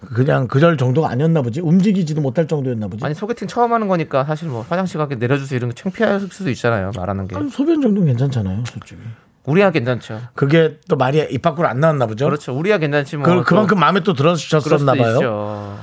그냥 0.00 0.48
그 0.48 0.60
절 0.60 0.76
정도가 0.76 1.10
아니었나 1.10 1.42
보지. 1.42 1.60
움직이지도 1.60 2.20
못할 2.20 2.46
정도였나 2.48 2.88
보지. 2.88 3.04
아니 3.04 3.14
소개팅 3.14 3.46
처음 3.48 3.72
하는 3.72 3.86
거니까 3.88 4.24
사실 4.24 4.48
뭐 4.48 4.64
화장실 4.68 4.98
가게 4.98 5.14
내려주세요 5.16 5.56
이런 5.58 5.70
거 5.70 5.74
창피할 5.74 6.20
수도 6.20 6.50
있잖아요 6.50 6.90
말하는 6.96 7.28
게. 7.28 7.36
아니, 7.36 7.48
소변 7.50 7.80
정도는 7.80 8.06
괜찮잖아요, 8.08 8.64
솔직히. 8.66 9.00
우리야 9.44 9.70
괜찮죠. 9.70 10.20
그게 10.34 10.78
또 10.88 10.96
말이 10.96 11.26
입 11.30 11.42
밖으로 11.42 11.66
안 11.68 11.80
나왔나 11.80 12.06
보죠. 12.06 12.26
그렇죠. 12.26 12.52
우리야 12.56 12.78
괜찮지 12.78 13.16
뭐. 13.16 13.26
그, 13.26 13.32
또 13.36 13.42
그만큼 13.44 13.78
마음에 13.78 14.00
또 14.00 14.12
들어주셨었나 14.14 14.94
봐요. 14.94 15.14
있죠. 15.14 15.78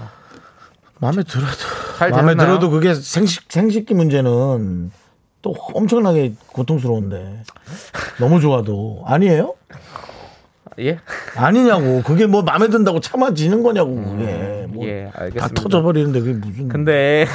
마음에 0.99 1.21
들어도 1.23 1.51
잘 1.97 2.09
마음에? 2.11 2.35
들어도 2.35 2.69
그게 2.71 2.93
생식 2.95 3.51
생식기 3.51 3.93
문제는 3.93 4.91
또 5.43 5.53
엄청나게 5.73 6.33
고통스러운데 6.47 7.43
너무 8.19 8.39
좋아도 8.41 9.03
아니에요? 9.05 9.53
예? 10.79 10.99
아니냐고 11.35 12.03
그게 12.03 12.25
뭐 12.27 12.41
마음에 12.43 12.67
든다고 12.67 12.99
참아지는 12.99 13.63
거냐고 13.63 13.95
그게 13.95 14.65
뭐 14.69 14.85
예, 14.85 15.09
다 15.13 15.21
알겠습니다. 15.23 15.61
터져버리는데 15.61 16.19
그게 16.19 16.33
무슨 16.33 16.67
근데 16.67 17.25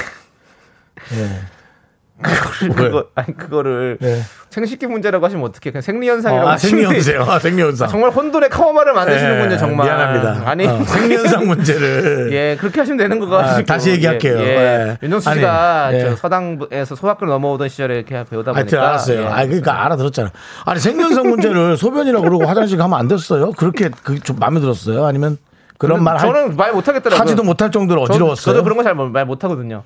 예. 1.13 2.69
그거 2.69 3.09
아니 3.15 3.37
그거를 3.37 3.99
네. 4.01 4.21
생식기 4.53 4.87
문제라고 4.87 5.25
하시면 5.25 5.45
어떻게 5.45 5.71
그냥 5.71 5.83
생리현상이라고 5.83 6.49
아, 6.49 6.57
생리현상 6.59 7.23
아, 7.31 7.39
생리현상 7.39 7.89
정말 7.89 8.11
혼돈의 8.11 8.51
카오마를 8.51 8.93
만드시는군요 8.93 9.53
예, 9.55 9.57
정말 9.59 9.87
미안합니다 9.87 10.43
아니 10.49 10.67
어, 10.67 10.85
생리현상 10.85 11.47
문제를 11.47 12.29
예 12.33 12.57
그렇게 12.61 12.81
하시면 12.81 12.99
되는 12.99 13.19
거가 13.19 13.39
아, 13.57 13.63
다시 13.65 13.91
얘기할게요. 13.93 14.39
예, 14.41 14.45
예. 14.45 14.99
윤정수 15.03 15.31
아니, 15.31 15.41
씨가 15.41 15.91
예. 15.95 16.01
저 16.01 16.17
서당에서 16.17 16.95
소학교 16.95 17.25
넘어오던 17.27 17.69
시절에 17.69 17.97
이렇게 17.97 18.25
배우다 18.25 18.53
보니까 18.53 18.89
알았어요. 18.89 19.21
예. 19.23 19.27
아, 19.27 19.45
그러니까 19.47 19.85
알아들었잖아. 19.87 20.31
아니, 20.67 20.81
생리현상 20.81 21.29
문제를 21.29 21.77
소변이라고 21.81 22.23
그러고 22.25 22.45
화장실 22.47 22.77
가면 22.79 22.99
안 22.99 23.09
됐어요? 23.09 23.53
그렇게 23.53 23.89
그좀 24.03 24.37
마음에 24.39 24.61
들었어요? 24.61 25.07
아니면 25.07 25.39
그런 25.79 26.05
말 26.05 26.17
하, 26.17 26.21
저는 26.21 26.57
말 26.57 26.73
못하겠더라고요 26.73 27.21
하지도 27.21 27.43
못할 27.43 27.71
정도로 27.71 28.07
저- 28.07 28.13
어지러웠어요? 28.13 28.55
저도 28.55 28.63
그런 28.63 28.77
거 28.77 28.83
잘 28.85 28.95
말 28.95 29.25
못하거든요 29.25 29.83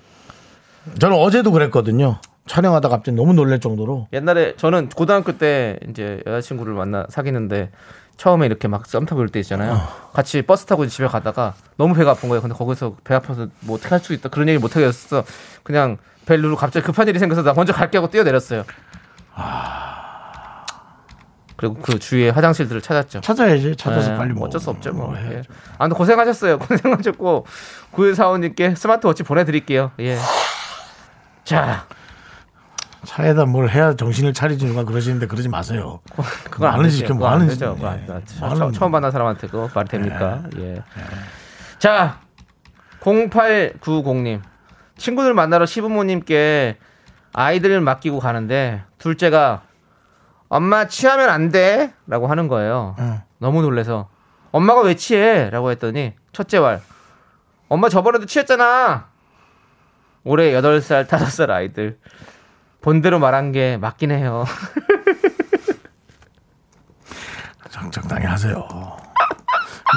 저는 1.00 1.16
어제도 1.16 1.50
그랬거든요. 1.52 2.18
촬영하다 2.46 2.88
갑자기 2.88 3.16
너무 3.16 3.32
놀랄 3.32 3.58
정도로. 3.60 4.08
옛날에 4.12 4.54
저는 4.56 4.88
고등학교 4.90 5.36
때 5.38 5.78
이제 5.88 6.22
여자친구를 6.26 6.74
만나 6.74 7.06
사귀는데 7.08 7.70
처음에 8.16 8.46
이렇게 8.46 8.66
막 8.68 8.86
썸 8.86 9.04
타고 9.04 9.20
이럴 9.20 9.28
때 9.30 9.40
있잖아요. 9.40 9.72
어. 9.74 10.10
같이 10.12 10.42
버스 10.42 10.64
타고 10.64 10.86
집에 10.86 11.06
가다가 11.06 11.54
너무 11.76 11.94
배가 11.94 12.12
아픈 12.12 12.28
거예요. 12.28 12.40
근데 12.40 12.54
거기서 12.54 12.96
배 13.04 13.14
아파서 13.14 13.48
뭐 13.60 13.76
어떻게 13.76 13.90
할 13.90 14.00
수 14.00 14.12
있다 14.14 14.28
그런 14.30 14.48
얘기 14.48 14.58
못 14.58 14.74
하겠어. 14.76 15.24
그냥 15.62 15.98
벨 16.24 16.40
누르고 16.40 16.56
갑자기 16.56 16.86
급한 16.86 17.06
일이 17.08 17.18
생겨서 17.18 17.42
나 17.42 17.52
먼저 17.52 17.72
갈게 17.72 17.98
하고 17.98 18.08
뛰어내렸어요. 18.10 18.64
그리고 21.56 21.74
그 21.80 21.98
주위에 21.98 22.28
화장실들을 22.30 22.82
찾았죠. 22.82 23.22
찾아야지. 23.22 23.76
찾아서 23.76 24.12
예, 24.12 24.16
빨리 24.16 24.32
뭐. 24.34 24.46
어쩔 24.46 24.60
수 24.60 24.68
없죠. 24.70 24.92
뭐. 24.92 25.08
뭐. 25.08 25.16
예. 25.16 25.42
아, 25.78 25.84
근데 25.84 25.94
고생하셨어요. 25.96 26.58
고생하셨고 26.60 27.46
구일사원님께 27.92 28.74
스마트워치 28.74 29.22
보내드릴게요. 29.22 29.90
예. 30.00 30.18
자, 31.44 31.86
차에다 33.06 33.46
뭘 33.46 33.70
해야 33.70 33.94
정신을 33.94 34.32
차리지 34.32 34.66
누가 34.66 34.84
그러시는데 34.84 35.26
그러지 35.26 35.48
마세요. 35.48 36.00
안. 36.68 36.88
짓, 36.88 37.02
그거 37.04 37.14
뭐안 37.14 37.34
하는 37.34 37.46
되죠. 37.48 37.74
짓, 37.74 37.80
그거 37.80 37.88
안 37.88 37.98
예. 38.02 38.06
뭐 38.40 38.54
처- 38.54 38.72
처음 38.72 38.90
만난 38.92 39.10
사람한테 39.10 39.46
그거 39.46 39.70
말이 39.74 39.88
됩니까? 39.88 40.42
예. 40.58 40.82
자, 41.78 42.20
0890님. 43.00 44.40
친구들 44.98 45.34
만나러 45.34 45.66
시부모님께 45.66 46.78
아이들을 47.32 47.80
맡기고 47.80 48.18
가는데 48.18 48.82
둘째가 48.98 49.62
엄마 50.48 50.86
취하면 50.86 51.28
안 51.28 51.50
돼. 51.50 51.92
라고 52.06 52.26
하는 52.28 52.48
거예요. 52.48 52.96
응. 52.98 53.20
너무 53.38 53.62
놀래서 53.62 54.08
엄마가 54.52 54.80
왜 54.82 54.94
취해? 54.94 55.50
라고 55.50 55.70
했더니 55.70 56.14
첫째 56.32 56.60
말 56.60 56.80
엄마 57.68 57.88
저번에도 57.88 58.26
취했잖아. 58.26 59.08
올해 60.24 60.52
8살, 60.52 61.06
5살 61.06 61.50
아이들. 61.50 61.98
본대로 62.86 63.18
말한 63.18 63.50
게 63.50 63.76
맞긴 63.78 64.12
해요. 64.12 64.44
적당히 67.90 68.24
하세요. 68.26 68.64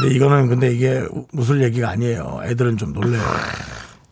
근데 0.02 0.16
이거는 0.16 0.48
근데 0.48 0.72
이게 0.74 1.06
무술 1.32 1.62
얘기가 1.62 1.88
아니에요. 1.90 2.42
애들은 2.46 2.78
좀 2.78 2.94
놀래요. 2.94 3.22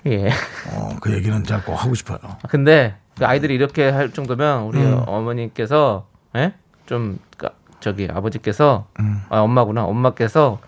예. 0.05 0.29
어, 0.71 0.95
그 1.01 1.11
얘기는 1.11 1.43
제가 1.43 1.63
꼭 1.63 1.73
하고 1.73 1.95
싶어요. 1.95 2.19
근데 2.49 2.95
그 3.17 3.25
아이들이 3.25 3.55
이렇게 3.55 3.89
할 3.89 4.13
정도면 4.13 4.61
우리 4.65 4.77
음. 4.77 5.01
어머니께서 5.07 6.07
예? 6.35 6.53
좀 6.85 7.17
까- 7.39 7.53
저기 7.79 8.07
아버지께서 8.11 8.85
음. 8.99 9.23
아 9.29 9.39
엄마구나 9.39 9.85
엄마께서 9.85 10.59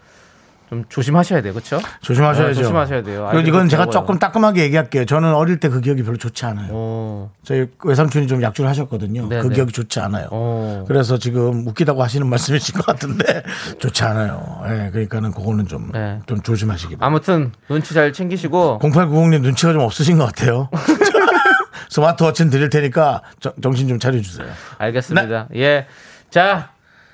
좀 0.69 0.85
조심하셔야 0.87 1.41
돼요 1.41 1.53
그렇죠? 1.53 1.79
조심하셔야죠. 2.01 2.53
조심하셔야 2.61 3.01
돼요. 3.01 3.27
그리고 3.31 3.47
이건 3.47 3.67
제가 3.69 3.85
그렇게 3.85 3.91
조금 3.99 4.19
따끔하게 4.19 4.61
얘기할게요. 4.63 5.05
저는 5.05 5.33
어릴 5.33 5.59
때 5.59 5.69
그 5.69 5.81
기억이 5.81 6.03
별로 6.03 6.17
좋지 6.17 6.45
않아요. 6.45 6.71
오, 6.71 7.29
저희 7.43 7.67
외삼촌이 7.83 8.27
좀 8.27 8.41
약주를 8.43 8.69
하셨거든요. 8.69 9.27
네, 9.27 9.41
그 9.41 9.47
네. 9.47 9.55
기억이 9.55 9.71
좋지 9.71 9.99
않아요. 9.99 10.27
오. 10.31 10.85
그래서 10.87 11.17
지금 11.17 11.65
웃기다고 11.67 12.01
하시는 12.03 12.25
말씀이신 12.27 12.75
것 12.75 12.85
같은데 12.85 13.43
좋지 13.79 14.03
않아요. 14.03 14.61
예, 14.67 14.89
그러니까는 14.91 15.31
그거는 15.31 15.67
좀, 15.67 15.91
네. 15.91 16.19
좀 16.27 16.39
조심하시기 16.41 16.97
바랍니다. 16.97 17.05
아무튼 17.05 17.51
눈치 17.67 17.93
잘 17.95 18.13
챙기시고 18.13 18.79
0890님 18.81 19.41
눈치가 19.41 19.73
좀 19.73 19.81
없으신 19.81 20.17
것 20.19 20.25
같아요. 20.25 20.69
스마트워치는 21.89 22.51
드릴 22.51 22.69
테니까 22.69 23.21
저- 23.39 23.53
정신 23.61 23.87
좀 23.87 23.97
차려주세요. 23.99 24.47
알겠습니다. 24.77 25.47
예, 25.55 25.87
자 26.29 26.69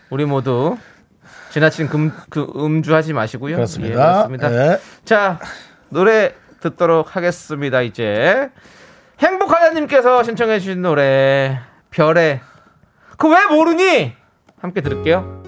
우리 0.09 0.25
모두 0.25 0.77
지나친 1.55 1.87
금, 1.87 2.11
그 2.29 2.51
음주하지 2.53 3.13
마시고요. 3.13 3.55
그렇습니다. 3.55 3.93
예, 3.93 3.95
그렇습니다. 3.95 4.73
예. 4.73 4.77
자 5.05 5.39
노래 5.87 6.33
듣도록 6.59 7.15
하겠습니다. 7.15 7.81
이제 7.81 8.49
행복하다님께서 9.19 10.23
신청해 10.23 10.59
주신 10.59 10.81
노래 10.81 11.57
별의 11.91 12.41
그 13.15 13.29
왜 13.29 13.45
모르니 13.45 14.11
함께 14.59 14.81
들을게요. 14.81 15.43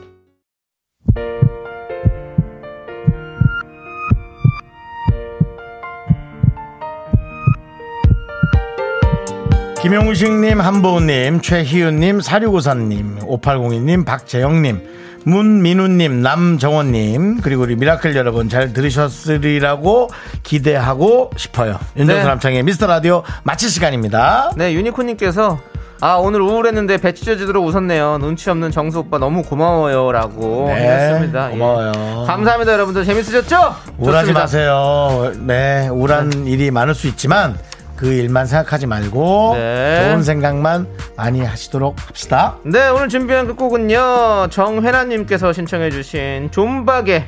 김용식님, 9.81 10.59
한보우님, 10.59 11.41
최희윤님, 11.41 12.19
사류고사님, 12.21 13.19
5802님, 13.19 14.05
박재영님, 14.05 15.06
문민우님, 15.31 16.21
남정원님, 16.21 17.41
그리고 17.41 17.63
우리 17.63 17.75
미라클 17.75 18.15
여러분 18.15 18.47
잘 18.47 18.71
들으셨으리라고 18.71 20.09
기대하고 20.41 21.31
싶어요. 21.35 21.77
윤정수 21.97 22.21
네. 22.21 22.25
남창희의 22.25 22.63
미스터 22.63 22.87
라디오 22.87 23.23
마칠 23.43 23.69
시간입니다. 23.69 24.53
네 24.55 24.71
유니콘님께서 24.73 25.59
아 25.99 26.13
오늘 26.13 26.39
우울했는데 26.41 26.95
배 26.97 27.13
찢어지도록 27.13 27.65
웃었네요. 27.65 28.19
눈치 28.19 28.49
없는 28.49 28.71
정수 28.71 28.99
오빠 28.99 29.17
너무 29.17 29.43
고마워요라고 29.43 30.67
네, 30.69 30.75
했습니다. 30.75 31.49
고마워요. 31.49 31.91
감사합니다 32.25 32.71
여러분들 32.71 33.03
재밌으셨죠? 33.03 33.75
우울하지 33.97 34.27
좋습니다. 34.27 34.39
마세요. 34.39 35.33
네, 35.41 35.89
우울한 35.89 36.47
일이 36.47 36.71
많을 36.71 36.95
수 36.95 37.05
있지만 37.07 37.57
그 37.97 38.13
일만 38.13 38.45
생각하지 38.45 38.85
말고 38.87 39.55
네. 39.55 40.09
좋은 40.09 40.23
생각만 40.23 40.87
많이 41.17 41.41
하시도록 41.43 41.95
합시다. 42.07 42.57
네 42.63 42.87
오늘 42.89 43.09
준비한 43.09 43.47
끝곡은요 43.47 44.47
정혜나님께서 44.51 45.51
신청해주신 45.51 46.51
존박의 46.51 47.25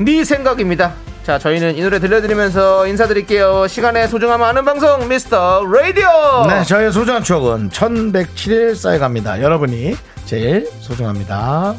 네 0.00 0.24
생각입니다 0.24 0.92
자 1.24 1.38
저희는 1.38 1.76
이 1.76 1.82
노래 1.82 1.98
들려드리면서 1.98 2.86
인사드릴게요 2.86 3.66
시간의 3.68 4.08
소중함 4.08 4.42
아는 4.42 4.64
방송 4.64 5.08
미스터 5.08 5.64
라디오 5.66 6.08
네, 6.48 6.64
저의 6.64 6.92
소중한 6.92 7.22
추억은 7.22 7.70
1107일 7.70 8.74
쌓여갑니다. 8.74 9.42
여러분이 9.42 9.96
제일 10.24 10.68
소중합니다. 10.80 11.74